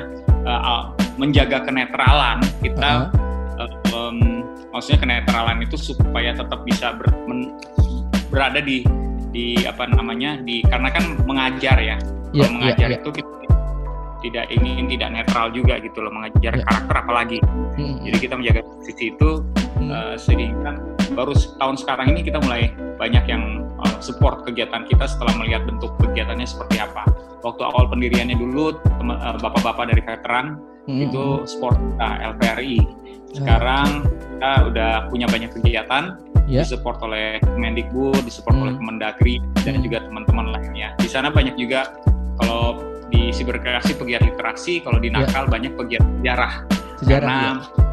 uh, 0.48 0.94
menjaga 1.20 1.62
kenetralan 1.68 2.40
kita. 2.64 3.12
Uh 3.58 3.68
-huh. 3.68 3.70
uh, 3.94 3.98
um, 4.10 4.18
maksudnya 4.74 5.00
kenetralan 5.02 5.62
itu 5.62 5.76
supaya 5.76 6.32
tetap 6.32 6.64
bisa 6.64 6.96
ber, 6.96 7.10
men, 7.28 7.54
berada 8.30 8.62
di 8.64 8.86
di 9.30 9.62
apa 9.66 9.86
namanya 9.86 10.42
di 10.42 10.66
karena 10.66 10.90
kan 10.90 11.06
mengajar 11.30 11.78
ya. 11.78 11.98
Yeah, 12.30 12.46
Kalau 12.46 12.52
mengajar 12.62 12.88
yeah, 12.90 12.98
yeah. 12.98 13.02
itu 13.02 13.10
kita 13.14 13.40
tidak 14.20 14.46
ingin 14.52 14.86
tidak 14.92 15.10
netral 15.16 15.48
juga 15.52 15.80
gitu 15.80 16.04
loh 16.04 16.12
mengajar 16.12 16.52
ya. 16.60 16.64
karakter 16.68 16.96
apalagi 17.00 17.38
hmm. 17.80 18.04
jadi 18.04 18.18
kita 18.20 18.34
menjaga 18.36 18.62
sisi 18.84 19.16
itu 19.16 19.30
hmm. 19.80 19.90
uh, 19.90 20.16
sehingga 20.20 20.78
baru 21.16 21.34
tahun 21.58 21.76
sekarang 21.80 22.14
ini 22.14 22.22
kita 22.22 22.44
mulai 22.44 22.70
banyak 23.00 23.26
yang 23.26 23.66
uh, 23.80 23.98
support 24.04 24.44
kegiatan 24.44 24.86
kita 24.86 25.08
setelah 25.08 25.34
melihat 25.40 25.64
bentuk 25.66 25.96
kegiatannya 26.04 26.46
seperti 26.46 26.84
apa 26.84 27.08
waktu 27.42 27.64
awal 27.64 27.88
pendiriannya 27.88 28.36
dulu 28.36 28.76
uh, 28.76 29.36
bapak-bapak 29.40 29.96
dari 29.96 30.04
veteran 30.04 30.60
hmm. 30.86 31.10
itu 31.10 31.48
support 31.48 31.80
kita 31.80 32.10
LPRI 32.36 32.78
sekarang 33.34 34.04
kita 34.10 34.52
udah 34.72 34.92
punya 35.08 35.28
banyak 35.30 35.52
kegiatan 35.54 36.18
yeah. 36.50 36.66
disupport 36.66 36.98
oleh 37.06 37.38
Kemendikbud, 37.46 38.26
disupport 38.26 38.56
hmm. 38.58 38.64
oleh 38.66 38.74
Kemendagri 38.82 39.36
dan 39.62 39.80
hmm. 39.80 39.84
juga 39.86 39.98
teman-teman 40.04 40.46
lainnya. 40.58 40.98
Di 40.98 41.08
sana 41.08 41.30
banyak 41.30 41.56
juga 41.56 41.94
kalau 42.42 42.82
di 43.10 43.30
siberkreasi 43.30 43.98
pegiat 43.98 44.26
literasi, 44.26 44.82
kalau 44.82 44.98
di 44.98 45.14
ya. 45.14 45.22
nakal 45.22 45.46
yeah. 45.46 45.54
banyak 45.54 45.74
pegiat 45.78 46.04
sejarah. 46.20 46.54
Sejarah. 47.06 47.30
Karena 47.30 47.38
ya. 47.38 47.89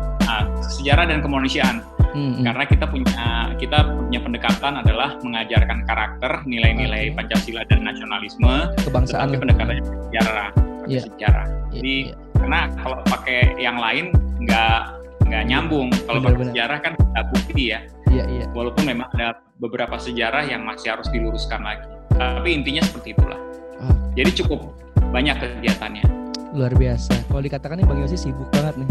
Sejarah 0.64 1.04
dan 1.08 1.20
kemanusiaan. 1.20 1.82
Hmm, 2.16 2.40
hmm, 2.40 2.44
Karena 2.48 2.64
kita 2.64 2.86
punya 2.88 3.24
kita 3.60 3.78
punya 3.92 4.20
pendekatan 4.24 4.72
adalah 4.80 5.20
mengajarkan 5.20 5.84
karakter, 5.84 6.32
nilai-nilai 6.48 7.12
okay. 7.12 7.16
Pancasila 7.16 7.62
dan 7.68 7.84
nasionalisme, 7.84 8.72
kebangsaan. 8.88 9.28
Tapi 9.28 9.36
pendekatannya 9.36 9.84
sejarah, 9.84 10.48
yeah. 10.88 11.04
sejarah. 11.04 11.46
Yeah, 11.46 11.74
Jadi 11.76 11.96
yeah. 12.08 12.36
karena 12.40 12.60
kalau 12.80 12.96
pakai 13.04 13.40
yang 13.60 13.76
lain 13.76 14.16
nggak 14.40 14.80
nggak 15.28 15.44
nyambung. 15.44 15.88
Kalau 16.08 16.20
pakai 16.24 16.54
sejarah 16.54 16.78
kan 16.80 16.92
nggak 16.96 17.26
bukti 17.34 17.62
ya. 17.74 17.80
Iya, 18.08 18.24
iya. 18.32 18.44
Walaupun 18.54 18.86
memang 18.86 19.12
ada 19.18 19.42
beberapa 19.60 19.98
sejarah 20.00 20.46
yang 20.46 20.64
masih 20.64 20.96
harus 20.96 21.10
diluruskan 21.10 21.60
lagi. 21.60 21.84
Tapi 22.16 22.48
intinya 22.54 22.80
seperti 22.80 23.12
itulah. 23.12 23.36
Oh. 23.82 23.92
Jadi 24.16 24.30
cukup 24.40 24.72
banyak 25.12 25.36
kegiatannya. 25.36 26.04
Luar 26.56 26.72
biasa. 26.72 27.28
Kalau 27.28 27.42
dikatakan 27.44 27.76
nih 27.76 27.84
Bang 27.84 28.00
Yosi 28.00 28.16
sibuk 28.16 28.48
banget 28.54 28.80
nih. 28.80 28.88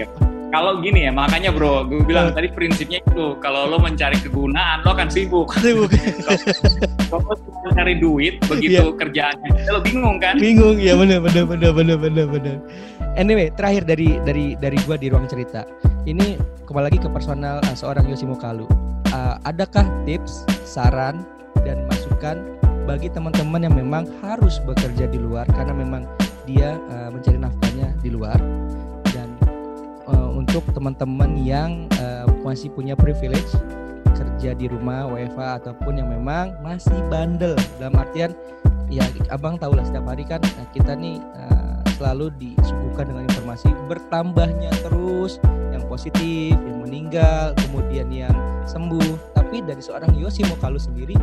Ya. 0.00 0.06
Kalau 0.52 0.84
gini 0.84 1.08
ya, 1.08 1.12
makanya 1.16 1.48
bro, 1.48 1.88
gue 1.88 2.04
bilang 2.04 2.28
uh. 2.28 2.36
tadi 2.36 2.52
prinsipnya 2.52 3.00
itu, 3.00 3.40
kalau 3.40 3.64
lo 3.72 3.80
mencari 3.80 4.20
kegunaan, 4.20 4.84
lo 4.84 4.92
akan 4.92 5.08
sibuk. 5.08 5.48
Sibuk. 5.64 5.88
kalau 7.08 7.32
lo 7.32 7.40
mencari 7.72 7.96
duit, 7.96 8.36
begitu 8.44 8.84
yeah. 8.84 8.92
kerjaannya, 8.92 9.48
lo 9.72 9.80
bingung 9.80 10.20
kan? 10.20 10.36
Bingung, 10.36 10.76
ya 10.76 10.92
benar, 10.92 11.24
benar, 11.24 11.48
benar, 11.48 11.72
benar, 11.72 11.96
benar, 11.96 12.26
benar. 12.28 12.56
Anyway, 13.16 13.48
terakhir 13.56 13.88
dari 13.88 14.20
dari 14.28 14.52
dari 14.60 14.76
gue 14.84 14.96
di 15.00 15.08
ruang 15.08 15.24
cerita, 15.24 15.64
ini 16.04 16.36
kembali 16.68 16.84
lagi 16.92 17.00
ke 17.00 17.08
personal 17.08 17.64
uh, 17.64 17.76
seorang 17.76 18.04
Yosi 18.12 18.28
Mokalu. 18.28 18.68
Uh, 19.08 19.40
adakah 19.48 19.88
tips, 20.04 20.44
saran, 20.68 21.24
dan 21.64 21.88
masukan 21.88 22.44
bagi 22.84 23.08
teman-teman 23.08 23.64
yang 23.64 23.74
memang 23.76 24.04
harus 24.20 24.58
bekerja 24.68 25.06
di 25.08 25.16
luar 25.16 25.46
karena 25.48 25.72
memang 25.72 26.02
dia 26.44 26.78
uh, 26.90 27.08
mencari 27.12 27.38
nafkahnya 27.38 27.88
di 28.00 28.10
luar. 28.10 28.38
Dan 29.10 29.28
uh, 30.08 30.30
untuk 30.34 30.66
teman-teman 30.72 31.38
yang 31.42 31.86
uh, 32.00 32.26
masih 32.42 32.72
punya 32.72 32.98
privilege 32.98 33.52
kerja 34.12 34.58
di 34.58 34.66
rumah 34.66 35.06
WFA 35.06 35.62
ataupun 35.62 36.02
yang 36.02 36.10
memang 36.10 36.58
masih 36.66 36.98
bandel. 37.06 37.54
Dalam 37.78 37.94
artian 37.94 38.34
ya 38.90 39.06
abang 39.30 39.54
tahu 39.54 39.78
lah 39.78 39.86
setiap 39.86 40.04
hari 40.04 40.26
kan 40.26 40.42
kita 40.74 40.98
nih 40.98 41.22
uh, 41.38 41.78
selalu 41.94 42.34
disuguhkan 42.42 43.06
dengan 43.06 43.30
informasi 43.30 43.70
bertambahnya 43.86 44.74
terus. 44.82 45.38
Yang 45.70 45.86
positif, 45.86 46.52
yang 46.58 46.82
meninggal, 46.82 47.54
kemudian 47.70 48.10
yang 48.10 48.34
sembuh. 48.66 49.38
Tapi 49.38 49.62
dari 49.62 49.78
seorang 49.78 50.10
Yosi 50.18 50.42
Mokalu 50.50 50.82
sendiri, 50.82 51.14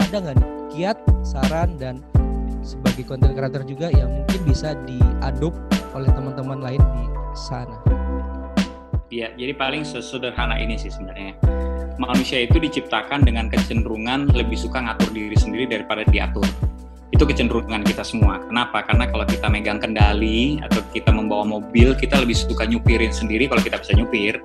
ada 0.00 0.16
nggak 0.16 0.38
kiat, 0.72 0.96
saran, 1.22 1.76
dan 1.76 2.00
sebagai 2.66 3.06
konten 3.06 3.30
kreator 3.30 3.62
juga 3.62 3.94
yang 3.94 4.10
mungkin 4.10 4.40
bisa 4.42 4.74
diadop 4.82 5.54
oleh 5.94 6.10
teman-teman 6.10 6.58
lain 6.58 6.82
di 6.82 7.04
sana? 7.38 7.78
Iya, 9.06 9.30
jadi 9.38 9.54
paling 9.54 9.86
sesederhana 9.86 10.58
ini 10.58 10.74
sih 10.74 10.90
sebenarnya. 10.90 11.38
Manusia 12.02 12.42
itu 12.42 12.58
diciptakan 12.58 13.22
dengan 13.22 13.46
kecenderungan 13.46 14.34
lebih 14.34 14.58
suka 14.58 14.82
ngatur 14.82 15.14
diri 15.14 15.38
sendiri 15.38 15.70
daripada 15.70 16.02
diatur. 16.10 16.44
Itu 17.14 17.22
kecenderungan 17.22 17.86
kita 17.86 18.02
semua. 18.02 18.42
Kenapa? 18.42 18.82
Karena 18.82 19.06
kalau 19.06 19.24
kita 19.30 19.46
megang 19.46 19.78
kendali 19.78 20.58
atau 20.58 20.82
kita 20.90 21.14
membawa 21.14 21.46
mobil, 21.46 21.94
kita 21.94 22.18
lebih 22.18 22.34
suka 22.34 22.66
nyupirin 22.66 23.14
sendiri 23.14 23.46
kalau 23.46 23.62
kita 23.62 23.78
bisa 23.78 23.94
nyupir. 23.94 24.42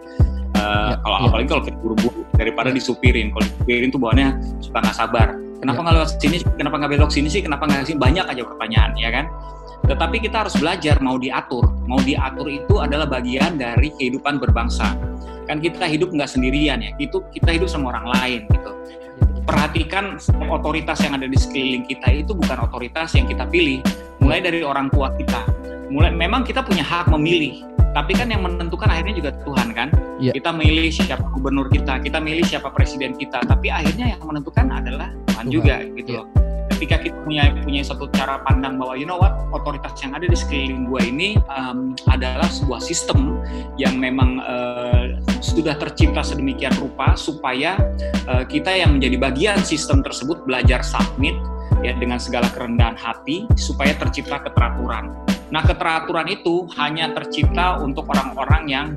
Uh, 0.61 0.93
ya, 0.93 1.01
kalau 1.01 1.17
ya. 1.17 1.26
apalagi 1.26 1.47
kalau 1.49 1.63
kita 1.65 1.78
buru-buru 1.82 2.22
daripada 2.38 2.69
ya. 2.69 2.78
disupirin. 2.78 3.34
Kalau 3.34 3.43
disupirin 3.49 3.89
tuh 3.89 3.99
bawaannya 3.99 4.30
suka 4.61 4.78
nggak 4.78 4.95
sabar. 4.95 5.41
Kenapa 5.62 5.80
ya. 5.80 5.84
nggak 5.86 5.93
ya. 5.93 5.99
lewat 6.01 6.09
sini? 6.18 6.38
Kenapa 6.57 6.76
nggak 6.82 6.91
belok 6.97 7.12
sini 7.14 7.30
sih? 7.30 7.41
Kenapa 7.45 7.64
nggak 7.70 7.86
sini? 7.86 7.97
Banyak 8.01 8.26
aja 8.26 8.43
pertanyaan, 8.43 8.91
ya 8.97 9.09
kan? 9.14 9.26
Tetapi 9.86 10.18
kita 10.22 10.45
harus 10.45 10.55
belajar 10.57 10.97
mau 11.01 11.22
diatur. 11.22 11.70
Mau 11.86 12.01
diatur 12.01 12.47
itu 12.49 12.82
adalah 12.82 13.05
bagian 13.05 13.62
dari 13.62 13.93
kehidupan 13.93 14.41
berbangsa. 14.41 14.97
Kan 15.45 15.62
kita 15.62 15.86
hidup 15.89 16.14
nggak 16.14 16.30
sendirian 16.30 16.82
ya, 16.82 16.91
itu 16.97 17.22
kita 17.34 17.53
hidup 17.53 17.70
sama 17.70 17.93
orang 17.93 18.05
lain 18.09 18.41
gitu. 18.49 18.72
Perhatikan 19.41 20.22
otoritas 20.47 21.01
yang 21.01 21.18
ada 21.18 21.26
di 21.26 21.36
sekeliling 21.36 21.84
kita 21.89 22.14
itu 22.14 22.32
bukan 22.38 22.62
otoritas 22.62 23.14
yang 23.18 23.26
kita 23.26 23.49
pilih. 23.49 23.82
Mulai 24.22 24.39
dari 24.45 24.62
orang 24.62 24.88
tua 24.93 25.12
kita. 25.18 25.43
Mulai 25.91 26.14
memang 26.14 26.47
kita 26.47 26.64
punya 26.64 26.86
hak 26.88 27.12
memilih, 27.12 27.68
tapi 27.92 28.16
kan 28.16 28.28
yang 28.32 28.44
menentukan 28.44 28.88
akhirnya 28.88 29.16
juga 29.16 29.32
Tuhan 29.44 29.68
kan. 29.76 29.89
Yeah. 30.22 30.34
Kita 30.36 30.54
milih 30.54 30.92
siapa 30.94 31.26
gubernur 31.34 31.68
kita, 31.68 32.00
kita 32.00 32.22
milih 32.22 32.46
siapa 32.46 32.72
presiden 32.72 33.18
kita, 33.18 33.44
tapi 33.44 33.68
akhirnya 33.68 34.16
yang 34.16 34.22
menentukan 34.24 34.70
adalah 34.72 35.10
Tuhan, 35.32 35.46
Tuhan. 35.50 35.54
juga 35.54 35.76
gitu 35.98 36.12
yeah. 36.16 36.24
loh 36.24 36.42
ketika 36.82 36.98
kita 36.98 37.18
punya 37.22 37.54
punya 37.62 37.86
satu 37.86 38.10
cara 38.10 38.42
pandang 38.42 38.82
bahwa 38.82 38.98
you 38.98 39.06
know 39.06 39.22
what 39.22 39.38
otoritas 39.54 39.94
yang 40.02 40.18
ada 40.18 40.26
di 40.26 40.34
sekeliling 40.34 40.89
gue 40.89 41.02
ini 41.14 41.38
um, 41.46 41.94
adalah 42.10 42.50
sebuah 42.50 42.82
sistem 42.82 43.38
yang 43.78 44.02
memang 44.02 44.42
uh, 44.42 45.14
sudah 45.46 45.78
tercipta 45.78 46.26
sedemikian 46.26 46.74
rupa 46.82 47.14
supaya 47.14 47.78
uh, 48.26 48.42
kita 48.50 48.74
yang 48.74 48.98
menjadi 48.98 49.22
bagian 49.22 49.62
sistem 49.62 50.02
tersebut 50.02 50.42
belajar 50.50 50.82
submit 50.82 51.38
ya 51.86 51.94
dengan 52.02 52.18
segala 52.18 52.50
kerendahan 52.50 52.98
hati 52.98 53.46
supaya 53.54 53.94
tercipta 54.02 54.42
keteraturan. 54.42 55.14
Nah, 55.52 55.62
keteraturan 55.68 56.32
itu 56.32 56.64
hanya 56.80 57.12
tercipta 57.12 57.84
untuk 57.84 58.08
orang-orang 58.08 58.64
yang 58.72 58.88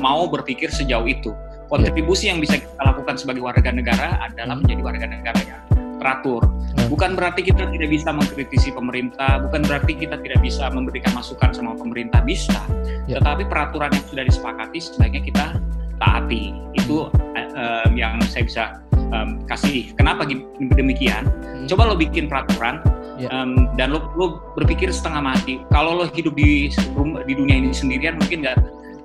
mau 0.00 0.24
berpikir 0.24 0.72
sejauh 0.72 1.04
itu. 1.04 1.36
Kontribusi 1.68 2.28
yang 2.28 2.40
bisa 2.40 2.60
kita 2.60 2.82
lakukan 2.84 3.16
sebagai 3.16 3.44
warga 3.44 3.72
negara 3.72 4.20
adalah 4.20 4.60
menjadi 4.60 4.80
warga 4.84 5.06
negara 5.08 5.40
yang 5.40 5.62
teratur. 6.02 6.42
Hmm. 6.42 6.88
Bukan 6.90 7.14
berarti 7.14 7.46
kita 7.46 7.70
tidak 7.70 7.88
bisa 7.88 8.10
mengkritisi 8.10 8.74
pemerintah, 8.74 9.38
bukan 9.40 9.62
berarti 9.62 9.94
kita 9.94 10.18
tidak 10.18 10.42
bisa 10.42 10.66
memberikan 10.68 11.14
masukan 11.14 11.54
sama 11.54 11.78
pemerintah 11.78 12.20
bisa, 12.26 12.58
ya. 13.06 13.22
tetapi 13.22 13.46
peraturan 13.46 13.94
yang 13.94 14.04
sudah 14.10 14.24
disepakati 14.26 14.78
sebaiknya 14.82 15.22
kita 15.22 15.46
taati. 16.02 16.52
Itu 16.74 17.08
um, 17.14 17.92
yang 17.94 18.18
saya 18.26 18.44
bisa 18.44 18.64
um, 19.14 19.40
kasih. 19.46 19.94
Kenapa 19.94 20.26
demikian? 20.76 21.24
Hmm. 21.30 21.64
Coba 21.70 21.88
lo 21.88 21.96
bikin 21.96 22.26
peraturan 22.26 22.82
ya. 23.22 23.30
um, 23.30 23.70
dan 23.78 23.94
lo, 23.94 24.10
lo 24.18 24.42
berpikir 24.58 24.90
setengah 24.90 25.22
mati. 25.22 25.62
Kalau 25.70 26.02
lo 26.02 26.04
hidup 26.10 26.34
di 26.34 26.68
di 27.26 27.34
dunia 27.38 27.56
ini 27.62 27.70
sendirian 27.70 28.18
mungkin 28.18 28.42
nggak 28.42 28.56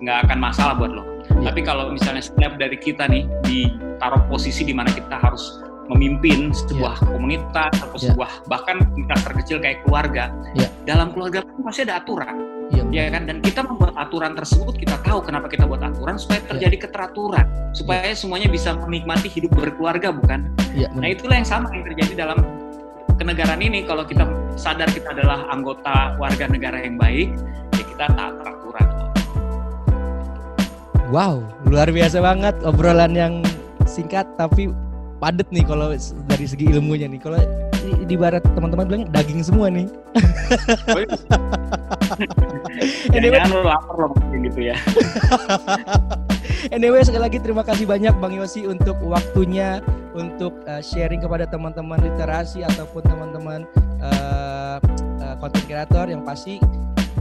nggak 0.01 0.17
akan 0.29 0.37
masalah 0.41 0.73
buat 0.77 0.91
lo. 0.93 1.03
Ya. 1.41 1.53
Tapi 1.53 1.61
kalau 1.61 1.93
misalnya 1.93 2.23
setiap 2.25 2.57
dari 2.57 2.77
kita 2.77 3.05
nih 3.05 3.29
ditaruh 3.45 4.25
posisi 4.29 4.65
di 4.65 4.73
mana 4.73 4.89
kita 4.89 5.21
harus 5.21 5.61
memimpin 5.87 6.51
sebuah 6.51 6.99
yeah. 6.99 7.07
komunitas 7.07 7.73
atau 7.79 7.97
yeah. 7.97 8.05
sebuah 8.11 8.29
bahkan 8.51 8.83
komunitas 8.83 9.19
terkecil 9.23 9.57
kayak 9.63 9.79
keluarga. 9.87 10.29
Yeah. 10.53 10.69
Dalam 10.83 11.15
keluarga 11.15 11.43
pun 11.43 11.63
pasti 11.63 11.87
ada 11.87 11.99
aturan. 12.03 12.35
Yeah. 12.67 12.85
Ya 12.91 13.03
kan 13.07 13.23
dan 13.31 13.39
kita 13.39 13.63
membuat 13.63 13.95
aturan 13.95 14.35
tersebut 14.35 14.75
kita 14.75 14.99
tahu 14.99 15.23
kenapa 15.23 15.47
kita 15.47 15.63
buat 15.63 15.79
aturan 15.79 16.19
supaya 16.19 16.43
iya. 16.43 16.49
terjadi 16.51 16.75
yeah. 16.75 16.83
keteraturan, 16.87 17.45
supaya 17.71 18.01
yeah. 18.11 18.17
semuanya 18.17 18.47
bisa 18.51 18.75
menikmati 18.75 19.27
hidup 19.31 19.51
berkeluarga 19.55 20.11
bukan? 20.11 20.51
Yeah, 20.75 20.91
nah, 20.93 21.07
itulah 21.07 21.39
yang 21.39 21.47
sama 21.47 21.71
yang 21.71 21.87
terjadi 21.87 22.27
dalam 22.27 22.37
kenegaraan 23.17 23.61
ini 23.65 23.83
kalau 23.83 24.05
kita 24.05 24.23
sadar 24.55 24.87
kita 24.93 25.11
adalah 25.11 25.49
anggota 25.49 26.15
warga 26.21 26.45
negara 26.45 26.77
yang 26.81 26.95
baik, 26.95 27.33
ya 27.73 27.83
kita 27.83 28.05
taat 28.13 28.33
peraturan. 28.39 28.87
Wow, 31.09 31.41
luar 31.65 31.89
biasa 31.89 32.21
banget 32.21 32.55
obrolan 32.61 33.17
yang 33.17 33.33
singkat 33.89 34.29
tapi 34.37 34.69
padet 35.17 35.49
nih 35.49 35.65
kalau 35.65 35.91
dari 36.29 36.45
segi 36.45 36.69
ilmunya 36.69 37.09
nih. 37.09 37.19
Kalau 37.19 37.41
di, 38.05 38.15
barat 38.19 38.43
teman-teman 38.53 38.85
bilang 38.85 39.03
daging 39.09 39.41
semua 39.41 39.71
nih. 39.71 39.87
Oh, 40.91 40.99
iya. 41.01 41.07
anyway, 43.17 43.39
Jangan 43.39 43.63
lapar 43.63 43.95
loh 43.97 44.11
gitu 44.43 44.59
ya. 44.61 44.75
anyway, 46.73 47.03
sekali 47.05 47.23
lagi 47.23 47.37
terima 47.41 47.61
kasih 47.61 47.85
banyak 47.85 48.13
Bang 48.17 48.33
Yosi 48.33 48.65
untuk 48.65 48.97
waktunya 49.05 49.81
untuk 50.17 50.57
uh, 50.65 50.81
sharing 50.81 51.21
kepada 51.21 51.45
teman-teman 51.45 52.01
literasi 52.01 52.65
ataupun 52.65 53.01
teman-teman 53.05 53.59
uh, 54.01 54.81
uh, 55.21 56.05
yang 56.09 56.25
pasti 56.25 56.57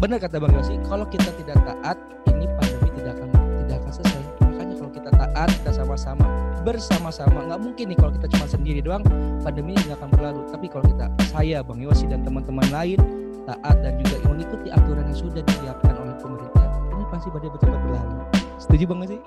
benar 0.01 0.21
kata 0.21 0.41
Bang 0.41 0.53
Yosi, 0.57 0.81
kalau 0.89 1.05
kita 1.09 1.29
tidak 1.41 1.59
taat, 1.65 1.97
ini 2.33 2.49
pandemi 2.57 2.89
tidak 3.01 3.13
akan 3.21 3.29
tidak 3.65 3.77
akan 3.85 3.93
selesai. 3.93 4.23
Makanya 4.45 4.75
kalau 4.77 4.93
kita 4.93 5.11
taat, 5.13 5.49
kita 5.61 5.71
sama-sama 5.73 6.27
bersama-sama 6.67 7.47
nggak 7.47 7.61
mungkin 7.63 7.85
nih 7.95 7.99
kalau 8.03 8.13
kita 8.19 8.27
cuma 8.35 8.47
sendiri 8.51 8.83
doang 8.83 9.07
pandemi 9.47 9.79
nggak 9.87 10.03
akan 10.03 10.11
berlalu 10.11 10.43
tapi 10.51 10.67
kalau 10.67 10.83
kita 10.83 11.07
saya 11.31 11.63
bang 11.63 11.79
Yosi 11.79 12.11
dan 12.11 12.27
teman-teman 12.27 12.67
lain 12.75 12.99
taat 13.47 13.77
dan 13.87 13.95
juga 14.03 14.19
mengikuti 14.27 14.75
aturan 14.75 15.07
yang 15.07 15.15
sudah 15.15 15.47
disiapkan 15.47 15.95
oleh 15.95 16.19
pemerintah 16.19 16.67
ini 16.91 17.05
pasti 17.07 17.31
badai 17.31 17.51
betul-betul 17.55 17.83
berlalu 17.87 18.26
setuju 18.57 18.91
bang 18.91 18.99
Yosi 19.05 19.19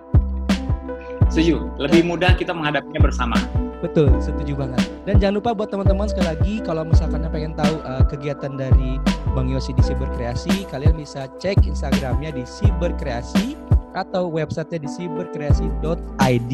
setuju 1.29 1.55
lebih 1.77 2.01
mudah 2.05 2.33
kita 2.35 2.51
menghadapinya 2.53 3.01
bersama 3.01 3.37
Betul, 3.79 4.11
setuju 4.19 4.59
banget. 4.59 4.83
Dan 5.07 5.23
jangan 5.23 5.39
lupa 5.39 5.55
buat 5.55 5.71
teman-teman 5.71 6.11
sekali 6.11 6.27
lagi 6.27 6.55
kalau 6.67 6.83
misalkan 6.83 7.23
pengen 7.31 7.55
tahu 7.55 7.79
uh, 7.87 8.03
kegiatan 8.03 8.59
dari 8.59 8.99
Bang 9.31 9.47
Yosi 9.47 9.71
di 9.71 9.79
Siberkreasi, 9.79 10.67
kalian 10.67 10.99
bisa 10.99 11.31
cek 11.39 11.63
Instagramnya 11.63 12.35
di 12.35 12.43
Siberkreasi 12.43 13.55
atau 13.97 14.29
websitenya 14.29 14.85
di 14.85 14.89
siberkreasi.id. 14.89 16.53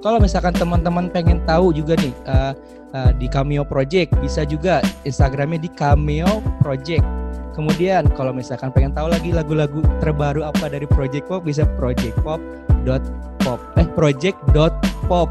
Kalau 0.00 0.18
misalkan 0.22 0.54
teman-teman 0.56 1.12
pengen 1.12 1.44
tahu 1.44 1.76
juga 1.76 1.98
nih 2.00 2.14
uh, 2.24 2.52
uh, 2.96 3.12
di 3.18 3.28
Cameo 3.28 3.66
Project, 3.66 4.16
bisa 4.22 4.46
juga 4.48 4.80
Instagramnya 5.04 5.60
di 5.60 5.70
Cameo 5.74 6.40
Project. 6.64 7.19
Kemudian 7.50 8.06
kalau 8.14 8.30
misalkan 8.30 8.70
pengen 8.70 8.94
tahu 8.94 9.10
lagi 9.10 9.34
lagu-lagu 9.34 9.82
terbaru 9.98 10.46
apa 10.46 10.70
dari 10.70 10.86
Project 10.86 11.26
Pop, 11.26 11.42
bisa 11.42 11.66
projectpop.pop 11.76 13.58
eh 13.76 13.86
project.pop 13.98 15.28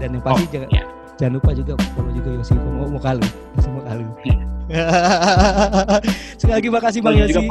dan 0.00 0.16
yang 0.16 0.22
pasti 0.24 0.42
oh, 0.42 0.48
jangan 0.50 0.68
yeah. 0.72 0.86
jangan 1.20 1.32
lupa 1.36 1.50
juga 1.52 1.72
follow 1.92 2.12
juga 2.16 2.28
Yosi 2.40 2.52
mau 2.56 2.88
mau 2.88 3.00
kalu 3.00 3.26
mau 3.68 3.82
kalu. 3.84 4.06
Sekali 6.40 6.54
lagi 6.56 6.68
makasih 6.72 7.00
Bang 7.04 7.16
Yosi. 7.18 7.44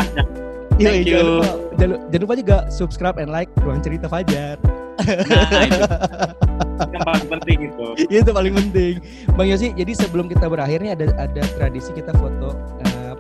Thank 0.80 1.12
you. 1.12 1.20
Jangan 1.20 1.28
lupa, 1.28 1.52
jangan, 1.76 1.98
jangan 2.10 2.24
lupa 2.24 2.36
juga 2.40 2.58
subscribe 2.72 3.18
and 3.20 3.30
like 3.30 3.52
ruang 3.62 3.84
cerita 3.84 4.08
Fajar. 4.08 4.58
Nah, 5.00 5.64
itu 5.70 6.92
yang 6.96 7.04
paling 7.04 7.28
penting 7.28 7.58
itu. 7.68 7.86
itu 8.08 8.30
paling 8.32 8.54
penting. 8.56 8.94
Bang 9.36 9.48
Yosi, 9.52 9.76
jadi 9.76 9.92
sebelum 9.94 10.32
kita 10.32 10.48
berakhir 10.48 10.80
nih 10.80 10.96
ada 10.96 11.06
ada 11.20 11.44
tradisi 11.60 11.92
kita 11.92 12.16
foto 12.16 12.56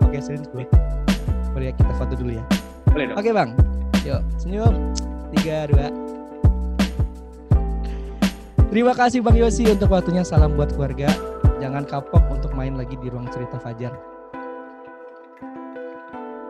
uh, 0.10 0.18
pakai 0.18 0.26
screen 0.26 0.44
boleh. 0.50 0.68
Boleh 1.54 1.66
ya 1.70 1.74
kita 1.78 1.94
foto 1.94 2.14
dulu 2.18 2.32
ya. 2.34 2.44
Boleh 2.90 3.06
dong. 3.14 3.18
Oke, 3.22 3.30
Bang. 3.30 3.50
Yuk, 4.02 4.22
senyum. 4.42 4.74
Tiga, 5.38 5.70
dua. 5.70 5.88
Terima 8.70 8.94
kasih 8.94 9.26
Bang 9.26 9.38
Yosi 9.38 9.66
untuk 9.70 9.90
waktunya. 9.94 10.26
Salam 10.26 10.54
buat 10.58 10.74
keluarga. 10.74 11.10
Jangan 11.58 11.86
kapok 11.86 12.22
untuk 12.30 12.54
main 12.54 12.78
lagi 12.78 12.98
di 12.98 13.10
ruang 13.10 13.30
cerita 13.34 13.58
Fajar. 13.62 13.94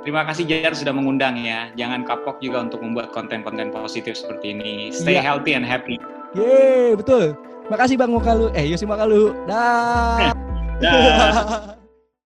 Terima 0.03 0.23
kasih 0.23 0.47
Jar 0.47 0.73
sudah 0.75 0.95
mengundang 0.95 1.35
ya. 1.39 1.71
Jangan 1.75 2.07
kapok 2.07 2.39
juga 2.39 2.63
untuk 2.63 2.79
membuat 2.83 3.11
konten-konten 3.11 3.71
positif 3.71 4.15
seperti 4.15 4.55
ini. 4.55 4.91
Stay 4.95 5.19
yeah. 5.19 5.23
healthy 5.23 5.55
and 5.55 5.67
happy. 5.67 5.99
Yeay, 6.35 6.95
betul. 6.95 7.35
Makasih 7.67 7.99
Bang 7.99 8.11
Mokalu. 8.11 8.51
Eh, 8.55 8.67
Yosi 8.67 8.87
Mokalu. 8.87 9.35
Dah. 9.47 10.31
Dah. 10.79 11.75